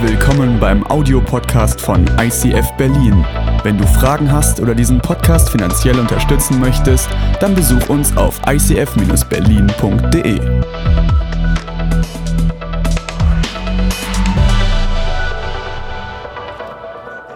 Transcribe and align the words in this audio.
Willkommen 0.00 0.60
beim 0.60 0.86
Audiopodcast 0.86 1.80
von 1.80 2.06
ICF 2.20 2.70
Berlin. 2.76 3.26
Wenn 3.64 3.76
du 3.76 3.84
Fragen 3.84 4.30
hast 4.30 4.60
oder 4.60 4.72
diesen 4.72 5.00
Podcast 5.00 5.50
finanziell 5.50 5.98
unterstützen 5.98 6.60
möchtest, 6.60 7.08
dann 7.40 7.52
besuch 7.56 7.88
uns 7.88 8.16
auf 8.16 8.40
icf-berlin.de. 8.46 10.40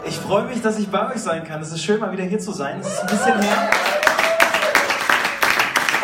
Ich 0.04 0.18
freue 0.18 0.44
mich, 0.44 0.62
dass 0.62 0.78
ich 0.78 0.88
bei 0.88 1.10
euch 1.12 1.20
sein 1.20 1.42
kann. 1.42 1.60
Es 1.60 1.72
ist 1.72 1.82
schön, 1.82 1.98
mal 1.98 2.12
wieder 2.12 2.22
hier 2.22 2.38
zu 2.38 2.52
sein. 2.52 2.78
Es 2.78 2.86
ist 2.86 3.00
ein 3.00 3.06
bisschen 3.08 3.42
her. 3.42 3.70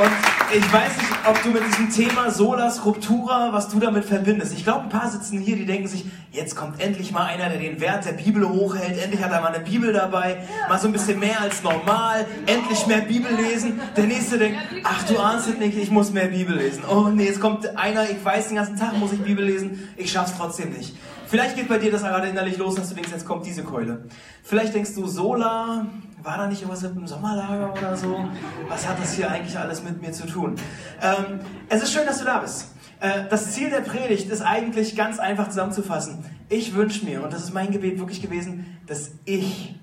Und 0.01 0.28
ich 0.55 0.73
weiß 0.73 0.97
nicht, 0.97 1.11
ob 1.27 1.43
du 1.43 1.51
mit 1.51 1.63
diesem 1.67 1.91
Thema 1.91 2.31
Solas 2.31 2.85
Ruptura, 2.85 3.53
was 3.53 3.69
du 3.69 3.79
damit 3.81 4.05
verbindest. 4.05 4.55
Ich 4.55 4.65
glaube, 4.65 4.85
ein 4.85 4.89
paar 4.89 5.11
sitzen 5.11 5.39
hier, 5.39 5.57
die 5.57 5.67
denken 5.67 5.89
sich, 5.89 6.07
jetzt 6.33 6.57
kommt 6.57 6.81
endlich 6.81 7.13
mal 7.13 7.27
einer, 7.27 7.49
der 7.51 7.59
den 7.59 7.81
Wert 7.81 8.07
der 8.07 8.13
Bibel 8.13 8.49
hochhält. 8.49 9.03
Endlich 9.03 9.23
hat 9.23 9.31
er 9.31 9.41
mal 9.41 9.55
eine 9.55 9.65
Bibel 9.65 9.93
dabei. 9.93 10.39
Mal 10.69 10.79
so 10.79 10.87
ein 10.87 10.93
bisschen 10.93 11.19
mehr 11.19 11.41
als 11.41 11.63
normal. 11.63 12.27
Endlich 12.47 12.87
mehr 12.87 13.03
Bibel 13.03 13.31
lesen. 13.35 13.81
Der 13.97 14.05
nächste 14.05 14.39
denkt, 14.39 14.59
ach 14.85 15.05
du 15.05 15.19
ahnst 15.19 15.49
es 15.49 15.59
nicht, 15.59 15.77
ich 15.77 15.91
muss 15.91 16.13
mehr 16.13 16.29
Bibel 16.29 16.57
lesen. 16.57 16.83
Oh 16.89 17.09
nee, 17.09 17.27
jetzt 17.27 17.41
kommt 17.41 17.77
einer, 17.77 18.09
ich 18.09 18.25
weiß, 18.25 18.49
den 18.49 18.57
ganzen 18.57 18.77
Tag 18.77 18.97
muss 18.97 19.13
ich 19.13 19.21
Bibel 19.21 19.45
lesen. 19.45 19.89
Ich 19.97 20.11
schaff's 20.11 20.33
trotzdem 20.37 20.71
nicht. 20.73 20.95
Vielleicht 21.29 21.57
geht 21.57 21.69
bei 21.69 21.77
dir 21.77 21.93
das 21.93 22.03
gerade 22.03 22.29
innerlich 22.29 22.57
los, 22.57 22.75
dass 22.77 22.89
du 22.89 22.95
denkst, 22.95 23.11
jetzt 23.13 23.27
kommt 23.27 23.45
diese 23.45 23.63
Keule. 23.63 24.07
Vielleicht 24.43 24.75
denkst 24.75 24.95
du, 24.95 25.07
Sola, 25.07 25.87
war 26.23 26.39
da 26.39 26.47
nicht 26.47 26.63
irgendwas 26.63 26.83
mit 26.83 26.97
dem 26.97 27.07
Sommerlager 27.07 27.71
oder 27.73 27.97
so? 27.97 28.25
Was 28.69 28.89
hat 28.89 28.99
das 28.99 29.13
hier 29.13 29.31
eigentlich 29.31 29.59
alles 29.59 29.85
mit 29.85 30.01
mir 30.01 30.13
zu 30.13 30.27
tun? 30.27 30.57
Ähm, 31.03 31.41
es 31.69 31.83
ist 31.83 31.93
schön, 31.93 32.07
dass 32.07 32.21
du 32.21 32.25
da 32.25 32.39
bist. 32.39 32.69
Äh, 33.01 33.25
das 33.29 33.53
Ziel 33.53 33.69
der 33.69 33.83
Predigt 33.83 34.31
ist 34.31 34.41
eigentlich 34.41 34.97
ganz 34.97 35.19
einfach 35.19 35.49
zusammenzufassen. 35.49 36.25
Ich 36.49 36.75
wünsche 36.75 37.05
mir, 37.05 37.23
und 37.23 37.31
das 37.31 37.45
ist 37.45 37.53
mein 37.53 37.73
Gebet 37.73 37.99
wirklich 37.99 38.23
gewesen, 38.23 38.79
dass 38.87 39.11
ich 39.27 39.75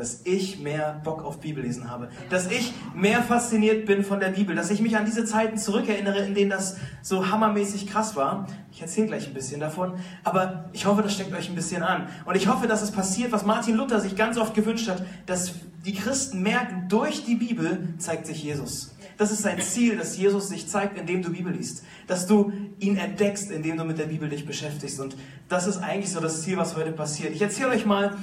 dass 0.00 0.22
ich 0.24 0.58
mehr 0.58 1.00
Bock 1.04 1.22
auf 1.22 1.40
Bibellesen 1.40 1.90
habe, 1.90 2.08
dass 2.30 2.50
ich 2.50 2.72
mehr 2.94 3.22
fasziniert 3.22 3.86
bin 3.86 4.02
von 4.02 4.18
der 4.18 4.30
Bibel, 4.30 4.56
dass 4.56 4.70
ich 4.70 4.80
mich 4.80 4.96
an 4.96 5.04
diese 5.04 5.24
Zeiten 5.24 5.58
zurückerinnere, 5.58 6.20
in 6.24 6.34
denen 6.34 6.50
das 6.50 6.78
so 7.02 7.30
hammermäßig 7.30 7.86
krass 7.86 8.16
war. 8.16 8.46
Ich 8.72 8.80
erzähle 8.80 9.08
gleich 9.08 9.28
ein 9.28 9.34
bisschen 9.34 9.60
davon, 9.60 9.92
aber 10.24 10.70
ich 10.72 10.86
hoffe, 10.86 11.02
das 11.02 11.14
steckt 11.14 11.34
euch 11.34 11.50
ein 11.50 11.54
bisschen 11.54 11.82
an. 11.82 12.08
Und 12.24 12.34
ich 12.34 12.48
hoffe, 12.48 12.66
dass 12.66 12.82
es 12.82 12.90
passiert, 12.90 13.30
was 13.30 13.44
Martin 13.44 13.76
Luther 13.76 14.00
sich 14.00 14.16
ganz 14.16 14.38
oft 14.38 14.54
gewünscht 14.54 14.88
hat, 14.88 15.04
dass 15.26 15.52
die 15.84 15.94
Christen 15.94 16.42
merken, 16.42 16.86
durch 16.88 17.24
die 17.24 17.34
Bibel 17.34 17.94
zeigt 17.98 18.26
sich 18.26 18.42
Jesus. 18.42 18.94
Das 19.20 19.30
ist 19.30 19.42
sein 19.42 19.60
Ziel, 19.60 19.98
dass 19.98 20.16
Jesus 20.16 20.48
sich 20.48 20.66
zeigt, 20.66 20.98
indem 20.98 21.22
du 21.22 21.30
Bibel 21.30 21.52
liest. 21.52 21.84
Dass 22.06 22.26
du 22.26 22.54
ihn 22.78 22.96
entdeckst, 22.96 23.50
indem 23.50 23.76
du 23.76 23.84
mit 23.84 23.98
der 23.98 24.06
Bibel 24.06 24.30
dich 24.30 24.46
beschäftigst. 24.46 24.98
Und 24.98 25.14
das 25.50 25.66
ist 25.66 25.76
eigentlich 25.76 26.10
so 26.10 26.20
das 26.20 26.40
Ziel, 26.40 26.56
was 26.56 26.74
heute 26.74 26.92
passiert. 26.92 27.34
Ich 27.34 27.42
erzähle 27.42 27.68
euch 27.68 27.84
mal 27.84 28.16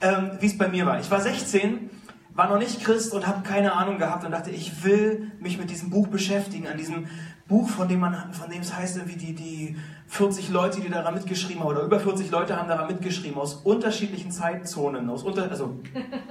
ähm, 0.00 0.32
wie 0.40 0.46
es 0.46 0.58
bei 0.58 0.68
mir 0.68 0.86
war. 0.86 1.00
Ich 1.00 1.10
war 1.10 1.20
16, 1.20 1.90
war 2.34 2.48
noch 2.48 2.58
nicht 2.58 2.82
Christ 2.82 3.12
und 3.14 3.26
habe 3.26 3.42
keine 3.42 3.74
Ahnung 3.74 3.98
gehabt 3.98 4.24
und 4.24 4.32
dachte, 4.32 4.50
ich 4.50 4.84
will 4.84 5.30
mich 5.40 5.58
mit 5.58 5.70
diesem 5.70 5.90
Buch 5.90 6.08
beschäftigen, 6.08 6.66
an 6.66 6.76
diesem 6.76 7.06
Buch, 7.46 7.68
von 7.68 7.88
dem 7.88 8.00
man, 8.00 8.32
von 8.32 8.50
dem 8.50 8.62
es 8.62 8.74
heißt, 8.74 8.96
irgendwie 8.96 9.16
die, 9.16 9.34
die 9.34 9.76
40 10.08 10.48
Leute, 10.48 10.80
die 10.80 10.88
daran 10.88 11.14
mitgeschrieben 11.14 11.62
haben, 11.62 11.68
oder 11.68 11.82
über 11.82 12.00
40 12.00 12.30
Leute 12.30 12.56
haben 12.56 12.68
daran 12.68 12.86
mitgeschrieben, 12.86 13.38
aus 13.38 13.54
unterschiedlichen 13.56 14.30
Zeitzonen, 14.30 15.08
aus 15.10 15.22
unter, 15.22 15.50
also 15.50 15.78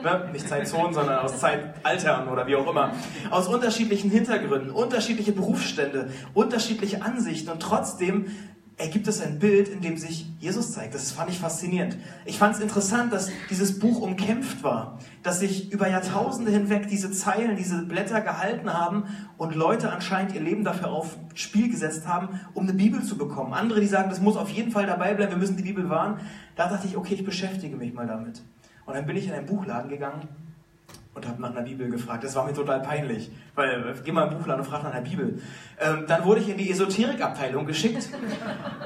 ne, 0.04 0.30
nicht 0.32 0.48
Zeitzonen, 0.48 0.94
sondern 0.94 1.20
aus 1.20 1.40
Zeitaltern 1.40 2.28
oder 2.28 2.48
wie 2.48 2.56
auch 2.56 2.68
immer, 2.70 2.94
aus 3.30 3.48
unterschiedlichen 3.48 4.10
Hintergründen, 4.10 4.72
unterschiedliche 4.72 5.34
Berufsstände, 5.34 6.10
unterschiedliche 6.34 7.04
Ansichten 7.04 7.52
und 7.52 7.62
trotzdem 7.62 8.26
ergibt 8.78 9.08
es 9.08 9.22
ein 9.22 9.40
Bild, 9.40 9.68
in 9.68 9.82
dem 9.82 9.98
sich 9.98 10.26
Jesus 10.40 10.72
zeigt. 10.72 10.96
Das 10.96 11.12
fand 11.12 11.30
ich 11.30 11.40
faszinierend. 11.40 11.98
Ich 12.26 12.38
fand 12.38 12.56
es 12.56 12.62
interessant, 12.62 13.14
dass 13.14 13.32
dieses 13.50 13.80
Buch 13.80 14.02
umkämpft 14.02 14.64
war, 14.64 15.00
dass 15.22 15.40
sich 15.40 15.72
über 15.72 15.88
Jahrtausende 15.88 16.52
hinweg 16.52 16.88
diese 16.88 17.12
Zeilen, 17.12 17.56
diese 17.56 17.84
Blätter 17.84 18.22
gehalten 18.22 18.74
haben 18.74 19.06
und 19.38 19.56
Leute 19.56 19.92
anscheinend 19.92 20.34
ihr 20.34 20.42
Leben 20.42 20.64
dafür 20.64 20.90
aufs 20.90 21.18
Spiel 21.36 21.70
gesetzt 21.70 22.08
haben, 22.08 22.40
um 22.54 22.64
eine 22.64 22.74
Bibel 22.74 23.04
zu 23.04 23.18
bekommen. 23.18 23.54
Andere, 23.54 23.80
die 23.80 23.88
sagen, 23.88 24.10
das 24.10 24.22
muss 24.22 24.38
auf 24.38 24.50
jeden 24.50 24.72
Fall 24.72 24.86
dabei 24.86 25.14
bleiben, 25.14 25.32
wir 25.32 25.38
müssen 25.38 25.58
die 25.58 25.64
Bibel 25.64 25.90
wahren. 25.90 26.20
Da 26.56 26.68
dachte 26.68 26.88
ich, 26.88 26.98
okay, 26.98 27.14
ich 27.14 27.24
beschäftige 27.24 27.76
mich 27.76 27.94
mal 27.94 28.08
damit. 28.08 28.42
Und 28.86 28.96
dann 28.96 29.06
bin 29.06 29.16
ich 29.16 29.28
in 29.28 29.34
einen 29.34 29.46
Buchladen 29.46 29.90
gegangen 29.90 30.28
und 31.16 31.28
habe 31.28 31.42
nach 31.42 31.52
einer 31.52 31.62
Bibel 31.62 31.90
gefragt. 31.90 32.24
Das 32.24 32.36
war 32.36 32.46
mir 32.46 32.54
total 32.54 32.82
peinlich, 32.82 33.32
weil 33.56 33.70
äh, 33.70 33.94
geh 34.04 34.12
mal 34.12 34.28
im 34.28 34.38
Buchladen 34.38 34.64
und 34.64 34.70
frag 34.70 34.84
nach 34.84 34.94
einer 34.94 35.02
Bibel. 35.02 35.40
Ähm, 35.80 36.06
dann 36.08 36.26
wurde 36.26 36.42
ich 36.42 36.50
in 36.50 36.58
die 36.58 36.72
Esoterikabteilung 36.72 37.66
geschickt. 37.66 38.10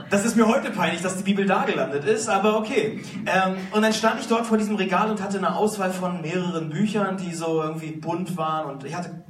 Das 0.09 0.25
ist 0.25 0.35
mir 0.35 0.47
heute 0.47 0.71
peinlich, 0.71 1.01
dass 1.01 1.17
die 1.17 1.23
Bibel 1.23 1.45
da 1.45 1.63
gelandet 1.63 2.05
ist, 2.05 2.29
aber 2.29 2.57
okay. 2.57 3.01
Ähm, 3.25 3.57
und 3.71 3.81
dann 3.81 3.93
stand 3.93 4.19
ich 4.19 4.27
dort 4.27 4.45
vor 4.45 4.57
diesem 4.57 4.75
Regal 4.75 5.09
und 5.09 5.21
hatte 5.21 5.37
eine 5.37 5.55
Auswahl 5.55 5.91
von 5.91 6.21
mehreren 6.21 6.69
Büchern, 6.69 7.17
die 7.17 7.33
so 7.33 7.61
irgendwie 7.61 7.91
bunt 7.91 8.37
waren 8.37 8.69
und 8.69 8.83
ich 8.83 8.95
hatte 8.95 9.23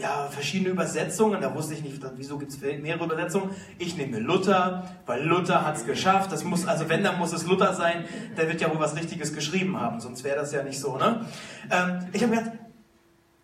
ja, 0.00 0.28
verschiedene 0.30 0.70
Übersetzungen. 0.70 1.40
Da 1.40 1.54
wusste 1.54 1.74
ich 1.74 1.82
nicht, 1.82 2.00
wieso 2.16 2.38
gibt 2.38 2.52
es 2.52 2.60
mehrere 2.60 3.04
Übersetzungen. 3.04 3.50
Ich 3.78 3.96
nehme 3.96 4.18
Luther, 4.18 4.84
weil 5.06 5.22
Luther 5.24 5.64
hat 5.64 5.76
es 5.76 5.84
geschafft. 5.84 6.32
Das 6.32 6.44
muss, 6.44 6.66
also 6.66 6.88
wenn, 6.88 7.04
dann 7.04 7.18
muss 7.18 7.32
es 7.32 7.46
Luther 7.46 7.74
sein. 7.74 8.04
Der 8.36 8.48
wird 8.48 8.60
ja 8.60 8.70
wohl 8.70 8.80
was 8.80 8.96
Richtiges 8.96 9.34
geschrieben 9.34 9.78
haben, 9.78 10.00
sonst 10.00 10.24
wäre 10.24 10.36
das 10.36 10.52
ja 10.52 10.62
nicht 10.62 10.80
so. 10.80 10.96
Ne? 10.96 11.26
Ähm, 11.70 12.06
ich 12.12 12.22
habe 12.22 12.34
gedacht, 12.34 12.52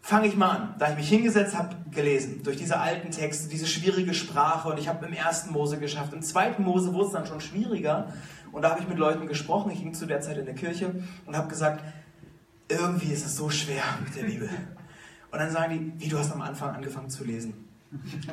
fange 0.00 0.28
ich 0.28 0.36
mal 0.36 0.50
an. 0.50 0.74
Da 0.78 0.90
ich 0.90 0.96
mich 0.96 1.08
hingesetzt 1.08 1.56
habe, 1.56 1.76
gelesen, 1.90 2.42
durch 2.42 2.56
diese 2.56 2.78
alten 2.78 3.10
Texte, 3.10 3.48
diese 3.48 3.66
schwierige 3.66 4.14
Sprache 4.14 4.68
und 4.68 4.78
ich 4.78 4.88
habe 4.88 5.04
im 5.06 5.12
ersten 5.12 5.52
Mose 5.52 5.78
geschafft. 5.78 6.12
Im 6.12 6.22
zweiten 6.22 6.62
Mose 6.62 6.94
wurde 6.94 7.06
es 7.06 7.12
dann 7.12 7.26
schon 7.26 7.40
schwieriger 7.40 8.12
und 8.52 8.62
da 8.62 8.70
habe 8.70 8.80
ich 8.80 8.88
mit 8.88 8.98
Leuten 8.98 9.26
gesprochen. 9.26 9.70
Ich 9.72 9.80
ging 9.80 9.94
zu 9.94 10.06
der 10.06 10.20
Zeit 10.20 10.38
in 10.38 10.46
der 10.46 10.54
Kirche 10.54 10.94
und 11.26 11.36
habe 11.36 11.48
gesagt, 11.48 11.82
irgendwie 12.68 13.12
ist 13.12 13.26
es 13.26 13.36
so 13.36 13.50
schwer 13.50 13.82
mit 14.04 14.16
der 14.16 14.22
Bibel. 14.22 14.48
Und 15.36 15.42
dann 15.42 15.50
sagen 15.50 15.92
die, 15.98 16.02
wie 16.02 16.08
du 16.08 16.18
hast 16.18 16.32
am 16.32 16.40
Anfang 16.40 16.74
angefangen 16.74 17.10
zu 17.10 17.22
lesen. 17.22 17.52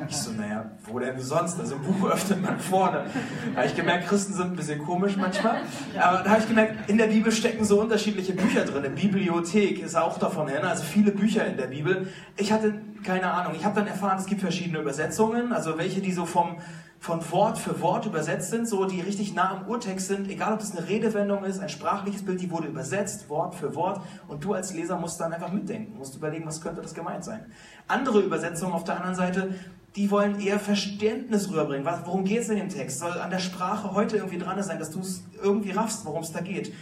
Ich 0.08 0.16
so, 0.16 0.32
naja, 0.32 0.70
wo 0.86 0.98
denn 0.98 1.20
sonst? 1.20 1.60
Also 1.60 1.74
ein 1.74 1.82
Buch 1.82 2.08
öffnet 2.08 2.40
man 2.40 2.58
vorne. 2.58 3.04
Da 3.52 3.58
habe 3.58 3.66
ich 3.66 3.76
gemerkt, 3.76 4.08
Christen 4.08 4.32
sind 4.32 4.52
ein 4.52 4.56
bisschen 4.56 4.82
komisch 4.82 5.14
manchmal. 5.18 5.58
Aber 6.00 6.22
da 6.22 6.30
habe 6.30 6.40
ich 6.40 6.48
gemerkt, 6.48 6.88
in 6.88 6.96
der 6.96 7.08
Bibel 7.08 7.30
stecken 7.30 7.62
so 7.66 7.78
unterschiedliche 7.78 8.32
Bücher 8.32 8.64
drin. 8.64 8.86
Eine 8.86 8.94
Bibliothek 8.94 9.80
ist 9.80 9.96
auch 9.96 10.18
davon 10.18 10.48
her, 10.48 10.64
also 10.64 10.82
viele 10.82 11.12
Bücher 11.12 11.44
in 11.44 11.58
der 11.58 11.66
Bibel. 11.66 12.08
Ich 12.38 12.52
hatte 12.52 12.72
keine 13.02 13.30
Ahnung. 13.30 13.52
Ich 13.54 13.66
habe 13.66 13.74
dann 13.74 13.86
erfahren, 13.86 14.16
es 14.18 14.24
gibt 14.24 14.40
verschiedene 14.40 14.78
Übersetzungen, 14.78 15.52
also 15.52 15.76
welche, 15.76 16.00
die 16.00 16.12
so 16.12 16.24
vom 16.24 16.56
von 17.04 17.30
Wort 17.32 17.58
für 17.58 17.82
Wort 17.82 18.06
übersetzt 18.06 18.48
sind, 18.48 18.66
so 18.66 18.86
die 18.86 19.02
richtig 19.02 19.34
nah 19.34 19.50
am 19.50 19.68
Urtext 19.68 20.08
sind, 20.08 20.26
egal 20.30 20.54
ob 20.54 20.60
das 20.60 20.74
eine 20.74 20.88
Redewendung 20.88 21.44
ist, 21.44 21.60
ein 21.60 21.68
sprachliches 21.68 22.24
Bild, 22.24 22.40
die 22.40 22.50
wurde 22.50 22.66
übersetzt, 22.66 23.28
Wort 23.28 23.54
für 23.54 23.74
Wort, 23.74 24.00
und 24.26 24.42
du 24.42 24.54
als 24.54 24.72
Leser 24.72 24.96
musst 24.96 25.20
dann 25.20 25.34
einfach 25.34 25.52
mitdenken, 25.52 25.98
musst 25.98 26.16
überlegen, 26.16 26.46
was 26.46 26.62
könnte 26.62 26.80
das 26.80 26.94
gemeint 26.94 27.22
sein. 27.22 27.44
Andere 27.88 28.20
Übersetzungen 28.20 28.72
auf 28.72 28.84
der 28.84 28.96
anderen 28.96 29.16
Seite, 29.16 29.54
die 29.96 30.10
wollen 30.10 30.40
eher 30.40 30.58
Verständnis 30.58 31.50
rüberbringen. 31.50 31.86
worum 32.06 32.24
geht 32.24 32.40
es 32.40 32.48
in 32.48 32.56
dem 32.56 32.70
Text? 32.70 33.00
Soll 33.00 33.12
an 33.20 33.28
der 33.28 33.38
Sprache 33.38 33.92
heute 33.92 34.16
irgendwie 34.16 34.38
dran 34.38 34.62
sein, 34.62 34.78
dass 34.78 34.90
du 34.90 35.00
es 35.00 35.22
irgendwie 35.42 35.72
raffst, 35.72 36.06
worum 36.06 36.22
es 36.22 36.32
da 36.32 36.40
geht. 36.40 36.72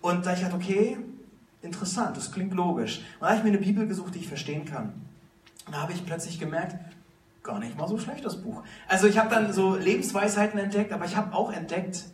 Und 0.00 0.26
da 0.26 0.32
ich 0.32 0.40
dachte, 0.40 0.56
okay, 0.56 0.98
interessant, 1.62 2.16
das 2.16 2.32
klingt 2.32 2.54
logisch. 2.54 2.98
Und 2.98 3.04
da 3.20 3.26
habe 3.28 3.36
ich 3.36 3.44
mir 3.44 3.50
eine 3.50 3.58
Bibel 3.58 3.86
gesucht, 3.86 4.16
die 4.16 4.18
ich 4.18 4.26
verstehen 4.26 4.64
kann. 4.64 4.94
Und 5.64 5.76
da 5.76 5.80
habe 5.80 5.92
ich 5.92 6.04
plötzlich 6.04 6.40
gemerkt, 6.40 6.74
gar 7.44 7.58
nicht 7.60 7.78
mal 7.78 7.86
so 7.86 7.98
schlecht, 7.98 8.24
das 8.24 8.42
Buch. 8.42 8.62
Also 8.88 9.06
ich 9.06 9.18
habe 9.18 9.28
dann 9.28 9.52
so 9.52 9.76
Lebensweisheiten 9.76 10.58
entdeckt, 10.58 10.92
aber 10.92 11.04
ich 11.04 11.14
habe 11.14 11.34
auch 11.34 11.52
entdeckt, 11.52 12.06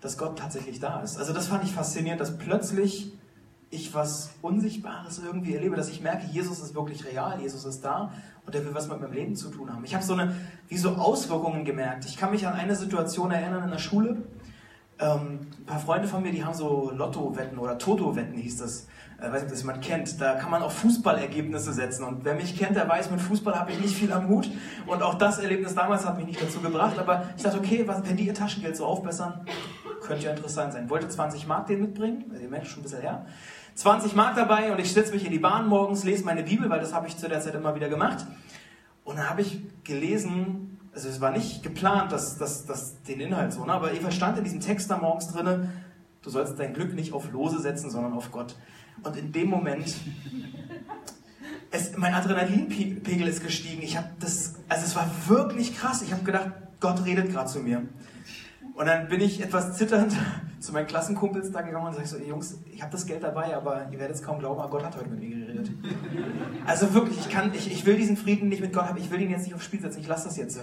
dass 0.00 0.18
Gott 0.18 0.38
tatsächlich 0.38 0.78
da 0.78 1.00
ist. 1.00 1.18
Also 1.18 1.32
das 1.32 1.48
fand 1.48 1.64
ich 1.64 1.72
faszinierend, 1.72 2.20
dass 2.20 2.36
plötzlich 2.36 3.12
ich 3.70 3.94
was 3.94 4.30
Unsichtbares 4.42 5.18
irgendwie 5.18 5.54
erlebe, 5.54 5.74
dass 5.74 5.88
ich 5.88 6.00
merke, 6.00 6.26
Jesus 6.30 6.60
ist 6.60 6.74
wirklich 6.74 7.04
real, 7.06 7.40
Jesus 7.40 7.64
ist 7.64 7.84
da 7.84 8.12
und 8.46 8.54
er 8.54 8.64
will 8.64 8.74
was 8.74 8.86
mit 8.86 9.00
meinem 9.00 9.14
Leben 9.14 9.34
zu 9.34 9.48
tun 9.48 9.72
haben. 9.72 9.82
Ich 9.84 9.94
habe 9.94 10.04
so 10.04 10.12
eine, 10.12 10.36
wie 10.68 10.76
so 10.76 10.90
Auswirkungen 10.90 11.64
gemerkt. 11.64 12.04
Ich 12.04 12.16
kann 12.16 12.30
mich 12.30 12.46
an 12.46 12.52
eine 12.52 12.76
Situation 12.76 13.30
erinnern 13.30 13.64
in 13.64 13.70
der 13.70 13.78
Schule. 13.78 14.22
Ähm, 15.00 15.48
ein 15.58 15.64
paar 15.64 15.80
Freunde 15.80 16.06
von 16.06 16.22
mir, 16.22 16.30
die 16.30 16.44
haben 16.44 16.54
so 16.54 16.92
Lotto-Wetten 16.94 17.58
oder 17.58 17.78
Toto-Wetten 17.78 18.36
hieß 18.36 18.58
das 18.58 18.86
äh, 19.18 19.24
weiß 19.24 19.32
nicht, 19.32 19.44
ob 19.44 19.50
das 19.50 19.60
jemand 19.60 19.82
kennt, 19.82 20.20
da 20.20 20.34
kann 20.34 20.50
man 20.50 20.62
auch 20.62 20.70
Fußballergebnisse 20.70 21.72
setzen. 21.72 22.04
Und 22.04 22.24
wer 22.24 22.34
mich 22.34 22.58
kennt, 22.58 22.76
der 22.76 22.88
weiß, 22.88 23.10
mit 23.10 23.20
Fußball 23.20 23.58
habe 23.58 23.72
ich 23.72 23.80
nicht 23.80 23.94
viel 23.94 24.12
am 24.12 24.28
Hut. 24.28 24.50
Und 24.86 25.02
auch 25.02 25.14
das 25.14 25.38
Erlebnis 25.38 25.74
damals 25.74 26.04
hat 26.04 26.16
mich 26.16 26.26
nicht 26.26 26.42
dazu 26.42 26.60
gebracht. 26.60 26.98
Aber 26.98 27.24
ich 27.36 27.42
dachte, 27.42 27.58
okay, 27.58 27.84
was, 27.86 28.06
wenn 28.08 28.16
die 28.16 28.26
ihr 28.26 28.34
Taschengeld 28.34 28.76
so 28.76 28.86
aufbessern, 28.86 29.46
könnte 30.02 30.24
ja 30.24 30.30
interessant 30.32 30.72
sein. 30.72 30.88
Wollte 30.90 31.08
20 31.08 31.46
Mark 31.46 31.66
den 31.66 31.80
mitbringen, 31.80 32.24
ihr 32.40 32.48
merkt 32.48 32.66
schon 32.66 32.80
ein 32.80 32.82
bisschen 32.84 33.00
her. 33.00 33.24
20 33.74 34.14
Mark 34.14 34.36
dabei 34.36 34.70
und 34.70 34.78
ich 34.78 34.92
setze 34.92 35.12
mich 35.12 35.24
in 35.24 35.32
die 35.32 35.38
Bahn 35.38 35.66
morgens, 35.66 36.04
lese 36.04 36.24
meine 36.24 36.44
Bibel, 36.44 36.70
weil 36.70 36.80
das 36.80 36.94
habe 36.94 37.08
ich 37.08 37.16
zu 37.16 37.28
der 37.28 37.40
Zeit 37.40 37.54
immer 37.54 37.74
wieder 37.74 37.88
gemacht. 37.88 38.24
Und 39.04 39.18
dann 39.18 39.28
habe 39.28 39.40
ich 39.40 39.60
gelesen, 39.82 40.78
also 40.94 41.08
es 41.08 41.20
war 41.20 41.32
nicht 41.32 41.62
geplant, 41.62 42.12
dass, 42.12 42.38
dass, 42.38 42.66
dass 42.66 43.02
den 43.02 43.20
Inhalt 43.20 43.52
so, 43.52 43.64
ne? 43.64 43.72
aber 43.72 43.92
Eva 43.92 44.10
stand 44.10 44.38
in 44.38 44.44
diesem 44.44 44.60
Text 44.60 44.90
da 44.90 44.98
morgens 44.98 45.32
drinne, 45.32 45.70
du 46.22 46.30
sollst 46.30 46.58
dein 46.58 46.72
Glück 46.72 46.94
nicht 46.94 47.12
auf 47.12 47.30
Lose 47.32 47.60
setzen, 47.60 47.90
sondern 47.90 48.12
auf 48.12 48.30
Gott. 48.30 48.54
Und 49.02 49.16
in 49.16 49.32
dem 49.32 49.48
Moment, 49.48 49.94
es, 51.70 51.96
mein 51.96 52.14
Adrenalinpegel 52.14 53.28
ist 53.28 53.42
gestiegen. 53.42 53.82
Ich 53.82 53.96
habe 53.96 54.08
das, 54.20 54.54
also 54.68 54.84
es 54.84 54.96
war 54.96 55.10
wirklich 55.26 55.76
krass. 55.76 56.02
Ich 56.02 56.12
habe 56.12 56.22
gedacht, 56.22 56.50
Gott 56.80 57.04
redet 57.04 57.30
gerade 57.30 57.50
zu 57.50 57.60
mir. 57.60 57.82
Und 58.74 58.86
dann 58.86 59.08
bin 59.08 59.20
ich 59.20 59.40
etwas 59.42 59.76
zitternd 59.76 60.14
zu 60.60 60.72
meinen 60.72 60.86
Klassenkumpels 60.86 61.52
da 61.52 61.60
gegangen 61.60 61.86
und 61.86 61.94
sage 61.94 62.06
so, 62.06 62.18
Jungs, 62.18 62.58
ich 62.72 62.82
habe 62.82 62.90
das 62.90 63.06
Geld 63.06 63.22
dabei, 63.22 63.54
aber 63.54 63.88
ihr 63.92 63.98
werdet 63.98 64.16
es 64.16 64.22
kaum 64.22 64.38
glauben, 64.38 64.60
aber 64.60 64.70
Gott 64.70 64.84
hat 64.84 64.96
heute 64.96 65.10
mit 65.10 65.20
mir 65.20 65.28
geredet. 65.28 65.70
Also 66.66 66.92
wirklich, 66.94 67.18
ich 67.18 67.28
kann, 67.28 67.52
ich, 67.54 67.70
ich 67.70 67.86
will 67.86 67.96
diesen 67.96 68.16
Frieden 68.16 68.48
nicht 68.48 68.60
mit 68.60 68.72
Gott 68.72 68.86
haben, 68.86 68.96
ich 68.96 69.10
will 69.10 69.20
ihn 69.20 69.30
jetzt 69.30 69.44
nicht 69.44 69.54
aufs 69.54 69.64
Spiel 69.64 69.80
setzen, 69.80 70.00
ich 70.00 70.08
lasse 70.08 70.24
das 70.24 70.36
jetzt. 70.36 70.58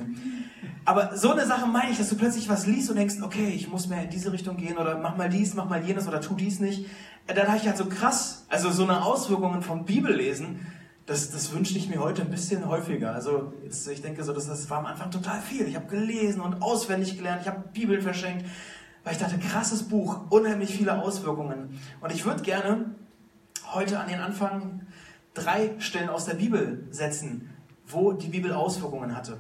Aber 0.84 1.16
so 1.16 1.32
eine 1.32 1.46
Sache 1.46 1.68
meine 1.68 1.92
ich, 1.92 2.00
dass 2.00 2.10
du 2.10 2.18
plötzlich 2.18 2.50
was 2.50 2.66
liest 2.66 2.90
und 2.90 2.98
denkst, 2.98 3.16
okay, 3.22 3.50
ich 3.50 3.70
muss 3.70 3.88
mehr 3.88 4.04
in 4.04 4.10
diese 4.10 4.34
Richtung 4.34 4.58
gehen 4.58 4.78
oder 4.78 4.98
mach 4.98 5.16
mal 5.16 5.30
dies, 5.30 5.54
mach 5.54 5.70
mal 5.70 5.84
jenes 5.84 6.08
oder 6.08 6.20
tu 6.20 6.34
dies 6.36 6.60
nicht. 6.60 6.88
Dann 7.36 7.48
habe 7.48 7.58
ich 7.58 7.68
halt 7.68 7.78
so 7.78 7.86
krass, 7.86 8.46
also 8.50 8.72
so 8.72 8.84
eine 8.84 9.04
Auswirkungen 9.04 9.62
vom 9.62 9.86
Bibellesen, 9.86 10.68
das, 11.06 11.32
das 11.32 11.52
wünschte 11.54 11.78
ich 11.78 11.90
mir 11.90 12.00
heute 12.00 12.22
ein 12.22 12.30
bisschen 12.30 12.68
häufiger. 12.68 13.14
Also 13.14 13.54
jetzt, 13.64 13.88
ich 13.88 14.02
denke 14.02 14.24
so, 14.24 14.34
das, 14.34 14.48
das 14.48 14.70
war 14.70 14.80
am 14.80 14.86
Anfang 14.86 15.12
total 15.12 15.42
viel. 15.42 15.68
Ich 15.68 15.76
habe 15.76 15.88
gelesen 15.88 16.42
und 16.42 16.62
auswendig 16.62 17.18
gelernt, 17.18 17.42
ich 17.42 17.48
habe 17.48 17.64
Bibeln 17.74 18.02
verschenkt, 18.02 18.46
weil 19.04 19.14
ich 19.14 19.20
dachte, 19.20 19.38
krasses 19.40 19.84
Buch, 19.84 20.22
unheimlich 20.30 20.76
viele 20.76 21.02
Auswirkungen. 21.02 21.80
Und 22.00 22.12
ich 22.14 22.26
würde 22.26 22.44
gerne 22.44 22.96
heute 23.74 24.00
an 24.00 24.08
den 24.08 24.20
Anfang 24.20 24.88
drei 25.34 25.76
Stellen 25.80 26.10
aus 26.10 26.26
der 26.26 26.36
Bibel 26.36 26.88
setzen, 26.92 27.50
wo 27.88 28.14
die 28.14 28.30
Bibel 28.30 28.54
Auswirkungen 28.54 29.16
hatte. 29.16 29.38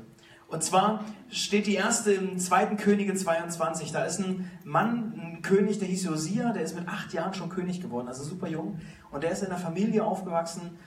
Und 0.51 0.62
zwar 0.63 1.06
steht 1.30 1.65
die 1.65 1.75
erste 1.75 2.12
im 2.12 2.38
2. 2.38 2.75
Könige 2.75 3.15
22. 3.15 3.94
Da 3.94 4.03
ist 4.03 4.19
ein 4.19 4.51
Mann, 4.65 5.13
ein 5.15 5.42
König, 5.42 5.80
der 5.80 5.88
hieß 5.88 6.03
Josia, 6.03 6.51
der 6.51 6.62
ist 6.62 6.75
mit 6.75 6.89
acht 6.89 7.13
Jahren 7.13 7.33
schon 7.33 7.48
König 7.48 7.81
geworden, 7.81 8.09
also 8.09 8.24
super 8.24 8.48
jung. 8.48 8.80
Und 9.12 9.24
der 9.24 9.31
ist 9.31 9.44
in 9.44 9.48
einer 9.48 9.57
Familie 9.57 10.03
aufgewachsen, 10.03 10.77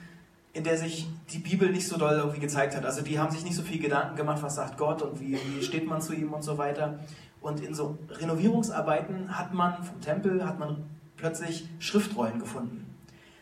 in 0.53 0.63
der 0.63 0.77
sich 0.77 1.07
die 1.33 1.39
Bibel 1.39 1.71
nicht 1.71 1.87
so 1.87 1.97
doll 1.97 2.13
irgendwie 2.13 2.39
gezeigt 2.39 2.75
hat. 2.77 2.85
Also 2.85 3.01
die 3.01 3.17
haben 3.17 3.31
sich 3.31 3.43
nicht 3.43 3.55
so 3.55 3.63
viel 3.63 3.81
Gedanken 3.81 4.15
gemacht, 4.15 4.43
was 4.43 4.55
sagt 4.55 4.77
Gott 4.77 5.01
und 5.01 5.19
wie, 5.19 5.33
wie 5.33 5.63
steht 5.63 5.87
man 5.87 5.99
zu 5.99 6.13
ihm 6.13 6.31
und 6.31 6.43
so 6.43 6.59
weiter. 6.59 6.99
Und 7.41 7.59
in 7.59 7.73
so 7.73 7.97
Renovierungsarbeiten 8.09 9.35
hat 9.35 9.51
man 9.53 9.83
vom 9.83 9.99
Tempel 9.99 10.45
hat 10.45 10.59
man 10.59 10.83
plötzlich 11.17 11.67
Schriftrollen 11.79 12.37
gefunden. 12.37 12.85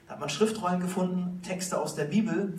Da 0.08 0.14
hat 0.14 0.22
man 0.22 0.30
Schriftrollen 0.30 0.80
gefunden, 0.80 1.42
Texte 1.42 1.80
aus 1.80 1.96
der 1.96 2.06
Bibel 2.06 2.54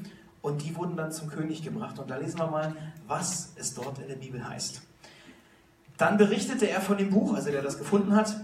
und 0.45 0.63
die 0.63 0.77
wurden 0.77 0.95
dann 0.95 1.11
zum 1.11 1.29
König 1.29 1.63
gebracht. 1.63 1.99
Und 1.99 2.11
da 2.11 2.19
lesen 2.19 2.39
wir 2.39 2.47
mal, 2.47 2.77
was 3.07 3.55
es 3.57 3.73
dort 3.73 3.99
in 3.99 4.09
der 4.09 4.17
Bibel 4.17 4.47
heißt. 4.47 4.83
Dann 5.97 6.19
berichtete 6.19 6.69
er 6.69 6.83
von 6.83 6.99
dem 6.99 7.09
Buch, 7.09 7.35
also 7.35 7.51
der 7.51 7.63
das 7.63 7.79
gefunden 7.79 8.15
hat, 8.15 8.37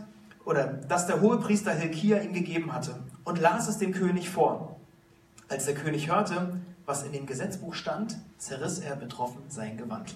oder 0.46 0.66
das 0.66 1.06
der 1.06 1.20
Hohepriester 1.20 1.72
Hilkia 1.72 2.22
ihm 2.22 2.32
gegeben 2.32 2.72
hatte 2.72 2.98
und 3.24 3.38
las 3.38 3.68
es 3.68 3.76
dem 3.76 3.92
König 3.92 4.30
vor. 4.30 4.80
Als 5.48 5.66
der 5.66 5.74
König 5.74 6.10
hörte, 6.10 6.58
was 6.86 7.02
in 7.02 7.12
dem 7.12 7.26
Gesetzbuch 7.26 7.74
stand, 7.74 8.16
zerriss 8.38 8.78
er 8.78 8.96
betroffen 8.96 9.42
sein 9.48 9.76
Gewand. 9.76 10.14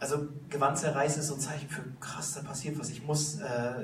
Also 0.00 0.26
Gewand 0.48 0.76
zerreißen 0.76 1.20
ist 1.20 1.28
so 1.28 1.34
ein 1.34 1.40
Zeichen 1.40 1.68
für 1.68 1.84
krass, 2.00 2.34
da 2.34 2.40
passiert 2.40 2.80
was. 2.80 2.90
Ich 2.90 3.04
muss, 3.06 3.38
äh, 3.38 3.74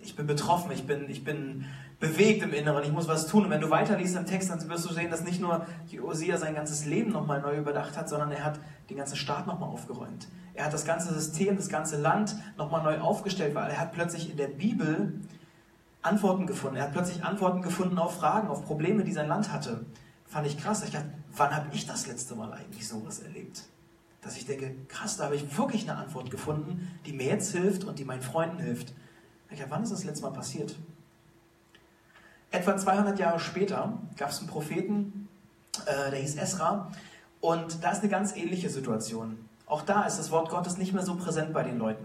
ich 0.00 0.14
bin 0.14 0.28
betroffen, 0.28 0.70
ich 0.70 0.86
bin, 0.86 1.10
ich 1.10 1.24
bin 1.24 1.64
bewegt 2.00 2.42
im 2.42 2.52
Inneren, 2.54 2.82
ich 2.82 2.90
muss 2.90 3.06
was 3.06 3.26
tun. 3.26 3.44
Und 3.44 3.50
wenn 3.50 3.60
du 3.60 3.70
weiterliest 3.70 4.16
im 4.16 4.26
Text, 4.26 4.50
dann 4.50 4.66
wirst 4.68 4.88
du 4.88 4.92
sehen, 4.92 5.10
dass 5.10 5.22
nicht 5.22 5.40
nur 5.40 5.66
Josia 5.86 6.38
sein 6.38 6.54
ganzes 6.54 6.86
Leben 6.86 7.12
nochmal 7.12 7.42
neu 7.42 7.58
überdacht 7.58 7.96
hat, 7.96 8.08
sondern 8.08 8.32
er 8.32 8.42
hat 8.42 8.58
den 8.88 8.96
ganzen 8.96 9.16
Staat 9.16 9.46
nochmal 9.46 9.68
aufgeräumt. 9.68 10.26
Er 10.54 10.64
hat 10.64 10.72
das 10.72 10.86
ganze 10.86 11.12
System, 11.12 11.56
das 11.56 11.68
ganze 11.68 12.00
Land 12.00 12.34
nochmal 12.56 12.82
neu 12.82 12.98
aufgestellt, 13.00 13.54
weil 13.54 13.70
er 13.70 13.78
hat 13.78 13.92
plötzlich 13.92 14.30
in 14.30 14.38
der 14.38 14.48
Bibel 14.48 15.20
Antworten 16.02 16.46
gefunden. 16.46 16.76
Er 16.76 16.84
hat 16.84 16.92
plötzlich 16.92 17.22
Antworten 17.22 17.60
gefunden 17.60 17.98
auf 17.98 18.16
Fragen, 18.16 18.48
auf 18.48 18.64
Probleme, 18.64 19.04
die 19.04 19.12
sein 19.12 19.28
Land 19.28 19.52
hatte. 19.52 19.84
Fand 20.26 20.46
ich 20.46 20.56
krass. 20.56 20.82
Ich 20.82 20.90
dachte, 20.90 21.12
wann 21.36 21.54
habe 21.54 21.66
ich 21.72 21.86
das 21.86 22.06
letzte 22.06 22.34
Mal 22.34 22.52
eigentlich 22.52 22.88
sowas 22.88 23.20
erlebt? 23.20 23.64
Dass 24.22 24.38
ich 24.38 24.46
denke, 24.46 24.74
krass, 24.88 25.18
da 25.18 25.24
habe 25.24 25.36
ich 25.36 25.58
wirklich 25.58 25.88
eine 25.88 25.98
Antwort 25.98 26.30
gefunden, 26.30 26.88
die 27.04 27.12
mir 27.12 27.26
jetzt 27.26 27.52
hilft 27.52 27.84
und 27.84 27.98
die 27.98 28.04
meinen 28.04 28.22
Freunden 28.22 28.58
hilft. 28.58 28.94
Ich 29.50 29.58
dachte, 29.58 29.70
wann 29.70 29.82
ist 29.82 29.92
das 29.92 30.04
letzte 30.04 30.24
Mal 30.24 30.32
passiert? 30.32 30.76
Etwa 32.50 32.76
200 32.76 33.18
Jahre 33.18 33.38
später 33.38 33.98
gab 34.16 34.30
es 34.30 34.40
einen 34.40 34.48
Propheten, 34.48 35.28
äh, 35.86 36.10
der 36.10 36.18
hieß 36.18 36.36
Esra, 36.36 36.90
und 37.40 37.84
da 37.84 37.92
ist 37.92 38.00
eine 38.00 38.10
ganz 38.10 38.36
ähnliche 38.36 38.68
Situation. 38.68 39.38
Auch 39.66 39.82
da 39.82 40.02
ist 40.02 40.18
das 40.18 40.30
Wort 40.30 40.50
Gottes 40.50 40.76
nicht 40.76 40.92
mehr 40.92 41.04
so 41.04 41.14
präsent 41.14 41.52
bei 41.52 41.62
den 41.62 41.78
Leuten. 41.78 42.04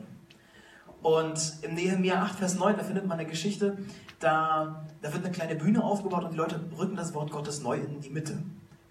Und 1.02 1.58
im 1.62 1.74
Nehemiah 1.74 2.22
8, 2.22 2.40
Vers 2.40 2.56
9, 2.56 2.78
da 2.78 2.84
findet 2.84 3.06
man 3.08 3.20
eine 3.20 3.28
Geschichte, 3.28 3.78
da, 4.20 4.86
da 5.02 5.14
wird 5.14 5.26
eine 5.26 5.34
kleine 5.34 5.56
Bühne 5.56 5.84
aufgebaut 5.84 6.24
und 6.24 6.34
die 6.34 6.38
Leute 6.38 6.60
rücken 6.78 6.96
das 6.96 7.14
Wort 7.14 7.32
Gottes 7.32 7.62
neu 7.62 7.78
in 7.78 8.02
die 8.02 8.10
Mitte. 8.10 8.38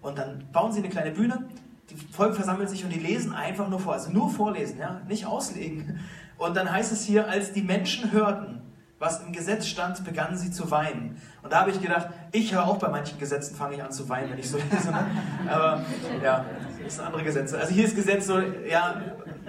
Und 0.01 0.17
dann 0.17 0.45
bauen 0.51 0.71
sie 0.71 0.79
eine 0.79 0.89
kleine 0.89 1.11
Bühne, 1.11 1.47
die 1.89 1.95
Volk 1.95 2.35
versammelt 2.35 2.69
sich 2.69 2.83
und 2.83 2.91
die 2.91 2.99
lesen 2.99 3.33
einfach 3.33 3.69
nur 3.69 3.79
vor, 3.79 3.93
also 3.93 4.11
nur 4.11 4.29
vorlesen, 4.29 4.79
ja, 4.79 5.01
nicht 5.07 5.25
auslegen. 5.25 5.99
Und 6.37 6.55
dann 6.57 6.71
heißt 6.71 6.91
es 6.91 7.03
hier, 7.03 7.29
als 7.29 7.53
die 7.53 7.61
Menschen 7.61 8.11
hörten, 8.11 8.61
was 8.99 9.21
im 9.21 9.33
Gesetz 9.33 9.67
stand, 9.67 10.03
begannen 10.05 10.37
sie 10.37 10.51
zu 10.51 10.71
weinen. 10.71 11.21
Und 11.43 11.51
da 11.51 11.61
habe 11.61 11.71
ich 11.71 11.81
gedacht, 11.81 12.09
ich 12.31 12.53
höre 12.53 12.65
auch 12.65 12.77
bei 12.77 12.87
manchen 12.87 13.19
Gesetzen, 13.19 13.55
fange 13.55 13.75
ich 13.75 13.83
an 13.83 13.91
zu 13.91 14.07
weinen, 14.07 14.31
wenn 14.31 14.39
ich 14.39 14.49
so 14.49 14.57
lese. 14.71 14.91
Ne? 14.91 15.05
Aber 15.49 15.83
ja, 16.23 16.45
das 16.83 16.95
sind 16.95 17.05
andere 17.05 17.23
Gesetze. 17.23 17.59
Also 17.59 17.73
hier 17.73 17.85
ist 17.85 17.95
Gesetz 17.95 18.27
so, 18.27 18.39
ja, 18.39 19.01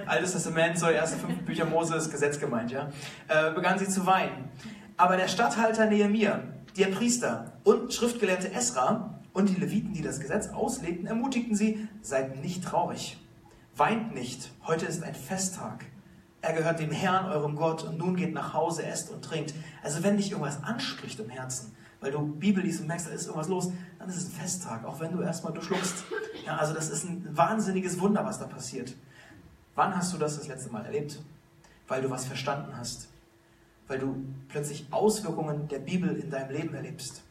Altes 0.06 0.32
Testament, 0.32 0.78
so 0.78 0.88
erste 0.88 1.16
fünf 1.16 1.44
Bücher 1.44 1.64
Mose 1.64 1.96
ist 1.96 2.10
Gesetz 2.10 2.38
gemeint, 2.38 2.70
ja, 2.70 2.88
äh, 3.28 3.52
begannen 3.52 3.78
sie 3.78 3.88
zu 3.88 4.04
weinen. 4.04 4.50
Aber 4.96 5.16
der 5.16 5.28
Statthalter 5.28 5.86
Nehemiah, 5.86 6.42
der 6.76 6.86
Priester 6.86 7.52
und 7.64 7.92
Schriftgelehrte 7.92 8.52
Esra 8.52 9.20
und 9.32 9.48
die 9.48 9.54
Leviten, 9.54 9.92
die 9.94 10.02
das 10.02 10.20
Gesetz 10.20 10.48
auslegten, 10.48 11.06
ermutigten 11.06 11.54
sie, 11.54 11.88
seid 12.02 12.42
nicht 12.42 12.64
traurig, 12.64 13.18
weint 13.74 14.14
nicht, 14.14 14.50
heute 14.66 14.86
ist 14.86 15.02
ein 15.02 15.14
Festtag. 15.14 15.84
Er 16.46 16.52
gehört 16.52 16.78
dem 16.78 16.92
Herrn, 16.92 17.26
eurem 17.26 17.56
Gott, 17.56 17.82
und 17.82 17.98
nun 17.98 18.14
geht 18.14 18.32
nach 18.32 18.54
Hause, 18.54 18.86
esst 18.86 19.10
und 19.10 19.24
trinkt. 19.24 19.52
Also 19.82 20.04
wenn 20.04 20.16
dich 20.16 20.30
irgendwas 20.30 20.62
anspricht 20.62 21.18
im 21.18 21.28
Herzen, 21.28 21.74
weil 22.00 22.12
du 22.12 22.24
Bibel 22.24 22.62
liest 22.62 22.80
und 22.80 22.86
merkst, 22.86 23.08
da 23.08 23.10
ist 23.10 23.26
irgendwas 23.26 23.48
los, 23.48 23.72
dann 23.98 24.08
ist 24.08 24.16
es 24.16 24.26
ein 24.26 24.30
Festtag, 24.30 24.84
auch 24.84 25.00
wenn 25.00 25.10
du 25.10 25.22
erstmal 25.22 25.52
durchschluckst. 25.52 26.04
Ja, 26.46 26.56
also 26.56 26.72
das 26.72 26.88
ist 26.88 27.02
ein 27.02 27.36
wahnsinniges 27.36 27.98
Wunder, 27.98 28.24
was 28.24 28.38
da 28.38 28.46
passiert. 28.46 28.94
Wann 29.74 29.96
hast 29.96 30.12
du 30.12 30.18
das 30.18 30.38
das 30.38 30.46
letzte 30.46 30.70
Mal 30.70 30.84
erlebt? 30.84 31.20
Weil 31.88 32.02
du 32.02 32.10
was 32.10 32.26
verstanden 32.26 32.76
hast. 32.76 33.08
Weil 33.88 33.98
du 33.98 34.14
plötzlich 34.46 34.86
Auswirkungen 34.92 35.66
der 35.66 35.80
Bibel 35.80 36.14
in 36.14 36.30
deinem 36.30 36.52
Leben 36.52 36.74
erlebst. 36.76 37.24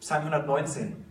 Psalm 0.00 0.24
119. 0.24 1.04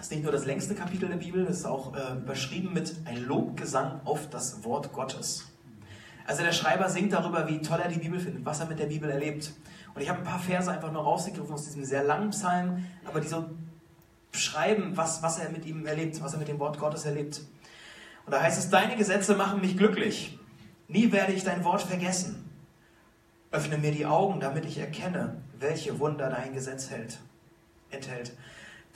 Das 0.00 0.06
ist 0.06 0.12
nicht 0.12 0.22
nur 0.22 0.32
das 0.32 0.46
längste 0.46 0.74
Kapitel 0.74 1.10
der 1.10 1.16
Bibel, 1.16 1.44
das 1.44 1.58
ist 1.58 1.66
auch 1.66 1.94
äh, 1.94 2.16
überschrieben 2.16 2.72
mit 2.72 2.96
ein 3.04 3.22
Lobgesang 3.22 4.00
auf 4.06 4.30
das 4.30 4.64
Wort 4.64 4.94
Gottes. 4.94 5.52
Also 6.26 6.42
der 6.42 6.52
Schreiber 6.52 6.88
singt 6.88 7.12
darüber, 7.12 7.46
wie 7.46 7.60
toll 7.60 7.80
er 7.80 7.90
die 7.90 7.98
Bibel 7.98 8.18
findet, 8.18 8.46
was 8.46 8.60
er 8.60 8.66
mit 8.66 8.78
der 8.78 8.86
Bibel 8.86 9.10
erlebt. 9.10 9.52
Und 9.94 10.00
ich 10.00 10.08
habe 10.08 10.20
ein 10.20 10.24
paar 10.24 10.38
Verse 10.38 10.72
einfach 10.72 10.90
nur 10.90 11.02
rausgegriffen 11.02 11.52
aus 11.52 11.66
diesem 11.66 11.84
sehr 11.84 12.02
langen 12.02 12.30
Psalm, 12.30 12.86
aber 13.04 13.20
die 13.20 13.28
so 13.28 13.50
beschreiben, 14.32 14.96
was, 14.96 15.22
was 15.22 15.38
er 15.38 15.50
mit 15.50 15.66
ihm 15.66 15.84
erlebt, 15.84 16.18
was 16.22 16.32
er 16.32 16.38
mit 16.38 16.48
dem 16.48 16.58
Wort 16.60 16.78
Gottes 16.78 17.04
erlebt. 17.04 17.42
Und 18.24 18.32
da 18.32 18.40
heißt 18.40 18.58
es, 18.58 18.70
deine 18.70 18.96
Gesetze 18.96 19.36
machen 19.36 19.60
mich 19.60 19.76
glücklich. 19.76 20.38
Nie 20.88 21.12
werde 21.12 21.34
ich 21.34 21.44
dein 21.44 21.62
Wort 21.62 21.82
vergessen. 21.82 22.48
Öffne 23.50 23.76
mir 23.76 23.92
die 23.92 24.06
Augen, 24.06 24.40
damit 24.40 24.64
ich 24.64 24.78
erkenne, 24.78 25.42
welche 25.58 25.98
Wunder 26.00 26.30
dein 26.30 26.54
Gesetz 26.54 26.88
hält, 26.88 27.18
enthält. 27.90 28.32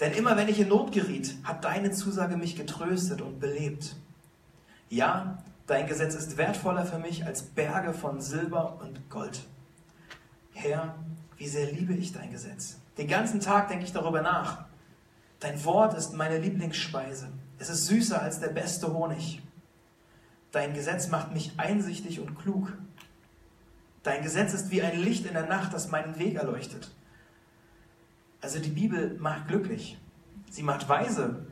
Denn 0.01 0.13
immer 0.13 0.37
wenn 0.37 0.49
ich 0.49 0.61
in 0.61 0.69
Not 0.69 0.93
geriet, 0.93 1.37
hat 1.45 1.65
deine 1.65 1.91
Zusage 1.93 2.37
mich 2.37 2.57
getröstet 2.57 3.21
und 3.21 3.39
belebt. 3.39 3.97
Ja, 4.89 5.39
dein 5.67 5.87
Gesetz 5.87 6.15
ist 6.15 6.37
wertvoller 6.37 6.85
für 6.85 6.99
mich 6.99 7.25
als 7.25 7.43
Berge 7.43 7.93
von 7.95 8.21
Silber 8.21 8.81
und 8.81 9.09
Gold. 9.09 9.45
Herr, 10.53 10.95
wie 11.37 11.49
sehr 11.49 11.71
liebe 11.71 11.95
ich 11.95 12.13
dein 12.13 12.31
Gesetz. 12.31 12.79
Den 12.99 13.09
ganzen 13.09 13.41
Tag 13.41 13.69
denke 13.69 13.85
ich 13.85 13.93
darüber 13.93 14.23
nach. 14.23 14.65
Dein 15.41 15.65
Wort 15.65 15.95
ist 15.95 16.15
meine 16.15 16.39
Lieblingsspeise. 16.39 17.29
Es 17.59 17.69
ist 17.69 17.87
süßer 17.87 18.21
als 18.21 18.41
der 18.41 18.49
beste 18.49 18.93
Honig. 18.93 19.43
Dein 20.53 20.75
Gesetz 20.75 21.09
macht 21.09 21.33
mich 21.33 21.53
einsichtig 21.57 22.21
und 22.21 22.39
klug. 22.39 22.73
Dein 24.05 24.23
Gesetz 24.23 24.55
ist 24.55 24.71
wie 24.71 24.83
ein 24.83 24.99
Licht 24.99 25.27
in 25.27 25.35
der 25.35 25.47
Nacht, 25.47 25.73
das 25.73 25.91
meinen 25.91 26.19
Weg 26.19 26.37
erleuchtet. 26.37 26.93
Also 28.45 28.59
die 28.59 28.69
Bibel 28.69 29.17
macht 29.19 29.49
glücklich. 29.49 29.99
Sie 30.51 30.63
macht 30.63 30.87
weise. 30.87 31.47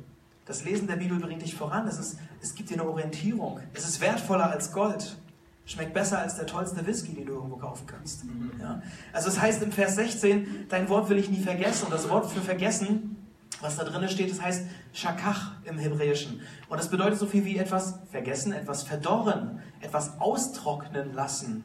Das 0.44 0.62
Lesen 0.62 0.87
der 0.87 0.96
Bibel 0.96 1.18
bringt 1.18 1.40
dich 1.40 1.54
voran. 1.54 1.88
Es, 1.88 1.99
ist, 1.99 2.18
es 2.42 2.54
gibt 2.54 2.68
dir 2.68 2.75
eine 2.75 2.87
Orientierung. 2.87 3.61
Es 3.72 3.88
ist 3.88 4.02
wertvoller 4.02 4.50
als 4.50 4.72
Gold. 4.72 5.16
Schmeckt 5.64 5.94
besser 5.94 6.18
als 6.18 6.37
der 6.37 6.46
tollste 6.46 6.87
Whisky, 6.87 7.14
den 7.14 7.25
du 7.25 7.32
irgendwo 7.32 7.56
kaufen 7.56 7.87
kannst. 7.87 8.25
Ja? 8.61 8.82
Also 9.14 9.28
es 9.28 9.40
heißt 9.40 9.62
im 9.62 9.72
Vers 9.72 9.94
16, 9.94 10.66
dein 10.68 10.90
Wort 10.90 11.08
will 11.08 11.16
ich 11.16 11.30
nie 11.30 11.40
vergessen. 11.40 11.87
Und 11.87 11.92
das 11.92 12.11
Wort 12.11 12.30
für 12.30 12.42
vergessen 12.42 13.16
was 13.61 13.76
da 13.76 13.84
drin 13.84 14.08
steht, 14.08 14.28
das 14.30 14.42
heißt 14.42 14.66
Shakach 14.92 15.52
im 15.64 15.78
Hebräischen. 15.78 16.40
Und 16.68 16.78
das 16.78 16.88
bedeutet 16.88 17.18
so 17.18 17.26
viel 17.26 17.44
wie 17.44 17.58
etwas 17.58 18.00
vergessen, 18.11 18.52
etwas 18.52 18.82
verdorren, 18.82 19.61
etwas 19.80 20.18
austrocknen 20.18 21.14
lassen, 21.14 21.62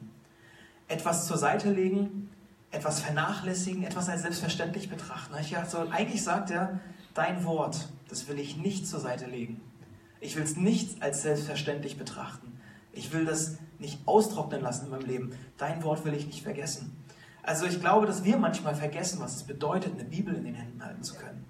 etwas 0.86 1.26
zur 1.26 1.38
Seite 1.38 1.72
legen, 1.72 2.30
etwas 2.70 3.00
vernachlässigen, 3.00 3.82
etwas 3.82 4.08
als 4.08 4.22
selbstverständlich 4.22 4.90
betrachten. 4.90 5.34
Also 5.34 5.78
eigentlich 5.90 6.22
sagt 6.22 6.50
er, 6.50 6.80
dein 7.14 7.44
Wort, 7.44 7.88
das 8.08 8.28
will 8.28 8.38
ich 8.38 8.56
nicht 8.56 8.86
zur 8.86 9.00
Seite 9.00 9.26
legen. 9.26 9.60
Ich 10.20 10.36
will 10.36 10.42
es 10.42 10.56
nicht 10.56 11.02
als 11.02 11.22
selbstverständlich 11.22 11.96
betrachten. 11.96 12.60
Ich 12.92 13.12
will 13.12 13.24
das 13.24 13.56
nicht 13.78 14.00
austrocknen 14.06 14.60
lassen 14.60 14.86
in 14.86 14.90
meinem 14.90 15.06
Leben. 15.06 15.32
Dein 15.56 15.82
Wort 15.84 16.04
will 16.04 16.14
ich 16.14 16.26
nicht 16.26 16.42
vergessen. 16.42 16.96
Also 17.42 17.64
ich 17.66 17.80
glaube, 17.80 18.06
dass 18.06 18.24
wir 18.24 18.36
manchmal 18.36 18.74
vergessen, 18.74 19.20
was 19.20 19.36
es 19.36 19.44
bedeutet, 19.44 19.94
eine 19.94 20.04
Bibel 20.04 20.34
in 20.34 20.44
den 20.44 20.54
Händen 20.54 20.84
halten 20.84 21.02
zu 21.02 21.14
können. 21.14 21.44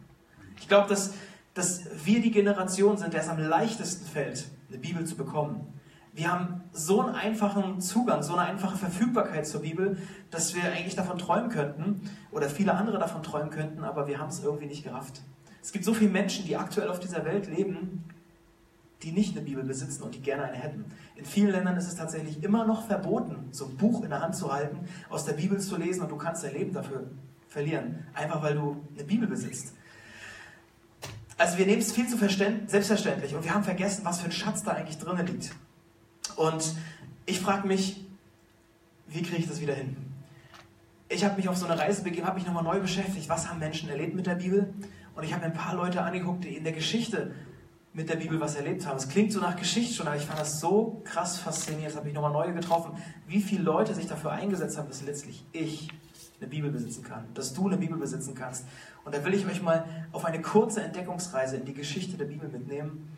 Ich 0.60 0.68
glaube, 0.68 0.88
dass, 0.88 1.14
dass 1.54 1.84
wir 2.04 2.20
die 2.20 2.30
Generation 2.30 2.98
sind, 2.98 3.14
der 3.14 3.22
es 3.22 3.28
am 3.28 3.38
leichtesten 3.38 4.06
fällt, 4.06 4.48
eine 4.68 4.78
Bibel 4.78 5.04
zu 5.06 5.16
bekommen. 5.16 5.77
Wir 6.18 6.32
haben 6.32 6.62
so 6.72 7.00
einen 7.00 7.14
einfachen 7.14 7.80
Zugang, 7.80 8.24
so 8.24 8.32
eine 8.32 8.42
einfache 8.42 8.76
Verfügbarkeit 8.76 9.46
zur 9.46 9.62
Bibel, 9.62 9.96
dass 10.32 10.52
wir 10.52 10.64
eigentlich 10.64 10.96
davon 10.96 11.16
träumen 11.16 11.48
könnten 11.48 12.10
oder 12.32 12.50
viele 12.50 12.74
andere 12.74 12.98
davon 12.98 13.22
träumen 13.22 13.50
könnten, 13.50 13.84
aber 13.84 14.08
wir 14.08 14.18
haben 14.18 14.30
es 14.30 14.42
irgendwie 14.42 14.66
nicht 14.66 14.82
gerafft. 14.82 15.22
Es 15.62 15.70
gibt 15.70 15.84
so 15.84 15.94
viele 15.94 16.10
Menschen, 16.10 16.44
die 16.44 16.56
aktuell 16.56 16.88
auf 16.88 16.98
dieser 16.98 17.24
Welt 17.24 17.46
leben, 17.46 18.02
die 19.04 19.12
nicht 19.12 19.36
eine 19.36 19.46
Bibel 19.46 19.62
besitzen 19.62 20.02
und 20.02 20.12
die 20.12 20.20
gerne 20.20 20.42
eine 20.42 20.56
hätten. 20.56 20.86
In 21.14 21.24
vielen 21.24 21.52
Ländern 21.52 21.76
ist 21.76 21.86
es 21.86 21.94
tatsächlich 21.94 22.42
immer 22.42 22.66
noch 22.66 22.88
verboten, 22.88 23.50
so 23.52 23.66
ein 23.66 23.76
Buch 23.76 24.02
in 24.02 24.10
der 24.10 24.20
Hand 24.20 24.34
zu 24.34 24.52
halten, 24.52 24.88
aus 25.10 25.24
der 25.24 25.34
Bibel 25.34 25.60
zu 25.60 25.76
lesen 25.76 26.02
und 26.02 26.10
du 26.10 26.16
kannst 26.16 26.42
dein 26.42 26.52
Leben 26.52 26.72
dafür 26.72 27.04
verlieren, 27.46 28.08
einfach 28.14 28.42
weil 28.42 28.56
du 28.56 28.84
eine 28.96 29.04
Bibel 29.04 29.28
besitzt. 29.28 29.72
Also 31.36 31.58
wir 31.58 31.66
nehmen 31.66 31.80
es 31.80 31.92
viel 31.92 32.08
zu 32.08 32.18
selbstverständlich 32.18 33.36
und 33.36 33.44
wir 33.44 33.54
haben 33.54 33.62
vergessen, 33.62 34.04
was 34.04 34.20
für 34.20 34.24
ein 34.24 34.32
Schatz 34.32 34.64
da 34.64 34.72
eigentlich 34.72 34.98
drin 34.98 35.24
liegt. 35.24 35.54
Und 36.36 36.74
ich 37.26 37.40
frage 37.40 37.66
mich, 37.66 38.04
wie 39.06 39.22
kriege 39.22 39.38
ich 39.38 39.48
das 39.48 39.60
wieder 39.60 39.74
hin? 39.74 39.96
Ich 41.08 41.24
habe 41.24 41.36
mich 41.36 41.48
auf 41.48 41.56
so 41.56 41.66
eine 41.66 41.78
Reise 41.78 42.02
begeben, 42.02 42.26
habe 42.26 42.36
mich 42.36 42.46
nochmal 42.46 42.64
neu 42.64 42.80
beschäftigt, 42.80 43.28
was 43.28 43.48
haben 43.48 43.58
Menschen 43.58 43.88
erlebt 43.88 44.14
mit 44.14 44.26
der 44.26 44.34
Bibel? 44.34 44.74
Und 45.14 45.24
ich 45.24 45.32
habe 45.32 45.40
mir 45.40 45.52
ein 45.52 45.58
paar 45.58 45.74
Leute 45.74 46.02
angeguckt, 46.02 46.44
die 46.44 46.56
in 46.56 46.64
der 46.64 46.72
Geschichte 46.74 47.34
mit 47.94 48.08
der 48.08 48.16
Bibel 48.16 48.38
was 48.40 48.54
erlebt 48.54 48.86
haben. 48.86 48.96
Es 48.96 49.08
klingt 49.08 49.32
so 49.32 49.40
nach 49.40 49.56
Geschichte 49.56 49.94
schon, 49.94 50.06
aber 50.06 50.16
ich 50.16 50.24
fand 50.24 50.38
das 50.38 50.60
so 50.60 51.02
krass 51.04 51.38
faszinierend. 51.38 51.88
Das 51.88 51.96
habe 51.96 52.08
ich 52.08 52.14
nochmal 52.14 52.32
neu 52.32 52.52
getroffen, 52.52 52.92
wie 53.26 53.40
viele 53.40 53.62
Leute 53.62 53.94
sich 53.94 54.06
dafür 54.06 54.32
eingesetzt 54.32 54.78
haben, 54.78 54.88
dass 54.88 55.02
letztlich 55.02 55.44
ich 55.52 55.88
eine 56.40 56.48
Bibel 56.48 56.70
besitzen 56.70 57.02
kann, 57.02 57.24
dass 57.34 57.52
du 57.54 57.66
eine 57.66 57.76
Bibel 57.76 57.98
besitzen 57.98 58.34
kannst. 58.34 58.64
Und 59.04 59.14
da 59.14 59.24
will 59.24 59.34
ich 59.34 59.46
euch 59.46 59.62
mal 59.62 59.84
auf 60.12 60.24
eine 60.24 60.40
kurze 60.40 60.82
Entdeckungsreise 60.82 61.56
in 61.56 61.64
die 61.64 61.74
Geschichte 61.74 62.16
der 62.16 62.26
Bibel 62.26 62.48
mitnehmen. 62.48 63.08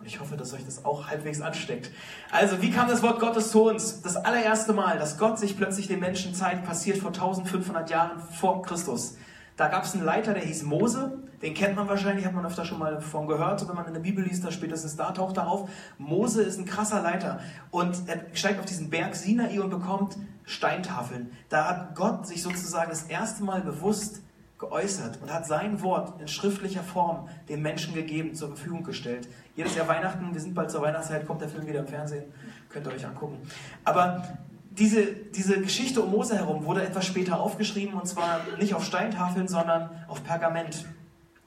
Und 0.00 0.06
ich 0.06 0.20
hoffe, 0.20 0.36
dass 0.36 0.52
euch 0.54 0.64
das 0.64 0.84
auch 0.84 1.08
halbwegs 1.08 1.40
ansteckt. 1.40 1.90
Also, 2.30 2.62
wie 2.62 2.70
kam 2.70 2.88
das 2.88 3.02
Wort 3.02 3.18
Gottes 3.18 3.50
zu 3.50 3.64
uns? 3.64 4.00
Das 4.02 4.16
allererste 4.16 4.72
Mal, 4.72 4.98
dass 4.98 5.18
Gott 5.18 5.38
sich 5.38 5.56
plötzlich 5.56 5.88
den 5.88 5.98
Menschen 5.98 6.34
zeigt, 6.34 6.64
passiert 6.64 6.98
vor 6.98 7.10
1500 7.10 7.90
Jahren 7.90 8.20
vor 8.20 8.62
Christus. 8.62 9.16
Da 9.56 9.66
gab 9.66 9.82
es 9.82 9.94
einen 9.94 10.04
Leiter, 10.04 10.34
der 10.34 10.44
hieß 10.44 10.62
Mose. 10.62 11.18
Den 11.42 11.52
kennt 11.54 11.74
man 11.74 11.88
wahrscheinlich, 11.88 12.24
hat 12.24 12.34
man 12.34 12.46
öfter 12.46 12.64
schon 12.64 12.78
mal 12.78 13.00
von 13.00 13.26
gehört. 13.26 13.68
Wenn 13.68 13.74
man 13.74 13.86
in 13.86 13.92
der 13.92 14.00
Bibel 14.00 14.24
liest, 14.24 14.44
da 14.44 14.52
spätestens 14.52 14.94
da 14.94 15.10
taucht 15.10 15.36
er 15.36 15.48
auf. 15.48 15.68
Mose 15.98 16.42
ist 16.42 16.58
ein 16.58 16.64
krasser 16.64 17.02
Leiter. 17.02 17.40
Und 17.72 18.08
er 18.08 18.24
steigt 18.34 18.60
auf 18.60 18.66
diesen 18.66 18.90
Berg 18.90 19.16
Sinai 19.16 19.60
und 19.60 19.70
bekommt 19.70 20.16
Steintafeln. 20.44 21.32
Da 21.48 21.68
hat 21.68 21.96
Gott 21.96 22.26
sich 22.26 22.42
sozusagen 22.42 22.90
das 22.90 23.04
erste 23.04 23.42
Mal 23.42 23.60
bewusst 23.60 24.22
geäußert 24.58 25.20
und 25.22 25.32
hat 25.32 25.46
sein 25.46 25.82
Wort 25.82 26.20
in 26.20 26.28
schriftlicher 26.28 26.82
Form 26.82 27.28
den 27.48 27.62
Menschen 27.62 27.94
gegeben, 27.94 28.34
zur 28.34 28.48
Verfügung 28.48 28.82
gestellt. 28.82 29.28
Jedes 29.54 29.76
Jahr 29.76 29.86
Weihnachten, 29.88 30.32
wir 30.32 30.40
sind 30.40 30.54
bald 30.54 30.70
zur 30.70 30.82
Weihnachtszeit, 30.82 31.26
kommt 31.26 31.40
der 31.40 31.48
Film 31.48 31.66
wieder 31.66 31.80
im 31.80 31.86
Fernsehen, 31.86 32.24
könnt 32.68 32.86
ihr 32.86 32.92
euch 32.92 33.06
angucken. 33.06 33.38
Aber 33.84 34.22
diese, 34.70 35.06
diese 35.06 35.60
Geschichte 35.60 36.02
um 36.02 36.10
Mose 36.10 36.36
herum 36.36 36.64
wurde 36.64 36.82
etwas 36.82 37.06
später 37.06 37.40
aufgeschrieben 37.40 37.94
und 37.94 38.06
zwar 38.06 38.40
nicht 38.58 38.74
auf 38.74 38.84
Steintafeln, 38.84 39.48
sondern 39.48 39.90
auf 40.08 40.24
Pergament. 40.24 40.86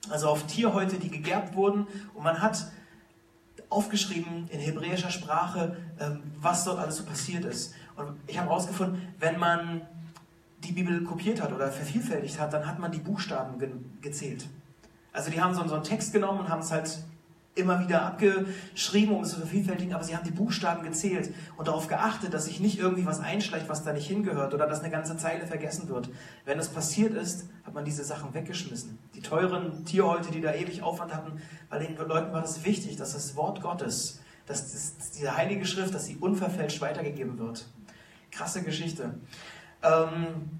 Also 0.09 0.29
auf 0.29 0.47
Tierhäute, 0.47 0.97
die 0.97 1.09
gegerbt 1.09 1.55
wurden 1.55 1.87
und 2.13 2.23
man 2.23 2.41
hat 2.41 2.65
aufgeschrieben 3.69 4.49
in 4.49 4.59
hebräischer 4.59 5.11
Sprache, 5.11 5.77
ähm, 5.99 6.23
was 6.39 6.65
dort 6.65 6.79
alles 6.79 6.97
so 6.97 7.05
passiert 7.05 7.45
ist. 7.45 7.73
Und 7.95 8.17
ich 8.27 8.37
habe 8.37 8.49
herausgefunden, 8.49 9.01
wenn 9.19 9.39
man 9.39 9.81
die 10.63 10.71
Bibel 10.71 11.03
kopiert 11.03 11.41
hat 11.41 11.53
oder 11.53 11.71
vervielfältigt 11.71 12.39
hat, 12.39 12.53
dann 12.53 12.67
hat 12.67 12.79
man 12.79 12.91
die 12.91 12.99
Buchstaben 12.99 13.59
ge 13.59 13.69
gezählt. 14.01 14.47
Also 15.13 15.29
die 15.29 15.41
haben 15.41 15.53
so, 15.53 15.67
so 15.67 15.75
einen 15.75 15.83
Text 15.83 16.13
genommen 16.13 16.39
und 16.39 16.49
haben 16.49 16.61
es 16.61 16.71
halt 16.71 17.03
immer 17.55 17.79
wieder 17.81 18.03
abgeschrieben, 18.03 19.13
um 19.13 19.23
es 19.23 19.31
zu 19.31 19.37
vervielfältigen, 19.37 19.93
aber 19.93 20.03
sie 20.03 20.15
haben 20.15 20.23
die 20.23 20.31
Buchstaben 20.31 20.83
gezählt 20.83 21.33
und 21.57 21.67
darauf 21.67 21.87
geachtet, 21.87 22.33
dass 22.33 22.45
sich 22.45 22.61
nicht 22.61 22.79
irgendwie 22.79 23.05
was 23.05 23.19
einschleicht, 23.19 23.67
was 23.67 23.83
da 23.83 23.91
nicht 23.91 24.07
hingehört 24.07 24.53
oder 24.53 24.67
dass 24.67 24.79
eine 24.79 24.89
ganze 24.89 25.17
Zeile 25.17 25.45
vergessen 25.45 25.89
wird. 25.89 26.09
Wenn 26.45 26.57
das 26.57 26.69
passiert 26.69 27.13
ist, 27.13 27.49
hat 27.65 27.73
man 27.73 27.83
diese 27.83 28.05
Sachen 28.05 28.33
weggeschmissen. 28.33 28.97
Die 29.15 29.21
teuren 29.21 29.83
Tierhäute, 29.83 30.31
die 30.31 30.39
da 30.39 30.53
ewig 30.53 30.81
Aufwand 30.81 31.13
hatten, 31.13 31.41
weil 31.69 31.85
den 31.85 31.97
Leuten 31.97 32.31
war 32.31 32.41
das 32.41 32.63
wichtig, 32.63 32.95
dass 32.95 33.13
das 33.13 33.35
Wort 33.35 33.61
Gottes, 33.61 34.21
dass 34.45 34.71
das, 34.71 35.11
diese 35.11 35.35
heilige 35.35 35.65
Schrift, 35.65 35.93
dass 35.93 36.05
sie 36.05 36.15
unverfälscht 36.15 36.79
weitergegeben 36.79 37.37
wird. 37.37 37.67
Krasse 38.31 38.63
Geschichte. 38.63 39.15
Ähm, 39.83 40.59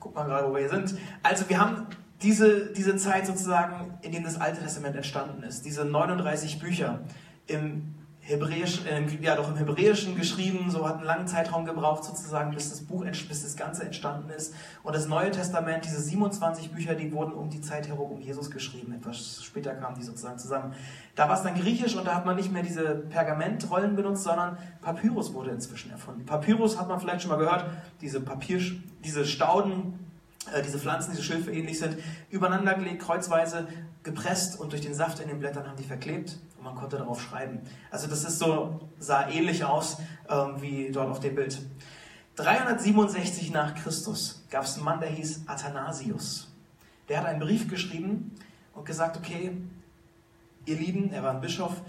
guck 0.00 0.14
mal 0.14 0.24
gerade, 0.24 0.48
wo 0.48 0.54
wir 0.54 0.60
hier 0.60 0.70
sind. 0.70 0.98
Also 1.22 1.48
wir 1.48 1.58
haben 1.58 1.86
diese, 2.22 2.72
diese 2.72 2.96
Zeit 2.96 3.26
sozusagen, 3.26 3.98
in 4.02 4.12
dem 4.12 4.24
das 4.24 4.40
Alte 4.40 4.60
Testament 4.60 4.96
entstanden 4.96 5.42
ist, 5.42 5.64
diese 5.64 5.84
39 5.84 6.58
Bücher 6.58 7.00
im 7.46 7.94
Hebräisch, 8.24 8.86
äh, 8.86 9.04
ja 9.20 9.34
doch 9.34 9.48
im 9.48 9.56
Hebräischen 9.56 10.14
geschrieben, 10.14 10.70
so 10.70 10.88
hat 10.88 10.98
einen 10.98 11.04
langen 11.04 11.26
Zeitraum 11.26 11.64
gebraucht 11.64 12.04
sozusagen, 12.04 12.54
bis 12.54 12.70
das 12.70 12.80
Buch, 12.80 13.04
bis 13.04 13.42
das 13.42 13.56
Ganze 13.56 13.84
entstanden 13.84 14.30
ist. 14.30 14.54
Und 14.84 14.94
das 14.94 15.08
Neue 15.08 15.32
Testament, 15.32 15.84
diese 15.84 16.00
27 16.00 16.70
Bücher, 16.70 16.94
die 16.94 17.10
wurden 17.10 17.32
um 17.32 17.50
die 17.50 17.60
Zeit 17.60 17.88
herum 17.88 18.12
um 18.12 18.20
Jesus 18.20 18.52
geschrieben. 18.52 18.92
Etwas 18.92 19.42
später 19.42 19.74
kamen 19.74 19.96
die 19.96 20.04
sozusagen 20.04 20.38
zusammen. 20.38 20.72
Da 21.16 21.28
war 21.28 21.34
es 21.34 21.42
dann 21.42 21.56
Griechisch 21.56 21.96
und 21.96 22.06
da 22.06 22.14
hat 22.14 22.24
man 22.24 22.36
nicht 22.36 22.52
mehr 22.52 22.62
diese 22.62 22.94
Pergamentrollen 22.94 23.96
benutzt, 23.96 24.22
sondern 24.22 24.56
Papyrus 24.80 25.34
wurde 25.34 25.50
inzwischen 25.50 25.90
erfunden. 25.90 26.24
Papyrus 26.24 26.78
hat 26.78 26.88
man 26.88 27.00
vielleicht 27.00 27.22
schon 27.22 27.30
mal 27.32 27.38
gehört, 27.38 27.66
diese 28.00 28.20
Papier, 28.20 28.60
diese 29.04 29.24
Stauden, 29.24 29.98
diese 30.64 30.78
Pflanzen, 30.78 31.12
diese 31.12 31.22
Schilfe 31.22 31.52
ähnlich 31.52 31.78
sind, 31.78 31.98
übereinander 32.30 32.74
gelegt, 32.74 33.02
kreuzweise 33.02 33.68
gepresst 34.02 34.58
und 34.58 34.72
durch 34.72 34.82
den 34.82 34.94
Saft 34.94 35.20
in 35.20 35.28
den 35.28 35.38
Blättern 35.38 35.66
haben 35.66 35.76
die 35.76 35.84
verklebt 35.84 36.38
und 36.58 36.64
man 36.64 36.74
konnte 36.74 36.96
darauf 36.96 37.22
schreiben. 37.22 37.60
Also 37.90 38.08
das 38.08 38.24
ist 38.24 38.38
so, 38.38 38.80
sah 38.98 39.28
ähnlich 39.28 39.64
aus 39.64 39.98
ähm, 40.28 40.60
wie 40.60 40.90
dort 40.90 41.10
auf 41.10 41.20
dem 41.20 41.34
Bild. 41.34 41.60
367 42.36 43.52
nach 43.52 43.74
Christus 43.74 44.44
gab 44.50 44.64
es 44.64 44.76
einen 44.76 44.84
Mann, 44.84 45.00
der 45.00 45.10
hieß 45.10 45.42
Athanasius. 45.46 46.48
Der 47.08 47.18
hat 47.18 47.26
einen 47.26 47.40
Brief 47.40 47.68
geschrieben 47.68 48.32
und 48.74 48.86
gesagt, 48.86 49.16
okay, 49.16 49.52
ihr 50.66 50.76
Lieben, 50.76 51.12
er 51.12 51.22
war 51.22 51.32
ein 51.34 51.40
Bischof, 51.40 51.82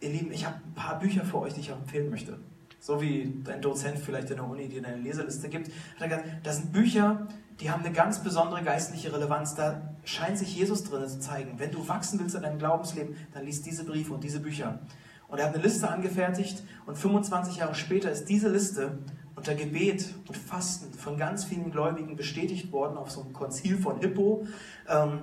ihr 0.00 0.10
Lieben, 0.10 0.30
ich 0.32 0.44
habe 0.44 0.56
ein 0.64 0.74
paar 0.74 0.98
Bücher 0.98 1.24
für 1.24 1.38
euch, 1.38 1.54
die 1.54 1.60
ich 1.60 1.72
auch 1.72 1.78
empfehlen 1.78 2.10
möchte. 2.10 2.38
So 2.78 3.00
wie 3.00 3.40
dein 3.42 3.62
Dozent 3.62 3.98
vielleicht 3.98 4.30
in 4.30 4.36
der 4.36 4.46
Uni 4.46 4.68
dir 4.68 4.84
eine 4.84 4.96
Leseliste 4.96 5.48
gibt. 5.48 5.68
Hat 5.96 6.02
er 6.02 6.08
gesagt, 6.08 6.28
das 6.44 6.56
sind 6.58 6.72
Bücher, 6.72 7.26
die 7.60 7.70
haben 7.70 7.84
eine 7.84 7.92
ganz 7.92 8.22
besondere 8.22 8.62
geistliche 8.62 9.12
Relevanz. 9.12 9.54
Da 9.54 9.80
scheint 10.04 10.38
sich 10.38 10.54
Jesus 10.56 10.84
drin 10.84 11.08
zu 11.08 11.20
zeigen. 11.20 11.58
Wenn 11.58 11.70
du 11.70 11.88
wachsen 11.88 12.18
willst 12.20 12.34
in 12.34 12.42
deinem 12.42 12.58
Glaubensleben, 12.58 13.16
dann 13.32 13.44
liest 13.44 13.64
diese 13.66 13.84
Briefe 13.84 14.12
und 14.12 14.22
diese 14.22 14.40
Bücher. 14.40 14.80
Und 15.28 15.38
er 15.38 15.46
hat 15.46 15.54
eine 15.54 15.62
Liste 15.62 15.88
angefertigt 15.88 16.62
und 16.86 16.96
25 16.96 17.56
Jahre 17.56 17.74
später 17.74 18.10
ist 18.10 18.26
diese 18.28 18.48
Liste 18.48 18.98
unter 19.34 19.54
Gebet 19.54 20.14
und 20.28 20.36
Fasten 20.36 20.92
von 20.94 21.18
ganz 21.18 21.44
vielen 21.44 21.70
Gläubigen 21.70 22.16
bestätigt 22.16 22.72
worden 22.72 22.96
auf 22.96 23.10
so 23.10 23.22
einem 23.22 23.32
Konzil 23.32 23.78
von 23.78 24.00
Hippo. 24.00 24.46
Ähm, 24.88 25.22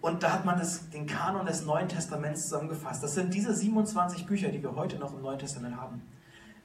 und 0.00 0.22
da 0.22 0.32
hat 0.32 0.44
man 0.44 0.58
das, 0.58 0.90
den 0.90 1.06
Kanon 1.06 1.46
des 1.46 1.64
Neuen 1.64 1.88
Testaments 1.88 2.44
zusammengefasst. 2.44 3.02
Das 3.02 3.14
sind 3.14 3.32
diese 3.34 3.54
27 3.54 4.26
Bücher, 4.26 4.48
die 4.48 4.62
wir 4.62 4.74
heute 4.74 4.96
noch 4.96 5.14
im 5.14 5.22
Neuen 5.22 5.38
Testament 5.38 5.76
haben, 5.76 6.02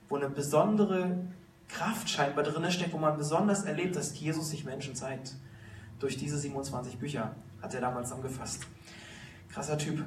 wo 0.10 0.16
eine 0.16 0.30
besondere 0.30 1.18
Kraft 1.68 2.10
scheinbar 2.10 2.44
drin 2.44 2.70
steckt, 2.72 2.94
wo 2.94 2.98
man 2.98 3.18
besonders 3.18 3.64
erlebt, 3.64 3.96
dass 3.96 4.20
Jesus 4.20 4.50
sich 4.50 4.64
Menschen 4.64 4.96
zeigt. 4.96 5.36
Durch 6.00 6.18
diese 6.18 6.38
27 6.38 6.98
Bücher 6.98 7.36
hat 7.62 7.74
er 7.74 7.82
damals 7.82 8.10
zusammengefasst. 8.10 8.62
Krasser 9.50 9.78
Typ. 9.78 10.04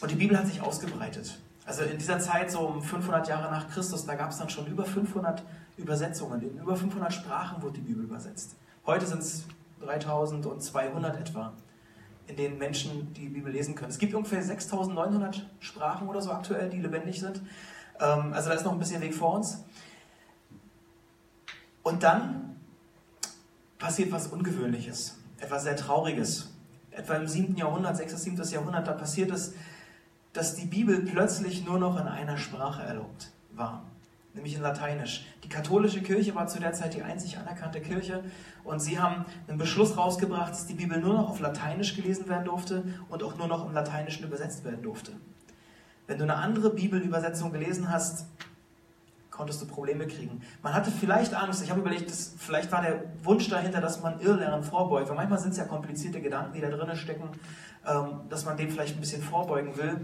Und 0.00 0.10
die 0.10 0.16
Bibel 0.16 0.38
hat 0.38 0.46
sich 0.46 0.60
ausgebreitet. 0.60 1.38
Also 1.66 1.82
in 1.82 1.98
dieser 1.98 2.18
Zeit, 2.18 2.50
so 2.50 2.60
um 2.60 2.82
500 2.82 3.28
Jahre 3.28 3.50
nach 3.50 3.68
Christus, 3.68 4.06
da 4.06 4.14
gab 4.14 4.30
es 4.30 4.38
dann 4.38 4.48
schon 4.48 4.66
über 4.66 4.84
500 4.84 5.42
Übersetzungen. 5.76 6.42
In 6.42 6.58
über 6.58 6.76
500 6.76 7.12
Sprachen 7.12 7.62
wurde 7.62 7.74
die 7.74 7.82
Bibel 7.82 8.04
übersetzt. 8.04 8.56
Heute 8.86 9.06
sind 9.06 9.20
es 9.20 9.44
3200 9.80 11.20
etwa, 11.20 11.52
in 12.26 12.36
denen 12.36 12.58
Menschen 12.58 13.12
die 13.14 13.28
Bibel 13.28 13.52
lesen 13.52 13.74
können. 13.74 13.90
Es 13.90 13.98
gibt 13.98 14.14
ungefähr 14.14 14.42
6900 14.42 15.46
Sprachen 15.60 16.08
oder 16.08 16.20
so 16.20 16.30
aktuell, 16.32 16.70
die 16.70 16.80
lebendig 16.80 17.20
sind. 17.20 17.40
Ähm, 18.00 18.32
also 18.32 18.48
da 18.48 18.54
ist 18.54 18.64
noch 18.64 18.72
ein 18.72 18.78
bisschen 18.78 19.00
Weg 19.00 19.14
vor 19.14 19.34
uns. 19.34 19.64
Und 21.82 22.02
dann 22.02 22.56
passiert 23.78 24.12
was 24.12 24.28
Ungewöhnliches, 24.28 25.18
etwas 25.38 25.64
sehr 25.64 25.76
Trauriges. 25.76 26.50
Etwa 26.90 27.14
im 27.14 27.26
7. 27.26 27.56
Jahrhundert, 27.56 27.96
6. 27.96 28.22
7. 28.22 28.42
Jahrhundert, 28.50 28.86
da 28.86 28.92
passiert 28.92 29.30
es, 29.30 29.54
dass 30.32 30.54
die 30.54 30.66
Bibel 30.66 31.00
plötzlich 31.00 31.64
nur 31.64 31.78
noch 31.78 31.98
in 32.00 32.06
einer 32.06 32.36
Sprache 32.36 32.82
erlaubt 32.82 33.30
war, 33.52 33.84
nämlich 34.34 34.54
in 34.54 34.62
Lateinisch. 34.62 35.24
Die 35.42 35.48
katholische 35.48 36.02
Kirche 36.02 36.34
war 36.34 36.46
zu 36.46 36.60
der 36.60 36.72
Zeit 36.72 36.94
die 36.94 37.02
einzig 37.02 37.38
anerkannte 37.38 37.80
Kirche 37.80 38.22
und 38.64 38.80
sie 38.80 38.98
haben 38.98 39.24
einen 39.48 39.58
Beschluss 39.58 39.96
rausgebracht, 39.96 40.50
dass 40.50 40.66
die 40.66 40.74
Bibel 40.74 41.00
nur 41.00 41.14
noch 41.14 41.30
auf 41.30 41.40
Lateinisch 41.40 41.96
gelesen 41.96 42.28
werden 42.28 42.44
durfte 42.44 42.84
und 43.08 43.22
auch 43.22 43.36
nur 43.36 43.48
noch 43.48 43.66
im 43.66 43.72
Lateinischen 43.72 44.24
übersetzt 44.24 44.64
werden 44.64 44.82
durfte. 44.82 45.12
Wenn 46.06 46.18
du 46.18 46.24
eine 46.24 46.36
andere 46.36 46.70
Bibelübersetzung 46.70 47.52
gelesen 47.52 47.90
hast, 47.90 48.26
konntest 49.40 49.62
du 49.62 49.66
Probleme 49.66 50.06
kriegen. 50.06 50.42
Man 50.62 50.74
hatte 50.74 50.90
vielleicht 50.90 51.32
Angst, 51.32 51.62
ich 51.62 51.70
habe 51.70 51.80
überlegt, 51.80 52.10
dass, 52.10 52.34
vielleicht 52.36 52.70
war 52.70 52.82
der 52.82 53.04
Wunsch 53.22 53.48
dahinter, 53.48 53.80
dass 53.80 54.02
man 54.02 54.20
Irrlehren 54.20 54.62
vorbeugt. 54.62 55.08
Weil 55.08 55.16
manchmal 55.16 55.38
sind 55.38 55.52
es 55.52 55.56
ja 55.56 55.64
komplizierte 55.64 56.20
Gedanken, 56.20 56.52
die 56.52 56.60
da 56.60 56.68
drinnen 56.68 56.94
stecken, 56.94 57.30
ähm, 57.86 58.20
dass 58.28 58.44
man 58.44 58.58
dem 58.58 58.70
vielleicht 58.70 58.98
ein 58.98 59.00
bisschen 59.00 59.22
vorbeugen 59.22 59.78
will. 59.78 59.96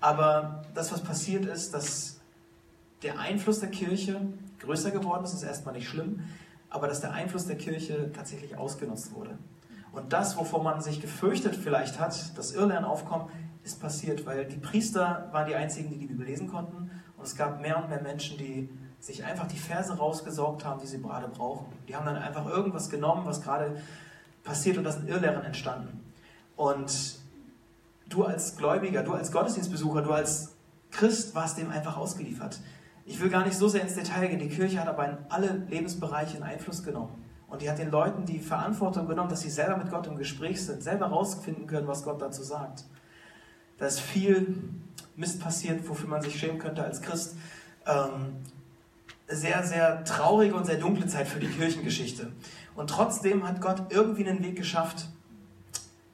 Aber 0.00 0.62
das, 0.72 0.90
was 0.90 1.02
passiert 1.02 1.44
ist, 1.44 1.74
dass 1.74 2.18
der 3.02 3.18
Einfluss 3.18 3.60
der 3.60 3.68
Kirche 3.68 4.22
größer 4.60 4.90
geworden 4.90 5.22
ist, 5.24 5.34
ist 5.34 5.42
erstmal 5.42 5.74
nicht 5.74 5.86
schlimm, 5.86 6.20
aber 6.70 6.88
dass 6.88 7.02
der 7.02 7.12
Einfluss 7.12 7.46
der 7.46 7.58
Kirche 7.58 8.10
tatsächlich 8.12 8.56
ausgenutzt 8.56 9.12
wurde. 9.12 9.36
Und 9.92 10.14
das, 10.14 10.38
wovor 10.38 10.62
man 10.62 10.80
sich 10.80 11.02
gefürchtet 11.02 11.56
vielleicht 11.56 12.00
hat, 12.00 12.38
dass 12.38 12.52
Irrlehren 12.52 12.86
aufkommen, 12.86 13.28
ist 13.64 13.82
passiert, 13.82 14.24
weil 14.24 14.46
die 14.46 14.56
Priester 14.56 15.28
waren 15.32 15.46
die 15.46 15.56
einzigen, 15.56 15.90
die 15.90 15.98
die 15.98 16.06
Bibel 16.06 16.24
lesen 16.24 16.48
konnten 16.48 16.87
und 17.18 17.24
es 17.24 17.36
gab 17.36 17.60
mehr 17.60 17.76
und 17.76 17.88
mehr 17.88 18.00
Menschen, 18.00 18.38
die 18.38 18.68
sich 19.00 19.24
einfach 19.24 19.46
die 19.46 19.58
Verse 19.58 19.96
rausgesaugt 19.96 20.64
haben, 20.64 20.80
die 20.80 20.86
sie 20.86 21.00
gerade 21.00 21.28
brauchen. 21.28 21.66
Die 21.86 21.94
haben 21.94 22.06
dann 22.06 22.16
einfach 22.16 22.46
irgendwas 22.46 22.90
genommen, 22.90 23.26
was 23.26 23.42
gerade 23.42 23.80
passiert 24.42 24.78
und 24.78 24.84
da 24.84 24.92
sind 24.92 25.08
Irrlehren 25.08 25.44
entstanden. 25.44 26.04
Und 26.56 27.18
du 28.08 28.24
als 28.24 28.56
Gläubiger, 28.56 29.02
du 29.02 29.12
als 29.12 29.30
Gottesdienstbesucher, 29.30 30.02
du 30.02 30.12
als 30.12 30.54
Christ 30.90 31.34
warst 31.34 31.58
dem 31.58 31.70
einfach 31.70 31.96
ausgeliefert. 31.96 32.60
Ich 33.04 33.20
will 33.20 33.30
gar 33.30 33.44
nicht 33.44 33.56
so 33.56 33.68
sehr 33.68 33.82
ins 33.82 33.94
Detail 33.94 34.28
gehen. 34.28 34.38
Die 34.38 34.48
Kirche 34.48 34.80
hat 34.80 34.88
aber 34.88 35.08
in 35.08 35.16
alle 35.28 35.64
Lebensbereiche 35.68 36.42
Einfluss 36.42 36.82
genommen. 36.82 37.24
Und 37.48 37.62
die 37.62 37.70
hat 37.70 37.78
den 37.78 37.90
Leuten 37.90 38.26
die 38.26 38.38
Verantwortung 38.38 39.06
genommen, 39.06 39.30
dass 39.30 39.40
sie 39.40 39.50
selber 39.50 39.76
mit 39.76 39.90
Gott 39.90 40.06
im 40.06 40.16
Gespräch 40.16 40.64
sind, 40.64 40.82
selber 40.82 41.06
rausfinden 41.06 41.66
können, 41.66 41.86
was 41.86 42.02
Gott 42.02 42.20
dazu 42.20 42.42
sagt. 42.42 42.84
Da 43.78 43.86
ist 43.86 44.00
viel 44.00 44.58
Mist 45.18 45.40
passiert, 45.40 45.86
wofür 45.88 46.08
man 46.08 46.22
sich 46.22 46.38
schämen 46.38 46.58
könnte 46.58 46.82
als 46.82 47.02
Christ. 47.02 47.36
Ähm, 47.86 48.36
sehr, 49.26 49.66
sehr 49.66 50.04
traurige 50.04 50.54
und 50.54 50.64
sehr 50.64 50.78
dunkle 50.78 51.06
Zeit 51.06 51.28
für 51.28 51.40
die 51.40 51.48
Kirchengeschichte. 51.48 52.32
Und 52.74 52.88
trotzdem 52.88 53.46
hat 53.46 53.60
Gott 53.60 53.90
irgendwie 53.90 54.26
einen 54.26 54.42
Weg 54.42 54.56
geschafft, 54.56 55.08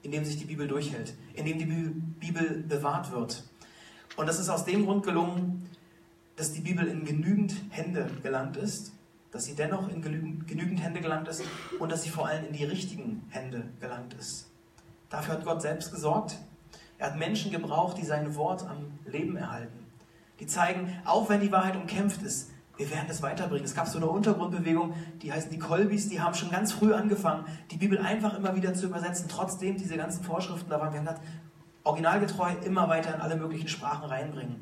in 0.03 0.11
dem 0.11 0.25
sich 0.25 0.39
die 0.39 0.47
Bibel 0.47 0.67
durchhält, 0.67 1.15
in 1.35 1.45
dem 1.45 1.59
die 1.59 1.67
Bibel 1.67 2.65
bewahrt 2.67 3.13
wird. 3.13 3.45
Und 4.17 4.27
das 4.27 4.41
ist 4.41 4.49
aus 4.49 4.65
dem 4.65 4.85
Grund 4.85 5.05
gelungen, 5.05 5.69
dass 6.37 6.53
die 6.53 6.61
Bibel 6.61 6.87
in 6.87 7.05
genügend 7.05 7.55
Hände 7.71 8.11
gelangt 8.23 8.57
ist, 8.57 8.93
dass 9.31 9.45
sie 9.45 9.55
dennoch 9.55 9.89
in 9.89 10.01
genügend 10.01 10.83
Hände 10.83 11.01
gelangt 11.01 11.29
ist 11.29 11.43
und 11.79 11.93
dass 11.93 12.03
sie 12.03 12.11
vor 12.11 12.27
allem 12.27 12.47
in 12.47 12.53
die 12.53 12.65
richtigen 12.65 13.25
Hände 13.31 13.65
gelangt 13.81 14.15
ist. 14.15 14.47
Dafür 15.11 15.35
hat 15.35 15.45
Gott 15.45 15.63
selbst 15.63 15.93
gesorgt. 15.93 16.37
Er 16.99 17.09
hat 17.09 17.17
Menschen 17.17 17.51
gebraucht, 17.51 17.99
die 17.99 18.05
sein 18.05 18.35
Wort 18.37 18.65
am 18.69 18.99
Leben 19.11 19.37
erhalten. 19.37 19.87
Die 20.41 20.47
zeigen, 20.47 20.93
auch 21.05 21.29
wenn 21.29 21.41
die 21.41 21.53
Wahrheit 21.53 21.77
umkämpft 21.77 22.23
ist, 22.23 22.51
wir 22.77 22.91
werden 22.91 23.07
es 23.09 23.23
weiterbringen. 23.23 23.65
Es 23.65 23.75
gab 23.75 23.87
so 23.87 23.99
eine 23.99 24.07
Untergrundbewegung, 24.07 24.95
die 25.23 25.33
heißen 25.33 25.51
die 25.51 25.59
Kolbis, 25.59 26.09
die 26.09 26.21
haben 26.21 26.35
schon 26.35 26.51
ganz 26.51 26.73
früh 26.73 26.93
angefangen, 26.93 27.45
die 27.71 27.77
Bibel 27.77 27.99
einfach 27.99 28.37
immer 28.37 28.57
wieder 28.57 28.75
zu 28.75 28.87
übersetzen, 28.87 29.29
trotzdem 29.29 29.77
diese 29.77 29.97
ganzen 29.97 30.25
Vorschriften 30.25 30.71
da 30.71 30.81
waren. 30.81 30.93
Wir 30.93 30.99
haben 30.99 31.07
das 31.07 31.21
originalgetreu 31.85 32.51
immer 32.65 32.89
weiter 32.89 33.15
in 33.15 33.21
alle 33.21 33.37
möglichen 33.37 33.69
Sprachen 33.69 34.05
reinbringen. 34.09 34.57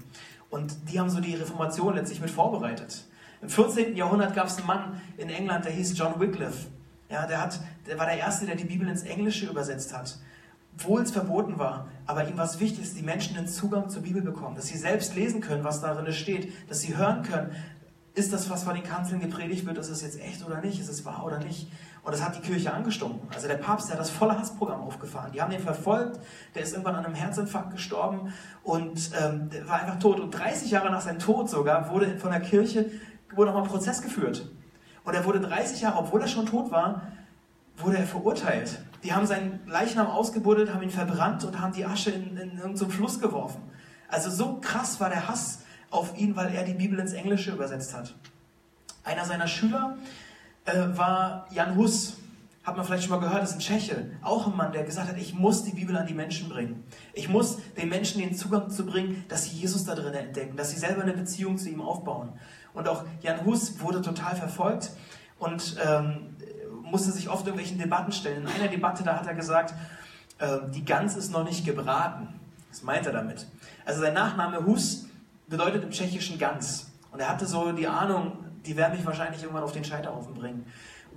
Und 0.50 0.90
die 0.90 1.00
haben 1.00 1.08
so 1.08 1.20
die 1.20 1.34
Reformation 1.34 1.94
letztlich 1.94 2.20
mit 2.20 2.30
vorbereitet. 2.30 3.06
Im 3.40 3.48
14. 3.48 3.96
Jahrhundert 3.96 4.34
gab 4.34 4.46
es 4.46 4.58
einen 4.58 4.66
Mann 4.66 5.00
in 5.16 5.30
England, 5.30 5.64
der 5.64 5.72
hieß 5.72 5.96
John 5.96 6.20
Wycliffe. 6.20 6.68
Ja, 7.08 7.26
der, 7.26 7.40
hat, 7.40 7.60
der 7.86 7.98
war 7.98 8.06
der 8.06 8.18
Erste, 8.18 8.44
der 8.44 8.56
die 8.56 8.64
Bibel 8.64 8.88
ins 8.88 9.02
Englische 9.02 9.46
übersetzt 9.46 9.96
hat 9.96 10.18
obwohl 10.74 11.02
es 11.02 11.10
verboten 11.10 11.58
war, 11.58 11.88
aber 12.06 12.28
ihm 12.28 12.36
war 12.36 12.44
es 12.44 12.58
wichtig, 12.60 12.80
dass 12.80 12.94
die 12.94 13.02
Menschen 13.02 13.36
den 13.36 13.46
Zugang 13.46 13.88
zur 13.88 14.02
Bibel 14.02 14.22
bekommen, 14.22 14.56
dass 14.56 14.66
sie 14.66 14.78
selbst 14.78 15.14
lesen 15.14 15.40
können, 15.40 15.64
was 15.64 15.80
darin 15.80 16.10
steht, 16.12 16.52
dass 16.68 16.80
sie 16.80 16.96
hören 16.96 17.22
können, 17.22 17.52
ist 18.14 18.32
das, 18.32 18.50
was 18.50 18.64
von 18.64 18.74
den 18.74 18.84
Kanzeln 18.84 19.20
gepredigt 19.20 19.64
wird, 19.64 19.78
ist 19.78 19.88
es 19.88 20.02
jetzt 20.02 20.20
echt 20.20 20.44
oder 20.44 20.60
nicht, 20.60 20.78
ist 20.78 20.88
es 20.88 21.04
wahr 21.04 21.24
oder 21.24 21.38
nicht. 21.38 21.68
Und 22.02 22.12
das 22.12 22.22
hat 22.22 22.36
die 22.36 22.40
Kirche 22.40 22.72
angestunken. 22.72 23.28
Also 23.32 23.48
der 23.48 23.56
Papst, 23.56 23.88
der 23.88 23.94
hat 23.94 24.00
das 24.00 24.10
volle 24.10 24.38
Hassprogramm 24.38 24.82
aufgefahren. 24.82 25.30
Die 25.32 25.40
haben 25.40 25.50
den 25.50 25.60
verfolgt, 25.60 26.18
der 26.54 26.62
ist 26.62 26.72
irgendwann 26.72 26.96
an 26.96 27.06
einem 27.06 27.14
Herzinfarkt 27.14 27.70
gestorben 27.70 28.32
und 28.64 29.12
ähm, 29.18 29.48
war 29.66 29.80
einfach 29.80 29.98
tot. 29.98 30.20
Und 30.20 30.32
30 30.32 30.70
Jahre 30.70 30.90
nach 30.90 31.00
seinem 31.00 31.20
Tod 31.20 31.48
sogar 31.48 31.90
wurde 31.90 32.18
von 32.18 32.30
der 32.30 32.40
Kirche 32.40 32.90
wurde 33.34 33.50
nochmal 33.50 33.62
ein 33.62 33.70
Prozess 33.70 34.02
geführt. 34.02 34.50
Und 35.04 35.14
er 35.14 35.24
wurde 35.24 35.40
30 35.40 35.80
Jahre, 35.80 35.98
obwohl 35.98 36.20
er 36.20 36.28
schon 36.28 36.44
tot 36.44 36.70
war, 36.70 37.02
wurde 37.76 37.98
er 37.98 38.06
verurteilt. 38.06 38.78
Die 39.02 39.12
haben 39.12 39.26
seinen 39.26 39.60
Leichnam 39.66 40.06
ausgebuddelt, 40.06 40.72
haben 40.72 40.82
ihn 40.82 40.90
verbrannt 40.90 41.44
und 41.44 41.60
haben 41.60 41.72
die 41.72 41.84
Asche 41.84 42.10
in, 42.10 42.36
in 42.36 42.58
irgendeinen 42.58 42.90
Fluss 42.90 43.20
geworfen. 43.20 43.62
Also 44.08 44.30
so 44.30 44.60
krass 44.60 45.00
war 45.00 45.08
der 45.08 45.28
Hass 45.28 45.60
auf 45.90 46.16
ihn, 46.18 46.36
weil 46.36 46.54
er 46.54 46.64
die 46.64 46.74
Bibel 46.74 46.98
ins 46.98 47.12
Englische 47.12 47.52
übersetzt 47.52 47.94
hat. 47.94 48.14
Einer 49.04 49.24
seiner 49.24 49.46
Schüler 49.46 49.96
äh, 50.64 50.72
war 50.96 51.46
Jan 51.50 51.76
Hus. 51.76 52.18
Hat 52.62 52.76
man 52.76 52.86
vielleicht 52.86 53.02
schon 53.04 53.10
mal 53.10 53.18
gehört, 53.18 53.42
das 53.42 53.50
ist 53.50 53.56
ein 53.56 53.60
Tscheche. 53.60 54.10
Auch 54.22 54.46
ein 54.46 54.56
Mann, 54.56 54.70
der 54.70 54.84
gesagt 54.84 55.08
hat, 55.08 55.18
ich 55.18 55.34
muss 55.34 55.64
die 55.64 55.72
Bibel 55.72 55.96
an 55.96 56.06
die 56.06 56.14
Menschen 56.14 56.48
bringen. 56.48 56.84
Ich 57.12 57.28
muss 57.28 57.58
den 57.76 57.88
Menschen 57.88 58.20
den 58.20 58.36
Zugang 58.36 58.70
zu 58.70 58.86
bringen, 58.86 59.24
dass 59.28 59.44
sie 59.44 59.56
Jesus 59.56 59.84
da 59.84 59.96
drin 59.96 60.14
entdecken, 60.14 60.56
dass 60.56 60.70
sie 60.70 60.78
selber 60.78 61.02
eine 61.02 61.12
Beziehung 61.12 61.58
zu 61.58 61.68
ihm 61.68 61.80
aufbauen. 61.80 62.34
Und 62.72 62.88
auch 62.88 63.04
Jan 63.20 63.44
Hus 63.44 63.80
wurde 63.80 64.00
total 64.00 64.36
verfolgt 64.36 64.92
und 65.42 65.76
ähm, 65.84 66.31
musste 66.92 67.10
sich 67.10 67.28
oft 67.28 67.46
irgendwelchen 67.46 67.78
Debatten 67.78 68.12
stellen. 68.12 68.42
In 68.42 68.48
einer 68.48 68.68
Debatte, 68.68 69.02
da 69.02 69.16
hat 69.16 69.26
er 69.26 69.34
gesagt, 69.34 69.74
äh, 70.38 70.58
die 70.72 70.84
Gans 70.84 71.16
ist 71.16 71.32
noch 71.32 71.42
nicht 71.42 71.64
gebraten. 71.64 72.28
Was 72.70 72.82
meint 72.82 73.06
er 73.06 73.12
damit? 73.12 73.46
Also 73.84 74.02
sein 74.02 74.14
Nachname 74.14 74.64
Hus 74.64 75.06
bedeutet 75.48 75.82
im 75.82 75.90
Tschechischen 75.90 76.38
Gans. 76.38 76.90
Und 77.10 77.20
er 77.20 77.28
hatte 77.28 77.46
so 77.46 77.72
die 77.72 77.88
Ahnung, 77.88 78.36
die 78.64 78.76
werden 78.76 78.96
mich 78.96 79.04
wahrscheinlich 79.04 79.42
irgendwann 79.42 79.64
auf 79.64 79.72
den 79.72 79.84
Scheiterhaufen 79.84 80.34
bringen. 80.34 80.66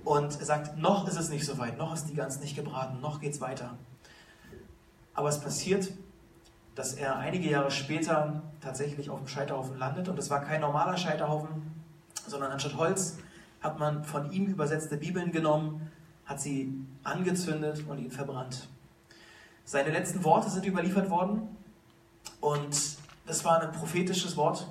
Und 0.04 0.38
er 0.40 0.46
sagt, 0.46 0.78
noch 0.78 1.06
ist 1.06 1.18
es 1.18 1.28
nicht 1.28 1.44
so 1.44 1.58
weit, 1.58 1.78
noch 1.78 1.92
ist 1.94 2.06
die 2.06 2.14
Gans 2.14 2.40
nicht 2.40 2.56
gebraten, 2.56 3.00
noch 3.00 3.20
geht 3.20 3.34
es 3.34 3.40
weiter. 3.40 3.76
Aber 5.14 5.28
es 5.28 5.40
passiert, 5.40 5.92
dass 6.74 6.94
er 6.94 7.16
einige 7.16 7.50
Jahre 7.50 7.70
später 7.70 8.42
tatsächlich 8.60 9.10
auf 9.10 9.18
dem 9.18 9.28
Scheiterhaufen 9.28 9.78
landet. 9.78 10.08
Und 10.08 10.18
es 10.18 10.30
war 10.30 10.42
kein 10.42 10.60
normaler 10.60 10.96
Scheiterhaufen, 10.96 11.84
sondern 12.26 12.52
anstatt 12.52 12.76
Holz 12.76 13.18
hat 13.66 13.80
man 13.80 14.04
von 14.04 14.30
ihm 14.30 14.46
übersetzte 14.46 14.96
Bibeln 14.96 15.32
genommen, 15.32 15.90
hat 16.24 16.40
sie 16.40 16.72
angezündet 17.02 17.84
und 17.88 17.98
ihn 17.98 18.12
verbrannt. 18.12 18.68
Seine 19.64 19.90
letzten 19.90 20.22
Worte 20.22 20.48
sind 20.48 20.64
überliefert 20.64 21.10
worden 21.10 21.48
und 22.40 22.96
das 23.26 23.44
war 23.44 23.60
ein 23.60 23.72
prophetisches 23.72 24.36
Wort. 24.36 24.68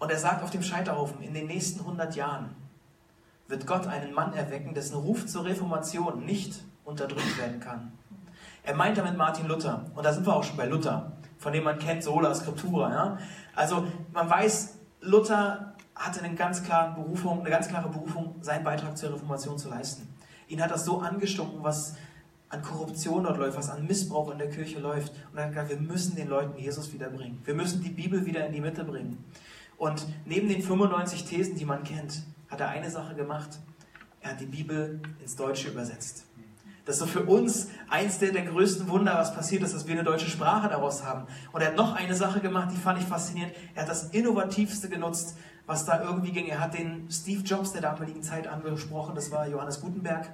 Und 0.00 0.10
er 0.10 0.18
sagt 0.18 0.42
auf 0.42 0.50
dem 0.50 0.62
Scheiterhaufen, 0.62 1.22
in 1.22 1.34
den 1.34 1.46
nächsten 1.46 1.80
100 1.80 2.16
Jahren 2.16 2.50
wird 3.46 3.64
Gott 3.64 3.86
einen 3.86 4.12
Mann 4.12 4.34
erwecken, 4.34 4.74
dessen 4.74 4.96
Ruf 4.96 5.26
zur 5.26 5.44
Reformation 5.44 6.26
nicht 6.26 6.64
unterdrückt 6.84 7.38
werden 7.38 7.60
kann. 7.60 7.92
Er 8.64 8.74
meint 8.74 8.98
damit 8.98 9.16
Martin 9.16 9.46
Luther. 9.46 9.84
Und 9.94 10.04
da 10.04 10.12
sind 10.12 10.26
wir 10.26 10.34
auch 10.34 10.42
schon 10.42 10.56
bei 10.56 10.66
Luther, 10.66 11.12
von 11.38 11.52
dem 11.52 11.62
man 11.62 11.78
kennt 11.78 12.02
Sola 12.02 12.34
Scriptura. 12.34 12.90
Ja? 12.90 13.18
Also 13.54 13.86
man 14.12 14.28
weiß, 14.28 14.78
Luther 15.00 15.75
hatte 15.96 16.22
eine 16.22 16.34
ganz, 16.34 16.62
klare 16.62 16.94
Berufung, 16.94 17.40
eine 17.40 17.50
ganz 17.50 17.68
klare 17.68 17.88
Berufung, 17.88 18.36
seinen 18.42 18.64
Beitrag 18.64 18.96
zur 18.96 19.14
Reformation 19.14 19.58
zu 19.58 19.68
leisten. 19.68 20.06
Ihn 20.48 20.62
hat 20.62 20.70
das 20.70 20.84
so 20.84 21.00
angestunken, 21.00 21.62
was 21.62 21.96
an 22.48 22.62
Korruption 22.62 23.24
dort 23.24 23.38
läuft, 23.38 23.56
was 23.56 23.70
an 23.70 23.86
Missbrauch 23.86 24.30
in 24.30 24.38
der 24.38 24.50
Kirche 24.50 24.78
läuft. 24.78 25.12
Und 25.32 25.38
er 25.38 25.44
hat 25.44 25.52
gesagt, 25.52 25.70
wir 25.70 25.80
müssen 25.80 26.14
den 26.14 26.28
Leuten 26.28 26.58
Jesus 26.58 26.92
wiederbringen. 26.92 27.40
Wir 27.44 27.54
müssen 27.54 27.82
die 27.82 27.90
Bibel 27.90 28.24
wieder 28.24 28.46
in 28.46 28.52
die 28.52 28.60
Mitte 28.60 28.84
bringen. 28.84 29.24
Und 29.78 30.06
neben 30.24 30.48
den 30.48 30.62
95 30.62 31.24
Thesen, 31.24 31.56
die 31.56 31.64
man 31.64 31.82
kennt, 31.82 32.22
hat 32.48 32.60
er 32.60 32.68
eine 32.68 32.90
Sache 32.90 33.14
gemacht. 33.14 33.58
Er 34.20 34.30
hat 34.30 34.40
die 34.40 34.46
Bibel 34.46 35.00
ins 35.20 35.34
Deutsche 35.34 35.68
übersetzt. 35.68 36.24
Das 36.84 36.96
ist 36.96 37.00
so 37.00 37.06
für 37.06 37.24
uns 37.24 37.68
eins 37.90 38.20
der, 38.20 38.30
der 38.30 38.44
größten 38.44 38.88
Wunder, 38.88 39.14
was 39.16 39.34
passiert 39.34 39.64
ist, 39.64 39.74
dass 39.74 39.88
wir 39.88 39.94
eine 39.94 40.04
deutsche 40.04 40.30
Sprache 40.30 40.68
daraus 40.68 41.02
haben. 41.02 41.26
Und 41.52 41.60
er 41.60 41.68
hat 41.68 41.76
noch 41.76 41.96
eine 41.96 42.14
Sache 42.14 42.38
gemacht, 42.38 42.68
die 42.72 42.76
fand 42.76 43.00
ich 43.00 43.06
faszinierend. 43.06 43.52
Er 43.74 43.82
hat 43.82 43.88
das 43.88 44.10
Innovativste 44.10 44.88
genutzt, 44.88 45.36
was 45.66 45.84
da 45.84 46.02
irgendwie 46.02 46.32
ging. 46.32 46.46
Er 46.46 46.60
hat 46.60 46.74
den 46.74 47.08
Steve 47.10 47.42
Jobs 47.42 47.72
der 47.72 47.82
damaligen 47.82 48.22
Zeit 48.22 48.46
angesprochen, 48.46 49.14
das 49.14 49.30
war 49.30 49.48
Johannes 49.48 49.80
Gutenberg. 49.80 50.28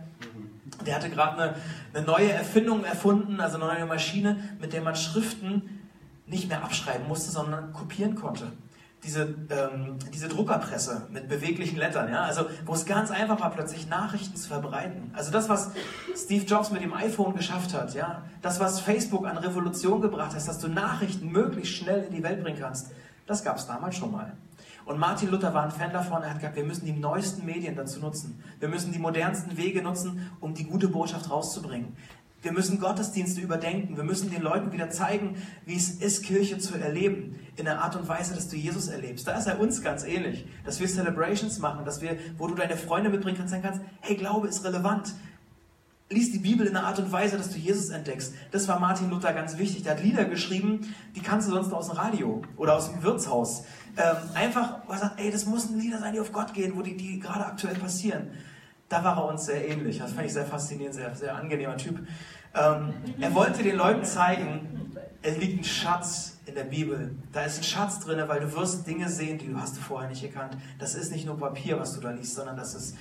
Der 0.86 0.94
hatte 0.94 1.10
gerade 1.10 1.40
eine, 1.40 1.54
eine 1.94 2.06
neue 2.06 2.32
Erfindung 2.32 2.84
erfunden, 2.84 3.40
also 3.40 3.56
eine 3.56 3.66
neue 3.66 3.86
Maschine, 3.86 4.56
mit 4.60 4.72
der 4.72 4.82
man 4.82 4.96
Schriften 4.96 5.80
nicht 6.26 6.48
mehr 6.48 6.64
abschreiben 6.64 7.06
musste, 7.08 7.30
sondern 7.30 7.72
kopieren 7.72 8.14
konnte 8.14 8.52
diese, 9.04 9.22
ähm, 9.22 9.98
diese 10.12 10.28
Druckerpresse 10.28 11.08
mit 11.10 11.28
beweglichen 11.28 11.76
Lettern, 11.76 12.10
ja, 12.10 12.22
also 12.22 12.46
wo 12.64 12.74
es 12.74 12.86
ganz 12.86 13.10
einfach 13.10 13.40
war, 13.40 13.50
plötzlich 13.50 13.88
Nachrichten 13.88 14.36
zu 14.36 14.48
verbreiten. 14.48 15.10
Also 15.14 15.32
das, 15.32 15.48
was 15.48 15.72
Steve 16.14 16.44
Jobs 16.44 16.70
mit 16.70 16.82
dem 16.82 16.94
iPhone 16.94 17.34
geschafft 17.34 17.74
hat, 17.74 17.94
ja, 17.94 18.22
das, 18.42 18.60
was 18.60 18.80
Facebook 18.80 19.26
an 19.26 19.38
Revolution 19.38 20.00
gebracht 20.00 20.34
hat, 20.34 20.46
dass 20.46 20.58
du 20.58 20.68
Nachrichten 20.68 21.32
möglichst 21.32 21.74
schnell 21.74 22.04
in 22.04 22.14
die 22.14 22.22
Welt 22.22 22.42
bringen 22.42 22.58
kannst, 22.60 22.92
das 23.26 23.42
gab 23.42 23.56
es 23.56 23.66
damals 23.66 23.96
schon 23.96 24.12
mal. 24.12 24.32
Und 24.84 24.98
Martin 24.98 25.30
Luther 25.30 25.54
war 25.54 25.64
ein 25.64 25.70
Fan 25.70 25.92
davon, 25.92 26.22
er 26.22 26.30
hat 26.30 26.38
gesagt, 26.38 26.56
wir 26.56 26.64
müssen 26.64 26.86
die 26.86 26.92
neuesten 26.92 27.46
Medien 27.46 27.76
dazu 27.76 28.00
nutzen. 28.00 28.42
Wir 28.58 28.68
müssen 28.68 28.92
die 28.92 28.98
modernsten 28.98 29.56
Wege 29.56 29.82
nutzen, 29.82 30.30
um 30.40 30.54
die 30.54 30.64
gute 30.64 30.88
Botschaft 30.88 31.30
rauszubringen. 31.30 31.96
Wir 32.42 32.50
müssen 32.50 32.80
Gottesdienste 32.80 33.40
überdenken. 33.40 33.96
Wir 33.96 34.02
müssen 34.02 34.30
den 34.30 34.42
Leuten 34.42 34.72
wieder 34.72 34.90
zeigen, 34.90 35.36
wie 35.64 35.76
es 35.76 35.90
ist, 35.90 36.24
Kirche 36.24 36.58
zu 36.58 36.76
erleben. 36.76 37.38
In 37.54 37.66
der 37.66 37.80
Art 37.80 37.94
und 37.94 38.08
Weise, 38.08 38.34
dass 38.34 38.48
du 38.48 38.56
Jesus 38.56 38.88
erlebst. 38.88 39.28
Da 39.28 39.38
ist 39.38 39.46
er 39.46 39.60
uns 39.60 39.80
ganz 39.82 40.02
ähnlich. 40.02 40.44
Dass 40.64 40.80
wir 40.80 40.88
Celebrations 40.88 41.60
machen, 41.60 41.84
dass 41.84 42.02
wir, 42.02 42.18
wo 42.38 42.48
du 42.48 42.54
deine 42.56 42.76
Freunde 42.76 43.10
mitbringen 43.10 43.38
kannst, 43.38 43.52
sagen 43.52 43.62
kannst, 43.62 43.80
hey, 44.00 44.16
Glaube 44.16 44.48
ist 44.48 44.64
relevant. 44.64 45.14
Lies 46.12 46.32
die 46.32 46.38
Bibel 46.38 46.66
in 46.66 46.74
der 46.74 46.84
Art 46.84 46.98
und 46.98 47.10
Weise, 47.10 47.36
dass 47.36 47.50
du 47.50 47.58
Jesus 47.58 47.90
entdeckst. 47.90 48.34
Das 48.50 48.68
war 48.68 48.78
Martin 48.78 49.10
Luther 49.10 49.32
ganz 49.32 49.58
wichtig. 49.58 49.82
Der 49.82 49.92
hat 49.92 50.02
Lieder 50.02 50.24
geschrieben, 50.24 50.94
die 51.16 51.20
kannst 51.20 51.48
du 51.48 51.52
sonst 51.52 51.72
aus 51.72 51.88
dem 51.88 51.96
Radio 51.96 52.42
oder 52.56 52.76
aus 52.76 52.90
dem 52.90 53.02
Wirtshaus. 53.02 53.64
Ähm, 53.96 54.16
einfach, 54.34 54.78
wo 54.86 54.92
er 54.92 54.98
sagt, 54.98 55.20
ey, 55.20 55.30
das 55.30 55.46
müssen 55.46 55.78
Lieder 55.78 55.98
sein, 55.98 56.12
die 56.12 56.20
auf 56.20 56.32
Gott 56.32 56.54
gehen, 56.54 56.72
wo 56.76 56.82
die, 56.82 56.96
die 56.96 57.18
gerade 57.18 57.46
aktuell 57.46 57.74
passieren 57.74 58.30
da 58.92 59.02
war 59.02 59.16
er 59.16 59.24
uns 59.24 59.46
sehr 59.46 59.66
ähnlich. 59.68 59.98
Das 59.98 60.12
fand 60.12 60.26
ich 60.26 60.34
sehr 60.34 60.44
faszinierend, 60.44 60.94
sehr, 60.94 61.14
sehr 61.14 61.34
angenehmer 61.34 61.76
Typ. 61.78 61.98
Ähm, 62.54 62.92
er 63.18 63.34
wollte 63.34 63.62
den 63.62 63.76
Leuten 63.76 64.04
zeigen, 64.04 64.96
es 65.22 65.38
liegt 65.38 65.60
ein 65.60 65.64
Schatz 65.64 66.36
in 66.44 66.54
der 66.54 66.64
Bibel. 66.64 67.14
Da 67.32 67.44
ist 67.44 67.58
ein 67.58 67.64
Schatz 67.64 68.00
drin, 68.00 68.22
weil 68.26 68.40
du 68.40 68.54
wirst 68.54 68.86
Dinge 68.86 69.08
sehen, 69.08 69.38
die 69.38 69.48
du 69.48 69.58
hast 69.58 69.78
vorher 69.78 70.10
nicht 70.10 70.20
gekannt. 70.20 70.58
Das 70.78 70.94
ist 70.94 71.10
nicht 71.10 71.24
nur 71.24 71.38
Papier, 71.38 71.78
was 71.78 71.94
du 71.94 72.00
da 72.00 72.10
liest, 72.10 72.34
sondern 72.34 72.56
das 72.56 72.74
ist 72.74 72.96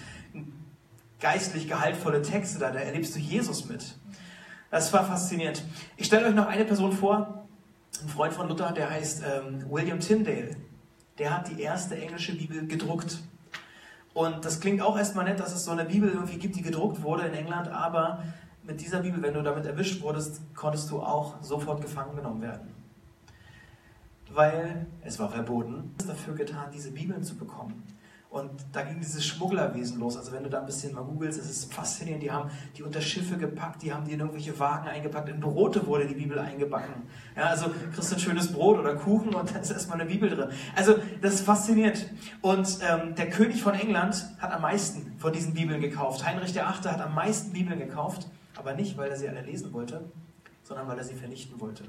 geistlich 1.21 1.67
gehaltvolle 1.67 2.21
Texte 2.21 2.59
da. 2.59 2.71
Da 2.71 2.79
erlebst 2.79 3.15
du 3.15 3.19
Jesus 3.19 3.69
mit. 3.69 3.95
Das 4.69 4.91
war 4.91 5.05
faszinierend. 5.05 5.63
Ich 5.97 6.07
stelle 6.07 6.27
euch 6.27 6.35
noch 6.35 6.47
eine 6.47 6.65
Person 6.65 6.91
vor, 6.91 7.45
ein 8.01 8.09
Freund 8.09 8.33
von 8.33 8.49
Luther, 8.49 8.71
der 8.71 8.89
heißt 8.89 9.23
ähm, 9.23 9.65
William 9.69 9.99
Tyndale. 9.99 10.57
Der 11.17 11.37
hat 11.37 11.49
die 11.49 11.61
erste 11.61 11.95
englische 11.97 12.35
Bibel 12.35 12.65
gedruckt. 12.67 13.19
Und 14.13 14.43
das 14.43 14.59
klingt 14.59 14.81
auch 14.81 14.97
erstmal 14.97 15.25
nett, 15.25 15.39
dass 15.39 15.53
es 15.53 15.63
so 15.63 15.71
eine 15.71 15.85
Bibel 15.85 16.09
irgendwie 16.09 16.37
gibt, 16.37 16.55
die 16.55 16.61
gedruckt 16.61 17.01
wurde 17.01 17.27
in 17.27 17.33
England, 17.33 17.69
aber 17.69 18.23
mit 18.63 18.81
dieser 18.81 19.01
Bibel, 19.01 19.21
wenn 19.21 19.33
du 19.33 19.41
damit 19.41 19.65
erwischt 19.65 20.01
wurdest, 20.01 20.41
konntest 20.55 20.89
du 20.91 21.01
auch 21.01 21.41
sofort 21.41 21.81
gefangen 21.81 22.15
genommen 22.15 22.41
werden. 22.41 22.73
Weil 24.29 24.87
es 25.03 25.19
war 25.19 25.29
verboten, 25.29 25.93
dafür 26.07 26.35
getan, 26.35 26.71
diese 26.73 26.91
Bibeln 26.91 27.23
zu 27.23 27.35
bekommen. 27.35 27.83
Und 28.31 28.49
da 28.71 28.81
ging 28.83 28.97
dieses 29.01 29.25
Schmugglerwesen 29.25 29.99
los. 29.99 30.15
Also 30.15 30.31
wenn 30.31 30.43
du 30.43 30.49
da 30.49 30.61
ein 30.61 30.65
bisschen 30.65 30.93
mal 30.93 31.03
googelst, 31.03 31.37
es 31.37 31.49
ist 31.49 31.73
faszinierend. 31.73 32.23
Die 32.23 32.31
haben 32.31 32.49
die 32.77 32.81
unter 32.81 33.01
Schiffe 33.01 33.35
gepackt, 33.35 33.83
die 33.83 33.93
haben 33.93 34.05
die 34.05 34.13
in 34.13 34.21
irgendwelche 34.21 34.57
Wagen 34.57 34.87
eingepackt. 34.87 35.27
In 35.27 35.41
Brote 35.41 35.85
wurde 35.85 36.07
die 36.07 36.13
Bibel 36.13 36.39
eingebacken. 36.39 36.93
Ja, 37.35 37.47
also 37.47 37.65
kriegst 37.93 38.09
du 38.09 38.15
ein 38.15 38.21
schönes 38.21 38.53
Brot 38.53 38.79
oder 38.79 38.95
Kuchen 38.95 39.35
und 39.35 39.53
da 39.53 39.59
ist 39.59 39.71
erstmal 39.71 39.99
eine 39.99 40.09
Bibel 40.09 40.29
drin. 40.29 40.47
Also 40.77 40.95
das 41.21 41.33
ist 41.33 41.41
faszinierend. 41.41 42.09
Und 42.41 42.79
ähm, 42.89 43.15
der 43.15 43.29
König 43.29 43.61
von 43.61 43.73
England 43.73 44.25
hat 44.39 44.53
am 44.53 44.61
meisten 44.61 45.13
von 45.17 45.33
diesen 45.33 45.53
Bibeln 45.53 45.81
gekauft. 45.81 46.25
Heinrich 46.25 46.55
VIII. 46.55 46.63
hat 46.63 47.01
am 47.01 47.13
meisten 47.13 47.51
Bibeln 47.51 47.79
gekauft, 47.79 48.29
aber 48.55 48.73
nicht, 48.75 48.95
weil 48.95 49.09
er 49.09 49.17
sie 49.17 49.27
alle 49.27 49.41
lesen 49.41 49.73
wollte, 49.73 50.09
sondern 50.63 50.87
weil 50.87 50.97
er 50.97 51.03
sie 51.03 51.15
vernichten 51.15 51.59
wollte. 51.59 51.83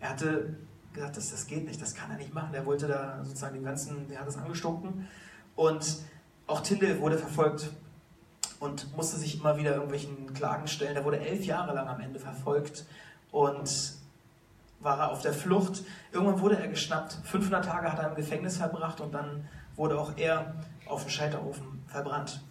Er 0.00 0.08
hatte 0.08 0.56
gesagt, 0.94 1.18
das, 1.18 1.30
das 1.30 1.46
geht 1.46 1.66
nicht, 1.66 1.82
das 1.82 1.94
kann 1.94 2.10
er 2.10 2.16
nicht 2.16 2.32
machen. 2.32 2.54
Er 2.54 2.64
wollte 2.64 2.88
da 2.88 3.22
sozusagen 3.22 3.52
den 3.52 3.64
ganzen, 3.64 4.10
er 4.10 4.20
hat 4.20 4.26
das 4.26 4.38
angestunken 4.38 5.06
und 5.56 5.98
auch 6.46 6.60
Tyndale 6.60 7.00
wurde 7.00 7.18
verfolgt 7.18 7.70
und 8.58 8.94
musste 8.96 9.16
sich 9.16 9.38
immer 9.38 9.56
wieder 9.56 9.74
irgendwelchen 9.74 10.32
Klagen 10.34 10.66
stellen. 10.66 10.96
Er 10.96 11.04
wurde 11.04 11.20
elf 11.20 11.44
Jahre 11.44 11.74
lang 11.74 11.88
am 11.88 12.00
Ende 12.00 12.18
verfolgt 12.18 12.84
und 13.30 13.94
war 14.80 14.98
er 14.98 15.10
auf 15.10 15.22
der 15.22 15.32
Flucht. 15.32 15.84
Irgendwann 16.12 16.40
wurde 16.40 16.58
er 16.58 16.68
geschnappt. 16.68 17.18
500 17.24 17.64
Tage 17.64 17.92
hat 17.92 17.98
er 17.98 18.08
im 18.10 18.14
Gefängnis 18.14 18.56
verbracht 18.56 19.00
und 19.00 19.12
dann 19.12 19.48
wurde 19.76 19.98
auch 19.98 20.16
er 20.16 20.54
auf 20.86 21.02
dem 21.02 21.10
Scheiterofen 21.10 21.82
verbrannt. 21.86 22.42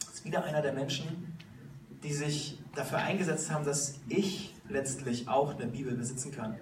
Das 0.00 0.14
ist 0.14 0.24
wieder 0.24 0.44
einer 0.44 0.62
der 0.62 0.72
Menschen, 0.72 1.36
die 2.02 2.12
sich 2.12 2.58
dafür 2.74 2.98
eingesetzt 2.98 3.50
haben, 3.50 3.64
dass 3.64 4.00
ich 4.08 4.54
letztlich 4.68 5.28
auch 5.28 5.54
eine 5.54 5.66
Bibel 5.66 5.94
besitzen 5.94 6.32
kann. 6.32 6.56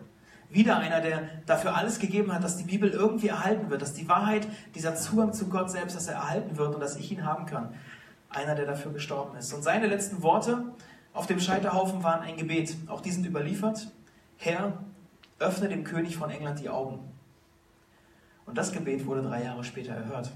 Wieder 0.50 0.78
einer, 0.78 1.00
der 1.00 1.22
dafür 1.46 1.76
alles 1.76 1.98
gegeben 1.98 2.32
hat, 2.32 2.44
dass 2.44 2.56
die 2.56 2.64
Bibel 2.64 2.90
irgendwie 2.90 3.28
erhalten 3.28 3.70
wird, 3.70 3.82
dass 3.82 3.94
die 3.94 4.08
Wahrheit, 4.08 4.46
dieser 4.74 4.94
Zugang 4.94 5.32
zu 5.32 5.48
Gott 5.48 5.70
selbst, 5.70 5.96
dass 5.96 6.06
er 6.06 6.14
erhalten 6.14 6.56
wird 6.56 6.74
und 6.74 6.80
dass 6.80 6.96
ich 6.96 7.10
ihn 7.10 7.24
haben 7.24 7.46
kann. 7.46 7.74
Einer, 8.30 8.54
der 8.54 8.66
dafür 8.66 8.92
gestorben 8.92 9.36
ist. 9.36 9.52
Und 9.52 9.62
seine 9.62 9.86
letzten 9.86 10.22
Worte 10.22 10.64
auf 11.12 11.26
dem 11.26 11.40
Scheiterhaufen 11.40 12.02
waren 12.02 12.22
ein 12.22 12.36
Gebet. 12.36 12.76
Auch 12.88 13.00
die 13.00 13.10
sind 13.10 13.24
überliefert. 13.26 13.88
Herr, 14.36 14.84
öffne 15.38 15.68
dem 15.68 15.84
König 15.84 16.16
von 16.16 16.30
England 16.30 16.60
die 16.60 16.68
Augen. 16.68 17.00
Und 18.46 18.58
das 18.58 18.72
Gebet 18.72 19.06
wurde 19.06 19.22
drei 19.22 19.44
Jahre 19.44 19.64
später 19.64 19.94
erhört. 19.94 20.30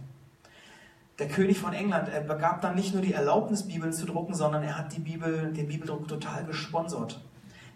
Der 1.18 1.27
König 1.27 1.59
von 1.59 1.73
England, 1.73 2.09
er 2.09 2.21
begab 2.21 2.61
dann 2.61 2.77
nicht 2.77 2.94
nur 2.94 3.03
die 3.03 3.12
Erlaubnis, 3.12 3.66
Bibeln 3.66 3.92
zu 3.92 4.07
drucken, 4.07 4.35
sondern 4.35 4.62
er 4.62 4.79
hat 4.79 4.97
die 4.97 5.01
Bibel, 5.01 5.53
den 5.53 5.66
Bibeldruck 5.66 6.07
total 6.07 6.44
gesponsert. 6.44 7.21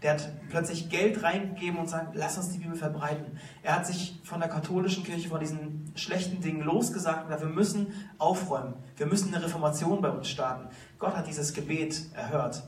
Der 0.02 0.14
hat 0.14 0.28
plötzlich 0.48 0.88
Geld 0.88 1.22
reingegeben 1.22 1.78
und 1.78 1.88
sagt, 1.88 2.14
lass 2.14 2.36
uns 2.36 2.50
die 2.50 2.58
Bibel 2.58 2.76
verbreiten. 2.76 3.38
Er 3.62 3.76
hat 3.76 3.86
sich 3.86 4.20
von 4.24 4.40
der 4.40 4.48
katholischen 4.48 5.04
Kirche, 5.04 5.28
von 5.28 5.38
diesen 5.38 5.92
schlechten 5.94 6.40
Dingen 6.40 6.62
losgesagt 6.62 7.22
und 7.22 7.24
gesagt, 7.26 7.42
wir 7.42 7.54
müssen 7.54 7.86
aufräumen. 8.18 8.74
Wir 8.96 9.06
müssen 9.06 9.32
eine 9.32 9.44
Reformation 9.44 10.00
bei 10.00 10.10
uns 10.10 10.28
starten. 10.28 10.68
Gott 10.98 11.16
hat 11.16 11.28
dieses 11.28 11.52
Gebet 11.52 12.06
erhört. 12.14 12.64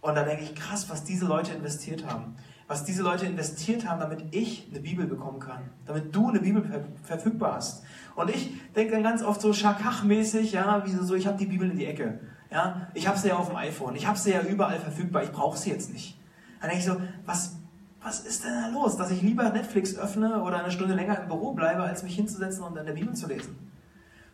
Und 0.00 0.16
da 0.16 0.24
denke 0.24 0.44
ich, 0.44 0.54
krass, 0.54 0.88
was 0.88 1.04
diese 1.04 1.26
Leute 1.26 1.52
investiert 1.52 2.06
haben. 2.06 2.36
Was 2.68 2.84
diese 2.84 3.02
Leute 3.02 3.26
investiert 3.26 3.86
haben, 3.86 4.00
damit 4.00 4.34
ich 4.34 4.66
eine 4.70 4.80
Bibel 4.80 5.06
bekommen 5.06 5.40
kann. 5.40 5.70
Damit 5.84 6.14
du 6.14 6.30
eine 6.30 6.40
Bibel 6.40 6.64
verfügbar 7.02 7.56
hast. 7.56 7.84
Und 8.16 8.30
ich 8.30 8.50
denke 8.72 8.94
dann 8.94 9.02
ganz 9.02 9.22
oft 9.22 9.42
so 9.42 9.52
schakachmäßig, 9.52 10.52
ja, 10.52 10.84
wie 10.86 10.90
so, 10.90 11.14
ich 11.14 11.26
habe 11.26 11.36
die 11.36 11.46
Bibel 11.46 11.70
in 11.70 11.76
die 11.76 11.86
Ecke. 11.86 12.20
Ja, 12.50 12.88
ich 12.94 13.06
habe 13.06 13.18
sie 13.18 13.28
ja 13.28 13.36
auf 13.36 13.48
dem 13.48 13.56
iPhone. 13.56 13.94
Ich 13.94 14.06
habe 14.06 14.18
sie 14.18 14.30
ja 14.32 14.40
überall 14.42 14.78
verfügbar. 14.78 15.22
Ich 15.22 15.32
brauche 15.32 15.58
sie 15.58 15.70
jetzt 15.70 15.92
nicht. 15.92 16.18
Dann 16.62 16.70
denke 16.70 16.84
ich 16.84 16.90
so, 16.90 16.96
was, 17.26 17.56
was 18.02 18.20
ist 18.20 18.44
denn 18.44 18.52
da 18.52 18.68
los? 18.68 18.96
Dass 18.96 19.10
ich 19.10 19.20
lieber 19.20 19.50
Netflix 19.50 19.96
öffne 19.98 20.42
oder 20.42 20.60
eine 20.60 20.70
Stunde 20.70 20.94
länger 20.94 21.20
im 21.20 21.26
Büro 21.26 21.52
bleibe, 21.52 21.82
als 21.82 22.04
mich 22.04 22.14
hinzusetzen 22.14 22.62
und 22.62 22.78
an 22.78 22.86
der 22.86 22.92
Bibel 22.92 23.14
zu 23.14 23.26
lesen. 23.26 23.58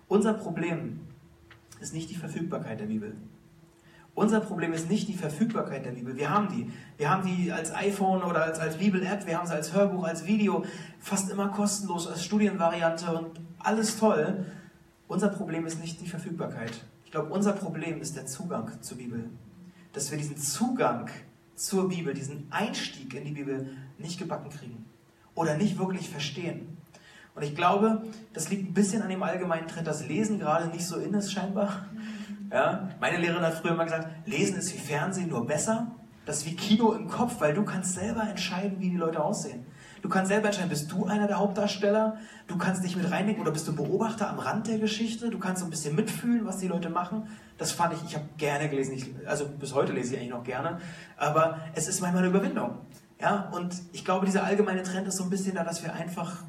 Unser 0.09 0.35
Problem 0.35 1.01
ist 1.81 1.95
nicht 1.95 2.11
die 2.11 2.17
Verfügbarkeit 2.17 2.81
der 2.81 2.87
Bibel. 2.87 3.17
Unser 4.15 4.41
Problem 4.41 4.75
ist 4.75 4.91
nicht 4.91 5.09
die 5.09 5.15
Verfügbarkeit 5.15 5.87
der 5.87 5.93
Bibel. 5.93 6.17
Wir 6.17 6.29
haben 6.29 6.49
die. 6.49 6.71
Wir 6.99 7.09
haben 7.09 7.25
die 7.25 7.51
als 7.51 7.75
iPhone 7.75 8.23
oder 8.23 8.43
als, 8.43 8.59
als 8.59 8.77
Bibel-App, 8.77 9.27
wir 9.27 9.39
haben 9.39 9.47
sie 9.47 9.55
als 9.55 9.73
Hörbuch, 9.73 10.05
als 10.05 10.27
Video, 10.27 10.67
fast 10.99 11.31
immer 11.31 11.49
kostenlos, 11.49 12.07
als 12.07 12.25
Studienvariante 12.25 13.11
und 13.11 13.41
alles 13.59 13.97
toll. 13.97 14.45
Unser 15.07 15.29
Problem 15.29 15.65
ist 15.65 15.81
nicht 15.81 16.01
die 16.03 16.09
Verfügbarkeit. 16.09 16.73
Ich 17.07 17.11
glaube, 17.11 17.33
unser 17.33 17.53
Problem 17.53 18.03
ist 18.03 18.17
der 18.17 18.27
Zugang 18.27 18.71
zur 18.83 18.99
Bibel. 18.99 19.31
Dass 19.95 20.11
wir 20.11 20.19
diesen 20.19 20.37
Zugang 20.37 21.09
zur 21.59 21.89
Bibel, 21.89 22.15
diesen 22.15 22.47
Einstieg 22.51 23.13
in 23.15 23.25
die 23.25 23.33
Bibel 23.33 23.71
nicht 23.99 24.19
gebacken 24.19 24.51
kriegen 24.51 24.87
oder 25.35 25.57
nicht 25.57 25.79
wirklich 25.79 26.09
verstehen. 26.09 26.77
Und 27.35 27.43
ich 27.43 27.55
glaube, 27.55 28.03
das 28.33 28.49
liegt 28.51 28.71
ein 28.71 28.75
bisschen 28.75 29.03
an 29.03 29.09
dem 29.09 29.23
allgemeinen 29.23 29.69
Trend, 29.69 29.87
dass 29.87 30.07
Lesen 30.07 30.39
gerade 30.39 30.69
nicht 30.69 30.85
so 30.85 30.97
in 30.97 31.15
ist 31.15 31.33
scheinbar. 31.33 31.87
Ja? 32.51 32.89
Meine 33.01 33.19
Lehrerin 33.19 33.43
hat 33.43 33.55
früher 33.55 33.73
immer 33.73 33.85
gesagt, 33.85 34.09
Lesen 34.27 34.57
ist 34.57 34.75
wie 34.75 34.79
Fernsehen, 34.79 35.29
nur 35.29 35.47
besser. 35.47 35.93
Das 36.27 36.39
ist 36.39 36.47
wie 36.47 36.57
Kino 36.57 36.93
im 36.93 37.09
Kopf, 37.09 37.41
weil 37.41 37.55
du 37.55 37.65
kannst 37.65 37.95
selber 37.95 38.23
entscheiden, 38.23 38.81
wie 38.81 38.91
die 38.91 38.97
Leute 38.97 39.23
aussehen. 39.23 39.65
Du 40.03 40.09
kannst 40.09 40.29
selber 40.29 40.47
entscheiden, 40.47 40.71
bist 40.71 40.91
du 40.91 41.07
einer 41.07 41.27
der 41.27 41.39
Hauptdarsteller? 41.39 42.19
Du 42.47 42.57
kannst 42.57 42.85
dich 42.85 42.97
mit 42.97 43.11
reindenken 43.11 43.43
oder 43.43 43.51
bist 43.51 43.67
du 43.67 43.75
Beobachter 43.75 44.29
am 44.29 44.39
Rand 44.39 44.67
der 44.69 44.79
Geschichte? 44.79 45.31
Du 45.31 45.39
kannst 45.39 45.61
so 45.61 45.67
ein 45.67 45.71
bisschen 45.71 45.97
mitfühlen, 45.97 46.47
was 46.47 46.59
die 46.59 46.69
Leute 46.69 46.91
machen. 46.91 47.29
Das 47.57 47.73
fand 47.73 47.95
ich, 47.95 48.05
ich 48.05 48.15
habe 48.15 48.25
gerne 48.37 48.69
gelesen, 48.69 48.95
ich, 48.95 49.07
also 49.27 49.49
bis 49.49 49.75
heute 49.75 49.93
lese 49.93 50.15
ich 50.15 50.21
eigentlich 50.21 50.33
noch 50.33 50.45
gerne, 50.45 50.81
aber 51.17 51.59
es 51.75 51.89
ist 51.89 52.01
manchmal 52.01 52.23
eine 52.23 52.31
Überwindung. 52.31 52.79
Ja, 53.21 53.49
und 53.53 53.75
ich 53.93 54.05
glaube, 54.05 54.27
dieser 54.27 54.45
allgemeine 54.45 54.85
Trend 54.85 55.09
ist 55.09 55.17
so 55.17 55.25
ein 55.25 55.31
bisschen 55.31 55.57
da, 55.57 55.65
dass 55.65 55.83
wir 55.83 55.93
einfach 55.93 56.45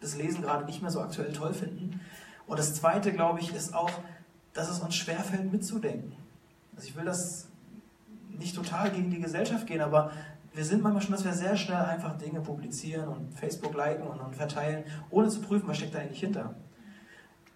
das 0.00 0.16
Lesen 0.16 0.42
gerade 0.42 0.64
nicht 0.64 0.82
mehr 0.82 0.90
so 0.90 1.00
aktuell 1.00 1.32
toll 1.32 1.54
finden. 1.54 2.00
Und 2.46 2.58
das 2.58 2.74
Zweite, 2.74 3.12
glaube 3.12 3.38
ich, 3.40 3.54
ist 3.54 3.74
auch, 3.74 3.90
dass 4.52 4.68
es 4.68 4.80
uns 4.80 4.96
schwerfällt, 4.96 5.52
mitzudenken. 5.52 6.12
Also 6.74 6.88
ich 6.88 6.96
will 6.96 7.04
das 7.04 7.48
nicht 8.38 8.56
total 8.56 8.90
gegen 8.90 9.10
die 9.10 9.20
Gesellschaft 9.20 9.66
gehen, 9.66 9.80
aber 9.80 10.12
wir 10.54 10.64
sind 10.64 10.82
manchmal 10.82 11.02
schon, 11.02 11.12
dass 11.12 11.24
wir 11.24 11.32
sehr 11.32 11.56
schnell 11.56 11.76
einfach 11.76 12.16
Dinge 12.18 12.40
publizieren 12.40 13.08
und 13.08 13.34
Facebook 13.34 13.74
liken 13.74 14.06
und, 14.06 14.20
und 14.20 14.34
verteilen, 14.34 14.84
ohne 15.10 15.28
zu 15.28 15.40
prüfen, 15.40 15.68
was 15.68 15.76
steckt 15.76 15.94
da 15.94 16.00
eigentlich 16.00 16.20
hinter. 16.20 16.54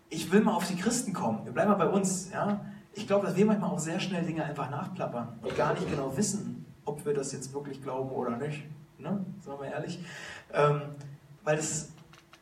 Ich 0.09 0.31
will 0.31 0.43
mal 0.43 0.55
auf 0.55 0.69
die 0.69 0.77
Christen 0.77 1.13
kommen. 1.13 1.45
Wir 1.45 1.53
bleiben 1.53 1.71
mal 1.71 1.77
bei 1.77 1.89
uns. 1.89 2.31
Ja? 2.31 2.61
Ich 2.93 3.07
glaube, 3.07 3.27
dass 3.27 3.37
wir 3.37 3.47
manchmal 3.47 3.71
auch 3.71 3.79
sehr 3.79 3.99
schnell 3.99 4.25
Dinge 4.25 4.45
einfach 4.45 4.71
nachplappern 4.71 5.39
und 5.41 5.57
gar 5.57 5.73
nicht 5.73 5.89
genau 5.91 6.17
wissen, 6.17 6.67
ob 6.85 7.05
wir 7.07 7.15
das 7.15 7.33
jetzt 7.33 7.53
wirklich 7.55 7.83
glauben 7.83 8.11
oder 8.11 8.37
nicht. 8.37 8.65
Ne? 8.99 9.25
Sagen 9.41 9.61
wir 9.63 9.73
ehrlich. 9.73 10.05
Ähm, 10.53 10.83
weil 11.45 11.57
das, 11.57 11.91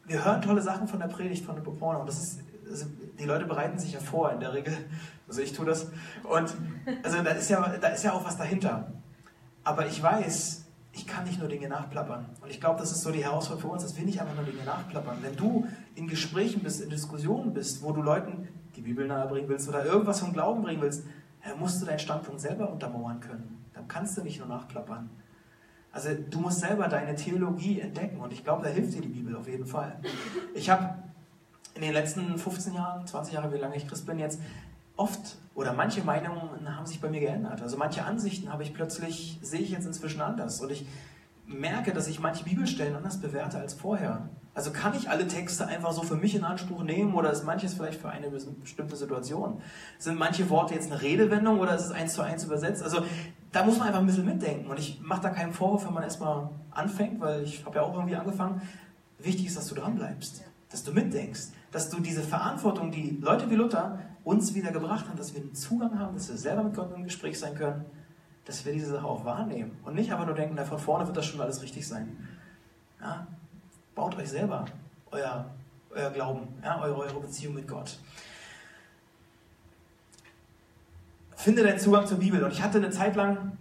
wir 0.07 0.25
hören 0.25 0.43
tolle 0.43 0.63
Sachen 0.63 0.89
von 0.89 0.99
der 0.99 1.07
Predigt 1.07 1.45
von 1.45 1.55
der 1.55 1.63
Beporner 1.63 2.01
und 2.01 2.09
das 2.09 2.21
ist, 2.21 2.41
also 2.69 2.87
die 3.19 3.25
Leute 3.25 3.47
bereiten 3.47 3.79
sich 3.79 3.93
ja 3.93 4.01
vor 4.01 4.33
in 4.33 4.41
der 4.41 4.53
Regel. 4.53 4.77
Also 5.29 5.43
ich 5.43 5.53
tue 5.53 5.65
das. 5.65 5.87
Und 6.25 6.53
also 7.05 7.23
da 7.23 7.31
ist 7.31 7.49
ja, 7.49 7.77
da 7.81 7.89
ist 7.89 8.03
ja 8.03 8.13
auch 8.13 8.25
was 8.25 8.37
dahinter. 8.37 8.93
Aber 9.65 9.87
ich 9.87 10.03
weiß, 10.03 10.65
ich 10.93 11.07
kann 11.07 11.25
nicht 11.25 11.39
nur 11.39 11.49
Dinge 11.49 11.69
nachplappern. 11.69 12.27
Und 12.41 12.51
ich 12.51 12.61
glaube, 12.61 12.81
das 12.81 12.91
ist 12.91 13.03
so 13.03 13.11
die 13.11 13.25
Herausforderung 13.25 13.71
für 13.71 13.75
uns, 13.75 13.83
dass 13.83 13.97
wir 13.97 14.05
nicht 14.05 14.21
einfach 14.21 14.35
nur 14.35 14.45
Dinge 14.45 14.65
nachplappern. 14.65 15.19
Wenn 15.21 15.37
du 15.37 15.67
in 15.95 16.09
Gesprächen 16.09 16.63
bist, 16.63 16.81
in 16.81 16.91
Diskussionen 16.91 17.53
bist, 17.53 17.83
wo 17.83 17.93
du 17.93 18.03
Leuten 18.03 18.49
die 18.77 18.81
Bibel 18.81 19.07
nahebringen 19.07 19.49
willst 19.49 19.69
oder 19.69 19.85
irgendwas 19.85 20.21
vom 20.21 20.33
Glauben 20.33 20.63
bringen 20.63 20.81
willst, 20.81 21.05
musst 21.59 21.81
du 21.81 21.87
deinen 21.87 21.99
Standpunkt 21.99 22.41
selber 22.41 22.71
untermauern 22.71 23.21
können. 23.21 23.65
Dann 23.73 23.87
kannst 23.89 24.17
du 24.19 24.23
nicht 24.23 24.39
nur 24.39 24.49
nachklappern. 24.49 25.11
Also 25.93 26.11
du 26.15 26.41
musst 26.41 26.61
selber 26.61 26.87
deine 26.87 27.17
Theologie 27.17 27.81
entdecken 27.81 28.21
und 28.21 28.33
ich 28.33 28.45
glaube, 28.45 28.63
da 28.63 28.69
hilft 28.69 28.95
dir 28.95 29.01
die 29.01 29.09
Bibel 29.09 29.35
auf 29.37 29.49
jeden 29.49 29.67
Fall. 29.67 29.99
Ich 30.55 30.71
habe 30.71 30.95
in 31.75 31.83
den 31.83 31.93
letzten 31.93 32.37
15 32.37 32.75
Jahren, 32.75 33.07
20 33.07 33.35
Jahren, 33.35 33.53
wie 33.53 33.59
lange 33.59 33.77
ich 33.77 33.89
Christ 33.89 34.07
bin 34.07 34.19
jetzt, 34.19 34.41
oft 34.97 35.37
oder 35.61 35.75
manche 35.75 36.03
Meinungen 36.03 36.75
haben 36.75 36.87
sich 36.87 37.03
bei 37.03 37.11
mir 37.11 37.21
geändert. 37.21 37.61
Also 37.61 37.77
manche 37.77 38.03
Ansichten 38.07 38.51
habe 38.51 38.63
ich 38.63 38.73
plötzlich, 38.73 39.39
sehe 39.43 39.61
ich 39.61 39.71
jetzt 39.71 39.85
inzwischen 39.85 40.23
anders 40.23 40.59
und 40.63 40.73
ich 40.73 40.87
merke, 41.47 41.93
dass 41.93 42.09
ich 42.09 42.19
manche 42.19 42.45
Bibelstellen 42.45 42.97
anders 42.97 43.21
bewerte 43.21 43.59
als 43.59 43.75
vorher. 43.75 44.31
Also 44.55 44.71
kann 44.71 44.95
ich 44.95 45.11
alle 45.11 45.29
Texte 45.29 45.67
einfach 45.67 45.93
so 45.93 46.03
für 46.03 46.17
mich 46.17 46.35
in 46.35 46.45
Anspruch 46.45 46.83
nehmen 46.83 47.13
oder 47.15 47.31
ist 47.31 47.45
manches 47.45 47.75
vielleicht 47.75 48.01
für 48.01 48.09
eine 48.09 48.31
bestimmte 48.31 48.97
Situation? 48.97 49.61
Sind 49.99 50.19
manche 50.19 50.49
Worte 50.49 50.73
jetzt 50.75 50.91
eine 50.91 51.03
Redewendung 51.03 51.61
oder 51.61 51.75
ist 51.75 51.85
es 51.85 51.93
eins 51.93 52.15
zu 52.15 52.23
eins 52.23 52.43
übersetzt? 52.45 52.83
Also 52.83 53.05
da 53.53 53.63
muss 53.63 53.77
man 53.77 53.89
einfach 53.89 54.01
ein 54.01 54.07
bisschen 54.07 54.25
mitdenken 54.25 54.71
und 54.71 54.79
ich 54.79 55.03
mache 55.03 55.21
da 55.21 55.29
keinen 55.29 55.53
Vorwurf, 55.53 55.85
wenn 55.85 55.93
man 55.93 56.05
erstmal 56.05 56.49
anfängt, 56.71 57.21
weil 57.21 57.43
ich 57.43 57.67
habe 57.67 57.77
ja 57.77 57.83
auch 57.83 57.95
irgendwie 57.95 58.17
angefangen. 58.17 58.63
Wichtig 59.19 59.49
ist, 59.49 59.59
dass 59.59 59.67
du 59.67 59.75
dran 59.75 59.97
bleibst, 59.97 60.43
dass 60.71 60.85
du 60.85 60.93
mitdenkst, 60.93 61.49
dass 61.71 61.89
du 61.91 62.01
diese 62.01 62.23
Verantwortung, 62.23 62.91
die 62.91 63.19
Leute 63.21 63.49
wie 63.51 63.55
Luther 63.55 63.99
uns 64.25 64.55
wieder 64.55 64.73
gebracht 64.73 65.09
haben, 65.09 65.17
dass 65.17 65.35
wir 65.35 65.41
einen 65.41 65.55
Zugang 65.55 65.99
haben, 65.99 66.15
dass 66.15 66.29
wir 66.29 66.37
selber 66.37 66.63
mit 66.65 66.75
Gott 66.75 66.95
im 66.95 67.05
Gespräch 67.05 67.39
sein 67.39 67.55
können, 67.55 67.85
dass 68.45 68.65
wir 68.65 68.73
diese 68.73 68.91
Sache 68.91 69.05
auch 69.05 69.25
wahrnehmen 69.25 69.79
und 69.85 69.95
nicht 69.95 70.13
einfach 70.13 70.27
nur 70.27 70.35
denken, 70.35 70.55
na, 70.57 70.65
von 70.65 70.79
vorne 70.79 71.07
wird 71.07 71.17
das 71.17 71.27
schon 71.27 71.41
alles 71.41 71.63
richtig 71.63 71.87
sein. 71.87 72.17
Ja? 73.01 73.27
Baut 73.95 74.17
euch 74.17 74.29
selber 74.29 74.65
euer, 75.11 75.47
euer 75.91 76.11
Glauben, 76.11 76.49
ja? 76.63 76.81
eure, 76.81 76.97
eure 76.97 77.21
Beziehung 77.21 77.55
mit 77.55 77.69
Gott. 77.69 77.99
Finde 81.37 81.63
deinen 81.63 81.79
Zugang 81.79 82.07
zur 82.07 82.19
Bibel. 82.19 82.45
Und 82.45 82.53
ich 82.53 82.63
hatte 82.63 82.79
eine 82.79 82.91
Zeit 82.91 83.17
lang 83.17 83.57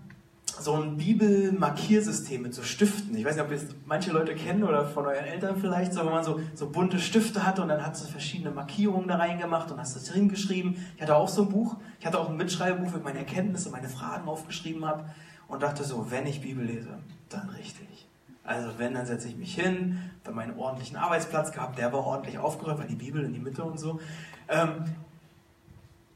so 0.62 0.74
ein 0.76 0.98
Bibelmarkiersystem 0.98 2.42
mit 2.42 2.54
so 2.54 2.64
Stiften. 2.64 3.16
Ich 3.16 3.26
weiß 3.26 3.36
nicht, 3.36 3.46
ob 3.46 3.52
ihr 3.52 3.60
manche 3.86 4.12
Leute 4.12 4.36
kennen 4.36 4.64
oder 4.64 4.86
von 4.86 5.06
euren 5.06 5.26
Eltern 5.26 5.58
vielleicht, 5.60 5.94
so, 5.94 6.06
wo 6.06 6.10
man 6.10 6.24
so, 6.24 6.40
so 6.54 6.70
bunte 6.70 7.00
Stifte 7.00 7.46
hatte 7.46 7.62
und 7.62 7.70
dann 7.70 7.86
hat 7.86 7.96
es 7.96 8.08
verschiedene 8.08 8.52
Markierungen 8.52 9.08
da 9.08 9.18
reingemacht 9.18 9.72
und 9.72 9.80
hast 9.80 9.96
das 9.96 10.06
drin 10.06 10.30
geschrieben. 10.30 10.86
Ich 10.96 11.02
hatte 11.02 11.16
auch 11.16 11.30
so 11.30 11.44
ein 11.44 11.50
Buch. 11.50 11.78
Ich 12.00 12.06
hatte 12.06 12.20
auch 12.20 12.30
ein 12.30 12.38
Mitschreibebuch, 12.38 12.94
wo 12.94 12.98
ich 12.98 13.04
meine 13.04 13.20
Erkenntnisse, 13.20 13.70
meine 13.70 13.90
Fragen 13.90 14.28
aufgeschrieben 14.28 14.86
habe 14.86 15.06
und 15.48 15.64
dachte 15.64 15.84
so, 15.84 16.12
wenn 16.12 16.28
ich 16.28 16.42
Bibel 16.42 16.66
lese, 16.66 17.00
dann 17.30 17.50
richtig. 17.50 18.08
Also 18.44 18.70
wenn, 18.78 18.94
dann 18.94 19.06
setze 19.06 19.28
ich 19.28 19.38
mich 19.38 19.56
hin, 19.56 20.00
habe 20.26 20.36
meinen 20.36 20.58
ordentlichen 20.58 20.98
Arbeitsplatz 20.98 21.52
gehabt, 21.52 21.78
der 21.78 21.92
war 21.92 22.06
ordentlich 22.06 22.38
aufgeräumt, 22.38 22.80
weil 22.80 22.88
die 22.88 22.96
Bibel 22.96 23.24
in 23.24 23.34
die 23.34 23.40
Mitte 23.40 23.64
und 23.64 23.80
so. 23.80 24.00
Ähm, 24.48 24.86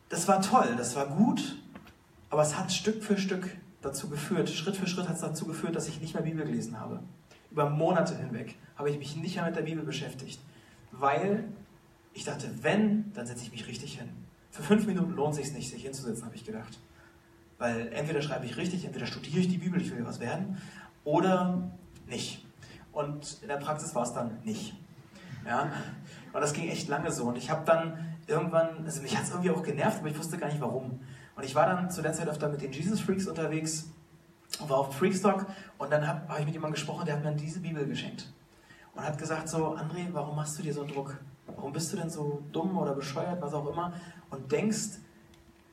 das 0.10 0.28
war 0.28 0.42
toll, 0.42 0.76
das 0.78 0.96
war 0.96 1.08
gut, 1.08 1.58
aber 2.30 2.44
es 2.44 2.58
hat 2.58 2.72
Stück 2.72 3.04
für 3.04 3.18
Stück 3.18 3.50
dazu 3.84 4.10
geführt, 4.10 4.50
Schritt 4.50 4.76
für 4.76 4.88
Schritt 4.88 5.08
hat 5.08 5.16
es 5.16 5.22
dazu 5.22 5.46
geführt, 5.46 5.76
dass 5.76 5.88
ich 5.88 6.02
nicht 6.02 6.14
mehr 6.14 6.24
Bibel 6.24 6.46
gelesen 6.46 6.80
habe. 6.80 7.02
Über 7.52 7.70
Monate 7.70 8.18
hinweg 8.18 8.56
habe 8.76 8.90
ich 8.90 8.98
mich 8.98 9.16
nicht 9.16 9.36
mehr 9.36 9.46
mit 9.46 9.56
der 9.56 9.62
Bibel 9.62 9.84
beschäftigt, 9.84 10.40
weil 10.92 11.44
ich 12.14 12.24
dachte, 12.24 12.50
wenn, 12.62 13.12
dann 13.14 13.28
setze 13.28 13.44
ich 13.44 13.52
mich 13.52 13.68
richtig 13.68 14.00
hin. 14.00 14.10
Für 14.50 14.64
fünf 14.64 14.86
Minuten 14.88 15.14
lohnt 15.14 15.34
es 15.38 15.46
sich 15.46 15.54
nicht, 15.54 15.70
sich 15.70 15.84
hinzusetzen, 15.84 16.26
habe 16.26 16.36
ich 16.36 16.46
gedacht. 16.46 16.80
Weil 17.58 17.88
entweder 17.94 18.22
schreibe 18.22 18.46
ich 18.46 18.58
richtig, 18.58 18.86
entweder 18.86 19.06
studiere 19.06 19.40
ich 19.40 19.48
die 19.48 19.58
Bibel, 19.58 19.82
ich 19.82 19.92
will 19.92 20.06
was 20.06 20.20
werden, 20.20 20.58
oder 21.04 21.72
nicht. 22.08 22.46
Und 22.92 23.40
in 23.42 23.48
der 23.48 23.58
Praxis 23.58 23.94
war 23.96 24.04
es 24.04 24.14
dann 24.14 24.40
nicht. 24.44 24.76
Ja? 25.46 25.72
Und 26.32 26.42
das 26.42 26.54
ging 26.54 26.70
echt 26.70 26.88
lange 26.88 27.12
so. 27.12 27.26
Und 27.26 27.38
ich 27.38 27.50
habe 27.50 27.66
dann 27.66 28.16
irgendwann, 28.28 28.86
also 28.86 29.02
mich 29.02 29.18
hat 29.18 29.24
es 29.24 29.32
irgendwie 29.32 29.52
auch 29.52 29.64
genervt, 29.64 30.00
aber 30.00 30.10
ich 30.10 30.18
wusste 30.18 30.38
gar 30.38 30.48
nicht 30.48 30.62
warum. 30.62 31.00
Und 31.36 31.44
ich 31.44 31.56
war 31.56 31.66
dann 31.66 31.90
zu 31.90 32.02
der 32.02 32.14
Zeit 32.14 32.28
öfter 32.28 32.50
mit 32.50 32.62
den 32.62 32.72
Jesus 32.72 33.02
Freaks 33.02 33.28
unterwegs 33.28 33.88
und 34.60 34.70
war 34.70 34.78
auf 34.78 34.96
Freakstock 34.96 35.48
und 35.78 35.92
dann 35.92 36.08
habe 36.08 36.28
hab 36.28 36.40
ich 36.40 36.46
mit 36.46 36.54
jemandem 36.54 36.76
gesprochen, 36.76 37.06
der 37.06 37.16
hat 37.16 37.24
mir 37.24 37.34
diese 37.34 37.60
Bibel 37.60 37.86
geschenkt. 37.86 38.32
Und 38.94 39.04
hat 39.04 39.18
gesagt 39.18 39.50
so, 39.50 39.76
André, 39.76 40.08
warum 40.12 40.36
machst 40.36 40.60
du 40.60 40.64
dir 40.64 40.74
so 40.74 40.82
einen 40.82 40.92
Druck? 40.92 41.18
Warum 41.48 41.74
bist 41.74 41.92
du 41.92 41.98
denn 41.98 42.10
so 42.10 42.44
dumm 42.52 42.78
oder 42.78 42.94
bescheuert, 42.94 43.42
was 43.42 43.54
auch 43.54 43.68
immer? 43.68 43.94
Und 44.30 44.52
denkst, 44.52 45.00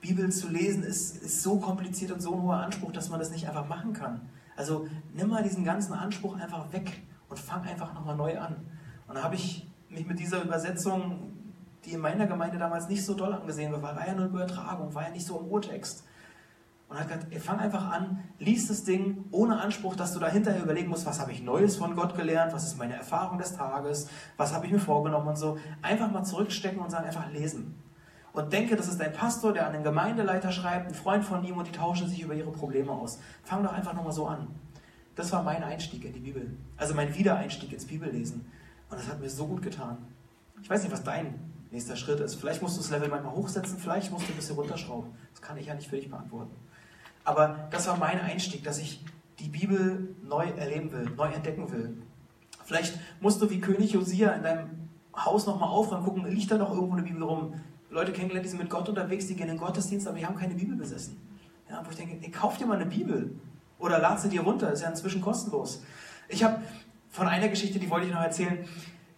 Bibel 0.01 0.31
zu 0.33 0.49
lesen 0.49 0.83
ist, 0.83 1.23
ist 1.23 1.43
so 1.43 1.59
kompliziert 1.59 2.11
und 2.13 2.21
so 2.21 2.35
ein 2.35 2.43
hoher 2.43 2.57
Anspruch, 2.57 2.93
dass 2.93 3.11
man 3.11 3.19
das 3.19 3.31
nicht 3.31 3.47
einfach 3.47 3.69
machen 3.69 3.93
kann. 3.93 4.23
Also 4.57 4.87
nimm 5.13 5.29
mal 5.29 5.43
diesen 5.43 5.65
ganzen 5.65 5.93
Anspruch 5.93 6.39
einfach 6.39 6.73
weg 6.73 7.03
und 7.29 7.39
fang 7.39 7.63
einfach 7.63 7.93
nochmal 7.93 8.17
neu 8.17 8.39
an. 8.39 8.57
Und 9.07 9.17
da 9.17 9.23
habe 9.23 9.35
ich 9.35 9.69
mich 9.91 10.07
mit 10.07 10.19
dieser 10.19 10.43
Übersetzung 10.43 11.30
die 11.85 11.93
in 11.93 12.01
meiner 12.01 12.27
Gemeinde 12.27 12.59
damals 12.59 12.89
nicht 12.89 13.05
so 13.05 13.15
doll 13.15 13.33
angesehen 13.33 13.73
war, 13.73 13.83
war 13.83 14.07
ja 14.07 14.15
nur 14.15 14.27
Übertragung, 14.27 14.95
war 14.95 15.05
ja 15.05 15.11
nicht 15.11 15.27
so 15.27 15.39
im 15.39 15.47
Urtext. 15.47 16.05
Und 16.89 16.99
hat 16.99 17.07
gesagt, 17.07 17.35
fang 17.37 17.61
einfach 17.61 17.89
an, 17.93 18.25
lies 18.41 18.67
das 18.67 18.83
Ding 18.83 19.25
ohne 19.31 19.61
Anspruch, 19.61 19.95
dass 19.95 20.13
du 20.13 20.19
da 20.19 20.29
hinterher 20.29 20.63
überlegen 20.63 20.89
musst, 20.89 21.07
was 21.07 21.21
habe 21.21 21.31
ich 21.31 21.41
Neues 21.41 21.77
von 21.77 21.95
Gott 21.95 22.17
gelernt, 22.17 22.53
was 22.53 22.67
ist 22.67 22.79
meine 22.79 22.97
Erfahrung 22.97 23.39
des 23.39 23.57
Tages, 23.57 24.09
was 24.37 24.53
habe 24.53 24.67
ich 24.67 24.73
mir 24.73 24.81
vorgenommen 24.81 25.29
und 25.29 25.37
so. 25.37 25.57
Einfach 25.83 26.11
mal 26.11 26.25
zurückstecken 26.25 26.81
und 26.81 26.91
sagen, 26.91 27.07
einfach 27.07 27.31
lesen. 27.31 27.77
Und 28.33 28.53
denke, 28.53 28.75
das 28.75 28.89
ist 28.89 29.01
dein 29.01 29.13
Pastor, 29.13 29.53
der 29.53 29.67
an 29.69 29.73
den 29.73 29.85
Gemeindeleiter 29.85 30.51
schreibt, 30.51 30.89
ein 30.89 30.95
Freund 30.95 31.25
von 31.25 31.45
ihm 31.45 31.59
und 31.59 31.69
die 31.69 31.73
tauschen 31.73 32.09
sich 32.09 32.23
über 32.23 32.35
ihre 32.35 32.51
Probleme 32.51 32.91
aus. 32.91 33.21
Fang 33.45 33.63
doch 33.63 33.73
einfach 33.73 33.95
nochmal 33.95 34.13
so 34.13 34.27
an. 34.27 34.49
Das 35.15 35.33
war 35.33 35.43
mein 35.43 35.63
Einstieg 35.63 36.05
in 36.05 36.13
die 36.13 36.21
Bibel. 36.21 36.57
Also 36.77 36.95
mein 36.95 37.15
Wiedereinstieg 37.15 37.73
ins 37.73 37.87
Bibellesen. 37.87 38.51
Und 38.89 38.99
das 38.99 39.09
hat 39.09 39.21
mir 39.21 39.31
so 39.31 39.47
gut 39.47 39.63
getan. 39.63 39.99
Ich 40.63 40.71
weiß 40.71 40.83
nicht, 40.83 40.93
was 40.93 41.03
dein 41.03 41.50
nächster 41.71 41.97
Schritt 41.97 42.21
ist. 42.21 42.35
Vielleicht 42.35 42.63
musst 42.63 42.77
du 42.77 42.81
das 42.81 42.91
Level 42.91 43.09
manchmal 43.09 43.35
hochsetzen, 43.35 43.79
vielleicht 43.79 44.11
musst 44.11 44.29
du 44.29 44.33
ein 44.33 44.37
bisschen 44.37 44.57
runterschrauben. 44.57 45.11
Das 45.33 45.43
kann 45.43 45.57
ich 45.57 45.67
ja 45.67 45.75
nicht 45.75 45.89
für 45.89 45.97
dich 45.97 46.11
beantworten. 46.11 46.55
Aber 47.25 47.69
das 47.71 47.87
war 47.87 47.97
mein 47.97 48.21
Einstieg, 48.21 48.65
dass 48.65 48.79
ich 48.79 49.05
die 49.39 49.49
Bibel 49.49 50.15
neu 50.23 50.45
erleben 50.45 50.93
will, 50.93 51.11
neu 51.17 51.29
entdecken 51.29 51.71
will. 51.71 52.03
Vielleicht 52.65 52.99
musst 53.21 53.41
du 53.41 53.51
wie 53.51 53.61
König 53.61 53.93
Josia 53.93 54.31
in 54.33 54.43
deinem 54.43 54.89
Haus 55.17 55.47
nochmal 55.47 55.69
aufräumen, 55.69 56.05
gucken, 56.05 56.25
liegt 56.27 56.51
da 56.51 56.59
noch 56.59 56.73
irgendwo 56.73 56.95
eine 56.95 57.03
Bibel 57.03 57.23
rum? 57.23 57.55
Leute 57.91 58.13
kennengelernt, 58.13 58.47
die 58.47 58.51
sind 58.51 58.61
mit 58.61 58.71
Gott 58.71 58.89
unterwegs, 58.89 59.27
die 59.27 59.35
gehen 59.35 59.49
in 59.49 59.57
den 59.57 59.59
Gottesdienst, 59.59 60.07
aber 60.07 60.19
die 60.19 60.27
haben 60.27 60.37
keine 60.37 60.55
Bibel 60.55 60.77
besessen. 60.77 61.17
Ja, 61.69 61.83
wo 61.85 61.91
ich 61.91 61.97
denke, 61.97 62.19
ey, 62.23 62.31
kauf 62.31 62.57
dir 62.57 62.67
mal 62.67 62.77
eine 62.77 62.87
Bibel 62.87 63.35
oder 63.79 63.99
lad 63.99 64.21
sie 64.21 64.29
dir 64.29 64.43
runter, 64.43 64.73
ist 64.73 64.83
ja 64.83 64.89
inzwischen 64.89 65.21
kostenlos. 65.21 65.83
Ich 66.29 66.45
habe 66.45 66.61
von 67.11 67.27
einer 67.27 67.49
Geschichte, 67.49 67.79
die 67.79 67.91
wollte 67.91 68.07
ich 68.07 68.13
noch 68.13 68.23
erzählen, 68.23 68.65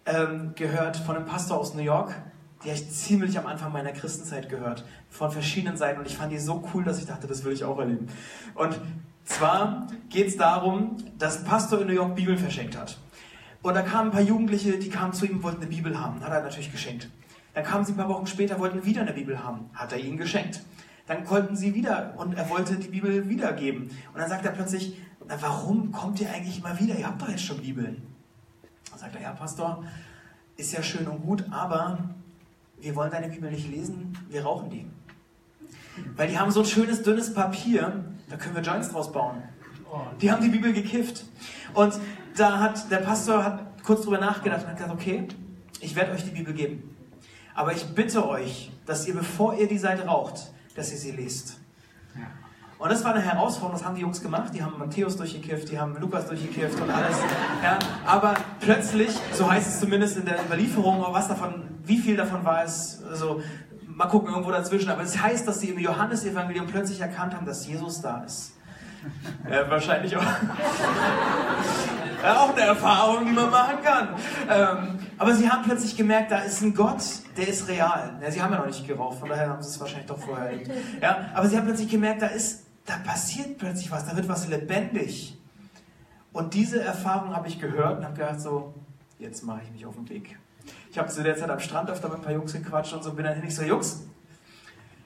ähm, 0.05 0.53
gehört 0.55 0.97
von 0.97 1.15
einem 1.15 1.25
Pastor 1.25 1.59
aus 1.59 1.75
New 1.75 1.81
York, 1.81 2.15
die 2.63 2.69
habe 2.69 2.79
ich 2.79 2.89
ziemlich 2.91 3.37
am 3.37 3.45
Anfang 3.45 3.71
meiner 3.71 3.91
Christenzeit 3.91 4.49
gehört, 4.49 4.85
von 5.09 5.31
verschiedenen 5.31 5.77
Seiten. 5.77 5.99
Und 5.99 6.07
ich 6.07 6.15
fand 6.15 6.31
die 6.31 6.39
so 6.39 6.63
cool, 6.73 6.83
dass 6.83 6.99
ich 6.99 7.05
dachte, 7.05 7.27
das 7.27 7.43
will 7.43 7.53
ich 7.53 7.63
auch 7.63 7.77
erleben. 7.77 8.07
Und 8.55 8.79
zwar 9.25 9.87
geht 10.09 10.27
es 10.27 10.37
darum, 10.37 10.97
dass 11.17 11.39
ein 11.39 11.45
Pastor 11.45 11.81
in 11.81 11.87
New 11.87 11.93
York 11.93 12.15
Bibeln 12.15 12.37
verschenkt 12.37 12.77
hat. 12.77 12.97
Und 13.61 13.75
da 13.75 13.81
kamen 13.81 14.09
ein 14.09 14.11
paar 14.11 14.21
Jugendliche, 14.21 14.77
die 14.77 14.89
kamen 14.89 15.13
zu 15.13 15.25
ihm 15.25 15.37
und 15.37 15.43
wollten 15.43 15.61
eine 15.61 15.69
Bibel 15.69 15.99
haben. 15.99 16.21
Hat 16.21 16.31
er 16.31 16.41
natürlich 16.41 16.71
geschenkt. 16.71 17.09
Dann 17.53 17.63
kamen 17.63 17.85
sie 17.85 17.93
ein 17.93 17.97
paar 17.97 18.09
Wochen 18.09 18.27
später, 18.27 18.59
wollten 18.59 18.85
wieder 18.85 19.01
eine 19.01 19.13
Bibel 19.13 19.43
haben. 19.43 19.69
Hat 19.73 19.91
er 19.91 19.99
ihnen 19.99 20.17
geschenkt. 20.17 20.61
Dann 21.05 21.25
konnten 21.25 21.55
sie 21.55 21.73
wieder 21.75 22.13
und 22.17 22.33
er 22.33 22.49
wollte 22.49 22.75
die 22.77 22.87
Bibel 22.87 23.29
wiedergeben. 23.29 23.83
Und 24.13 24.19
dann 24.19 24.29
sagt 24.29 24.45
er 24.45 24.51
plötzlich, 24.51 24.97
warum 25.19 25.91
kommt 25.91 26.19
ihr 26.19 26.29
eigentlich 26.29 26.59
immer 26.59 26.79
wieder? 26.79 26.95
Ihr 26.95 27.07
habt 27.07 27.21
doch 27.21 27.29
jetzt 27.29 27.43
schon 27.43 27.57
Bibeln. 27.57 28.01
Dann 28.89 28.99
sagt 28.99 29.15
er, 29.15 29.21
ja, 29.21 29.31
Pastor, 29.31 29.83
ist 30.55 30.73
ja 30.73 30.81
schön 30.81 31.07
und 31.07 31.21
gut, 31.21 31.45
aber 31.51 31.99
wir 32.83 32.95
wollen 32.95 33.11
deine 33.11 33.29
Bibel 33.29 33.49
nicht 33.49 33.71
lesen, 33.71 34.17
wir 34.29 34.43
rauchen 34.43 34.69
die. 34.69 34.85
Weil 36.17 36.27
die 36.27 36.37
haben 36.37 36.51
so 36.51 36.59
ein 36.59 36.65
schönes, 36.65 37.01
dünnes 37.01 37.33
Papier, 37.33 38.03
da 38.29 38.35
können 38.35 38.55
wir 38.55 38.61
Joints 38.61 38.89
draus 38.89 39.11
bauen. 39.11 39.41
Die 40.21 40.29
haben 40.29 40.41
die 40.41 40.49
Bibel 40.49 40.73
gekifft. 40.73 41.23
Und 41.73 41.97
da 42.35 42.59
hat 42.59 42.91
der 42.91 42.97
Pastor 42.97 43.43
hat 43.43 43.83
kurz 43.83 44.01
drüber 44.01 44.17
nachgedacht 44.17 44.63
und 44.63 44.69
hat 44.69 44.77
gesagt, 44.77 44.93
okay, 44.93 45.27
ich 45.79 45.95
werde 45.95 46.11
euch 46.11 46.25
die 46.25 46.31
Bibel 46.31 46.53
geben. 46.53 46.95
Aber 47.55 47.73
ich 47.73 47.85
bitte 47.85 48.27
euch, 48.27 48.71
dass 48.85 49.07
ihr, 49.07 49.13
bevor 49.13 49.55
ihr 49.55 49.67
die 49.67 49.77
Seite 49.77 50.05
raucht, 50.05 50.51
dass 50.75 50.91
ihr 50.91 50.97
sie 50.97 51.11
lest. 51.11 51.59
Und 52.83 52.91
das 52.91 53.05
war 53.05 53.13
eine 53.13 53.23
Herausforderung, 53.23 53.79
das 53.79 53.85
haben 53.85 53.95
die 53.95 54.01
Jungs 54.01 54.21
gemacht. 54.21 54.51
Die 54.53 54.61
haben 54.61 54.77
Matthäus 54.77 55.15
durchgekifft, 55.15 55.71
die 55.71 55.79
haben 55.79 55.95
Lukas 56.01 56.27
durchgekifft 56.27 56.81
und 56.81 56.89
alles. 56.89 57.15
Ja, 57.63 57.79
aber 58.05 58.33
plötzlich, 58.59 59.09
so 59.31 59.49
heißt 59.49 59.69
es 59.69 59.79
zumindest 59.79 60.17
in 60.17 60.25
der 60.25 60.43
Überlieferung, 60.43 61.01
was 61.11 61.29
davon, 61.29 61.63
wie 61.85 61.97
viel 61.97 62.17
davon 62.17 62.43
war 62.43 62.65
es, 62.65 63.01
also 63.09 63.41
mal 63.87 64.07
gucken, 64.07 64.31
irgendwo 64.31 64.51
dazwischen. 64.51 64.89
Aber 64.89 65.01
es 65.01 65.17
heißt, 65.17 65.47
dass 65.47 65.61
sie 65.61 65.69
im 65.69 65.79
Johannesevangelium 65.79 66.67
plötzlich 66.67 66.99
erkannt 66.99 67.33
haben, 67.33 67.45
dass 67.45 67.65
Jesus 67.65 68.01
da 68.01 68.21
ist. 68.25 68.51
Ja, 69.49 69.69
wahrscheinlich 69.69 70.17
auch. 70.17 70.21
ja, 72.21 72.35
auch 72.35 72.53
eine 72.53 72.65
Erfahrung, 72.65 73.27
die 73.27 73.31
man 73.31 73.49
machen 73.49 73.77
kann. 73.81 74.09
Ähm, 74.49 74.99
aber 75.17 75.33
sie 75.33 75.49
haben 75.49 75.63
plötzlich 75.63 75.95
gemerkt, 75.95 76.33
da 76.33 76.39
ist 76.39 76.61
ein 76.61 76.73
Gott, 76.73 77.01
der 77.37 77.47
ist 77.47 77.69
real. 77.69 78.19
Ja, 78.21 78.29
sie 78.29 78.41
haben 78.41 78.51
ja 78.51 78.59
noch 78.59 78.65
nicht 78.65 78.85
geraucht, 78.85 79.19
von 79.19 79.29
daher 79.29 79.47
haben 79.47 79.61
sie 79.61 79.69
es 79.69 79.79
wahrscheinlich 79.79 80.07
doch 80.07 80.19
vorher 80.19 80.49
erlebt. 80.49 80.69
Ja, 81.01 81.27
aber 81.33 81.47
sie 81.47 81.55
haben 81.55 81.65
plötzlich 81.65 81.89
gemerkt, 81.89 82.21
da 82.21 82.27
ist 82.27 82.62
da 82.85 82.97
passiert 82.97 83.57
plötzlich 83.57 83.91
was, 83.91 84.05
da 84.05 84.15
wird 84.15 84.27
was 84.27 84.47
lebendig. 84.47 85.37
Und 86.31 86.53
diese 86.53 86.81
Erfahrung 86.81 87.35
habe 87.35 87.47
ich 87.47 87.59
gehört 87.59 87.99
und 87.99 88.05
habe 88.05 88.15
gedacht, 88.15 88.41
so, 88.41 88.73
jetzt 89.19 89.43
mache 89.43 89.61
ich 89.63 89.71
mich 89.71 89.85
auf 89.85 89.95
den 89.95 90.09
Weg. 90.09 90.37
Ich 90.91 90.97
habe 90.97 91.09
zu 91.09 91.23
der 91.23 91.37
Zeit 91.37 91.49
am 91.49 91.59
Strand 91.59 91.89
öfter 91.89 92.09
mit 92.09 92.17
ein 92.17 92.23
paar 92.23 92.33
Jungs 92.33 92.53
gequatscht 92.53 92.93
und 92.93 93.03
so 93.03 93.13
bin 93.13 93.25
dann 93.25 93.35
hin. 93.35 93.43
Ich 93.47 93.55
so, 93.55 93.63
Jungs, 93.63 94.03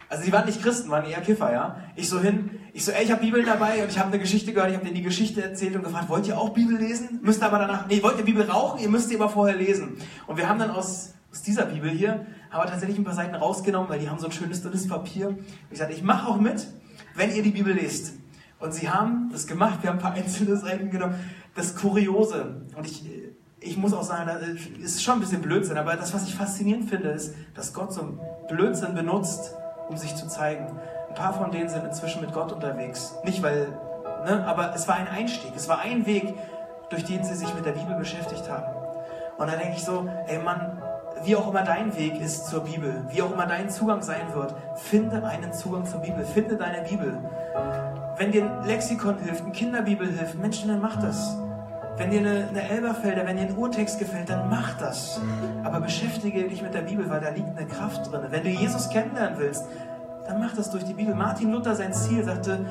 Also 0.09 0.23
die 0.23 0.31
waren 0.31 0.45
nicht 0.45 0.61
Christen, 0.61 0.89
waren 0.89 1.05
eher 1.05 1.21
Kiffer, 1.21 1.51
ja. 1.51 1.77
Ich 1.95 2.07
so 2.07 2.19
hin, 2.19 2.49
ich 2.73 2.85
so, 2.85 2.91
ey, 2.91 3.03
ich 3.03 3.11
habe 3.11 3.21
Bibeln 3.21 3.45
dabei 3.45 3.83
und 3.83 3.89
ich 3.89 3.99
habe 3.99 4.07
eine 4.07 4.19
Geschichte 4.19 4.53
gehört, 4.53 4.69
ich 4.69 4.75
habe 4.75 4.85
denen 4.85 4.95
die 4.95 5.03
Geschichte 5.03 5.43
erzählt 5.43 5.75
und 5.75 5.83
gefragt, 5.83 6.07
wollt 6.07 6.27
ihr 6.27 6.37
auch 6.37 6.49
Bibel 6.49 6.77
lesen? 6.77 7.19
Müsst 7.23 7.43
aber 7.43 7.59
danach, 7.59 7.87
nee, 7.87 8.01
wollt 8.01 8.17
ihr 8.17 8.23
Bibel 8.23 8.49
rauchen? 8.49 8.79
Ihr 8.79 8.89
müsst 8.89 9.11
die 9.11 9.15
aber 9.15 9.29
vorher 9.29 9.57
lesen. 9.57 9.97
Und 10.25 10.37
wir 10.37 10.47
haben 10.47 10.59
dann 10.59 10.71
aus, 10.71 11.13
aus 11.31 11.41
dieser 11.41 11.65
Bibel 11.65 11.89
hier, 11.89 12.25
haben 12.49 12.63
wir 12.63 12.69
tatsächlich 12.69 12.97
ein 12.97 13.03
paar 13.03 13.15
Seiten 13.15 13.35
rausgenommen, 13.35 13.89
weil 13.89 13.99
die 13.99 14.09
haben 14.09 14.19
so 14.19 14.27
ein 14.27 14.31
schönes 14.31 14.61
dünnes 14.61 14.87
Papier. 14.87 15.29
Und 15.29 15.45
ich 15.71 15.77
sagte, 15.79 15.93
ich 15.93 16.03
mache 16.03 16.27
auch 16.27 16.39
mit, 16.39 16.67
wenn 17.17 17.35
ihr 17.35 17.43
die 17.43 17.51
Bibel 17.51 17.73
lest. 17.73 18.13
Und 18.59 18.73
sie 18.73 18.89
haben 18.89 19.29
das 19.31 19.45
gemacht, 19.45 19.79
wir 19.81 19.89
haben 19.89 19.97
ein 19.97 20.01
paar 20.01 20.13
einzelne 20.13 20.55
Seiten 20.55 20.89
genommen. 20.89 21.15
Das 21.55 21.75
Kuriose, 21.75 22.61
und 22.75 22.85
ich, 22.85 23.03
ich 23.59 23.77
muss 23.77 23.93
auch 23.93 24.03
sagen, 24.03 24.29
das 24.81 24.91
ist 24.91 25.03
schon 25.03 25.15
ein 25.15 25.19
bisschen 25.19 25.41
Blödsinn, 25.41 25.77
aber 25.77 25.95
das, 25.95 26.13
was 26.13 26.27
ich 26.27 26.35
faszinierend 26.35 26.89
finde, 26.89 27.09
ist, 27.09 27.33
dass 27.55 27.73
Gott 27.73 27.93
so 27.93 28.17
Blödsinn 28.47 28.95
benutzt, 28.95 29.53
um 29.89 29.97
sich 29.97 30.15
zu 30.15 30.27
zeigen. 30.27 30.67
Ein 31.09 31.15
paar 31.15 31.33
von 31.33 31.51
denen 31.51 31.69
sind 31.69 31.83
inzwischen 31.83 32.21
mit 32.21 32.33
Gott 32.33 32.51
unterwegs. 32.51 33.15
Nicht 33.23 33.41
weil, 33.41 33.67
ne, 34.25 34.45
aber 34.47 34.73
es 34.75 34.87
war 34.87 34.95
ein 34.95 35.07
Einstieg, 35.07 35.51
es 35.55 35.67
war 35.67 35.79
ein 35.79 36.05
Weg, 36.05 36.33
durch 36.89 37.03
den 37.03 37.23
sie 37.23 37.35
sich 37.35 37.53
mit 37.53 37.65
der 37.65 37.73
Bibel 37.73 37.95
beschäftigt 37.95 38.49
haben. 38.49 38.75
Und 39.37 39.47
da 39.47 39.55
denke 39.55 39.75
ich 39.75 39.83
so, 39.83 40.07
ey 40.27 40.39
Mann, 40.39 40.76
wie 41.23 41.35
auch 41.35 41.49
immer 41.49 41.63
dein 41.63 41.95
Weg 41.97 42.19
ist 42.21 42.47
zur 42.47 42.63
Bibel, 42.63 43.05
wie 43.09 43.21
auch 43.21 43.31
immer 43.31 43.45
dein 43.45 43.69
Zugang 43.69 44.01
sein 44.01 44.33
wird, 44.33 44.55
finde 44.75 45.25
einen 45.25 45.53
Zugang 45.53 45.85
zur 45.85 45.99
Bibel, 45.99 46.25
finde 46.25 46.55
deine 46.55 46.87
Bibel. 46.87 47.17
Wenn 48.17 48.31
dir 48.31 48.45
ein 48.45 48.65
Lexikon 48.65 49.17
hilft, 49.19 49.43
eine 49.43 49.51
Kinderbibel 49.51 50.07
hilft, 50.07 50.35
Menschen, 50.35 50.69
dann 50.69 50.81
mach 50.81 50.95
das. 51.01 51.37
Wenn 51.97 52.11
dir 52.11 52.19
eine, 52.19 52.47
eine 52.49 52.69
Elberfelder, 52.69 53.25
wenn 53.25 53.37
dir 53.37 53.43
ein 53.43 53.57
Urtext 53.57 53.99
gefällt, 53.99 54.29
dann 54.29 54.49
mach 54.49 54.77
das. 54.77 55.19
Aber 55.63 55.79
beschäftige 55.79 56.47
dich 56.47 56.61
mit 56.61 56.73
der 56.73 56.81
Bibel, 56.81 57.09
weil 57.09 57.21
da 57.21 57.29
liegt 57.29 57.57
eine 57.57 57.67
Kraft 57.67 58.11
drin. 58.11 58.21
Wenn 58.29 58.43
du 58.43 58.49
Jesus 58.49 58.89
kennenlernen 58.89 59.39
willst, 59.39 59.65
dann 60.27 60.39
mach 60.39 60.55
das 60.55 60.69
durch 60.69 60.83
die 60.83 60.93
Bibel. 60.93 61.15
Martin 61.15 61.51
Luther, 61.51 61.75
sein 61.75 61.93
Ziel, 61.93 62.23
sagte, 62.23 62.65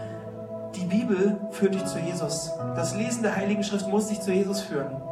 die 0.77 0.85
Bibel 0.85 1.37
führt 1.51 1.75
dich 1.75 1.85
zu 1.87 1.99
Jesus. 1.99 2.53
Das 2.75 2.95
Lesen 2.95 3.23
der 3.23 3.35
Heiligen 3.35 3.65
Schrift 3.65 3.89
muss 3.89 4.09
dich 4.09 4.21
zu 4.21 4.33
Jesus 4.33 4.61
führen. 4.61 5.03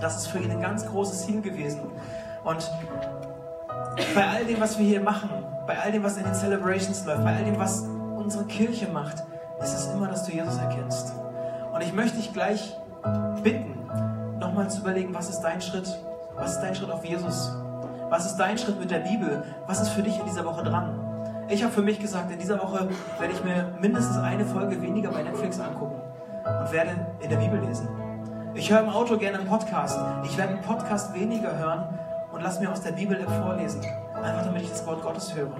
Das 0.00 0.16
ist 0.16 0.28
für 0.28 0.38
ihn 0.38 0.50
ein 0.50 0.60
ganz 0.60 0.86
großes 0.86 1.26
Ziel 1.26 1.40
gewesen. 1.40 1.80
Und 2.44 2.70
bei 4.14 4.28
all 4.28 4.44
dem, 4.44 4.60
was 4.60 4.78
wir 4.78 4.86
hier 4.86 5.00
machen, 5.00 5.30
bei 5.66 5.78
all 5.78 5.92
dem, 5.92 6.02
was 6.02 6.16
in 6.16 6.24
den 6.24 6.34
Celebrations 6.34 7.04
läuft, 7.04 7.24
bei 7.24 7.36
all 7.36 7.44
dem, 7.44 7.58
was 7.58 7.82
unsere 8.16 8.44
Kirche 8.44 8.88
macht, 8.88 9.22
ist 9.60 9.74
es 9.74 9.86
immer, 9.92 10.08
dass 10.08 10.24
du 10.24 10.32
Jesus 10.32 10.56
erkennst. 10.56 11.14
Und 11.72 11.82
ich 11.82 11.92
möchte 11.92 12.16
dich 12.16 12.32
gleich 12.32 12.76
bitten, 13.42 13.78
nochmal 14.38 14.68
zu 14.68 14.80
überlegen, 14.80 15.14
was 15.14 15.30
ist 15.30 15.40
dein 15.40 15.60
Schritt? 15.60 15.88
Was 16.34 16.52
ist 16.52 16.60
dein 16.60 16.74
Schritt 16.74 16.90
auf 16.90 17.04
Jesus? 17.04 17.52
Was 18.08 18.26
ist 18.26 18.36
dein 18.36 18.58
Schritt 18.58 18.78
mit 18.80 18.90
der 18.90 19.00
Bibel? 19.00 19.44
Was 19.66 19.80
ist 19.80 19.90
für 19.90 20.02
dich 20.02 20.18
in 20.18 20.24
dieser 20.26 20.44
Woche 20.44 20.64
dran? 20.64 20.98
Ich 21.48 21.62
habe 21.62 21.72
für 21.72 21.82
mich 21.82 22.00
gesagt, 22.00 22.30
in 22.30 22.38
dieser 22.38 22.60
Woche 22.60 22.88
werde 23.18 23.34
ich 23.34 23.44
mir 23.44 23.74
mindestens 23.80 24.16
eine 24.18 24.44
Folge 24.44 24.80
weniger 24.80 25.10
bei 25.10 25.22
Netflix 25.22 25.60
angucken 25.60 26.00
und 26.44 26.72
werde 26.72 27.06
in 27.20 27.30
der 27.30 27.36
Bibel 27.36 27.60
lesen. 27.60 27.88
Ich 28.54 28.70
höre 28.70 28.80
im 28.80 28.88
Auto 28.88 29.16
gerne 29.16 29.38
einen 29.38 29.48
Podcast. 29.48 29.98
Ich 30.24 30.36
werde 30.36 30.54
einen 30.54 30.62
Podcast 30.62 31.14
weniger 31.14 31.56
hören 31.56 31.98
und 32.32 32.42
lass 32.42 32.60
mir 32.60 32.70
aus 32.70 32.80
der 32.80 32.92
Bibel 32.92 33.18
vorlesen. 33.42 33.80
Einfach 34.14 34.44
damit 34.44 34.62
ich 34.62 34.70
das 34.70 34.86
Wort 34.86 35.02
Gottes 35.02 35.34
höre, 35.34 35.52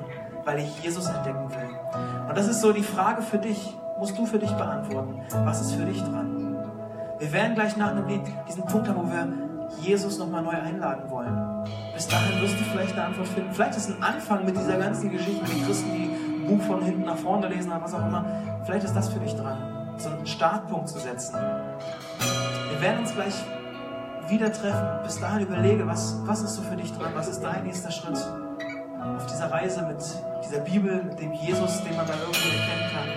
weil 0.44 0.61
ich 0.61 0.82
Jesus 0.82 1.06
entdecken 1.06 1.50
will. 1.50 2.28
Und 2.28 2.37
das 2.37 2.48
ist 2.48 2.61
so 2.61 2.72
die 2.72 2.82
Frage 2.82 3.22
für 3.22 3.38
dich, 3.38 3.76
musst 3.98 4.16
du 4.18 4.26
für 4.26 4.38
dich 4.38 4.52
beantworten. 4.52 5.22
Was 5.44 5.61
ist 5.61 5.74
für 5.74 5.85
dich 5.85 6.02
dran? 6.02 6.56
Wir 7.18 7.32
werden 7.32 7.54
gleich 7.54 7.76
nach 7.76 7.90
einem 7.90 8.06
Lied 8.08 8.22
diesen 8.48 8.64
Punkt 8.64 8.88
haben, 8.88 8.96
wo 8.96 9.11
wir 9.11 9.28
Jesus 9.80 10.18
nochmal 10.18 10.42
neu 10.42 10.50
einladen 10.50 11.11
wollen. 11.11 11.64
Bis 11.94 12.08
dahin 12.08 12.40
wirst 12.40 12.58
du 12.58 12.64
vielleicht 12.64 12.94
eine 12.94 13.04
Antwort 13.04 13.28
finden. 13.28 13.52
Vielleicht 13.52 13.76
ist 13.76 13.90
ein 13.90 14.02
Anfang 14.02 14.44
mit 14.44 14.56
dieser 14.56 14.76
ganzen 14.76 15.11
Geschichte, 15.11 15.46
wie 15.48 15.62
Christen, 15.62 15.92
die 15.92 16.11
ein 16.11 16.46
Buch 16.46 16.64
von 16.66 16.82
hinten 16.82 17.04
nach 17.04 17.16
vorne 17.16 17.48
lesen 17.48 17.70
oder 17.70 17.82
was 17.82 17.94
auch 17.94 18.06
immer. 18.06 18.24
Vielleicht 18.64 18.85
ist 18.85 18.94
das 18.94 19.08
für 19.08 19.20
dich 19.20 19.35
dran, 19.35 19.94
so 19.98 20.08
einen 20.08 20.26
Startpunkt 20.26 20.88
zu 20.88 20.98
setzen. 20.98 21.37
Wir 21.37 22.80
werden 22.80 23.00
uns 23.00 23.14
gleich 23.14 23.35
wieder 24.32 24.52
treffen. 24.52 25.02
Bis 25.04 25.20
dahin 25.20 25.46
überlege, 25.46 25.86
was, 25.86 26.16
was 26.24 26.42
ist 26.42 26.54
so 26.54 26.62
für 26.62 26.76
dich 26.76 26.92
dran? 26.92 27.12
Was 27.14 27.28
ist 27.28 27.40
dein 27.40 27.64
nächster 27.64 27.90
Schritt 27.90 28.16
auf 28.16 29.26
dieser 29.26 29.50
Reise 29.50 29.82
mit 29.82 29.98
dieser 30.44 30.60
Bibel, 30.60 31.02
mit 31.02 31.20
dem 31.20 31.32
Jesus, 31.32 31.82
den 31.84 31.96
man 31.96 32.06
da 32.06 32.14
irgendwie 32.14 32.48
erkennen 32.48 32.90
kann? 32.92 33.08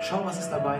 Schau, 0.00 0.24
was 0.24 0.38
ist 0.38 0.50
dabei. 0.50 0.78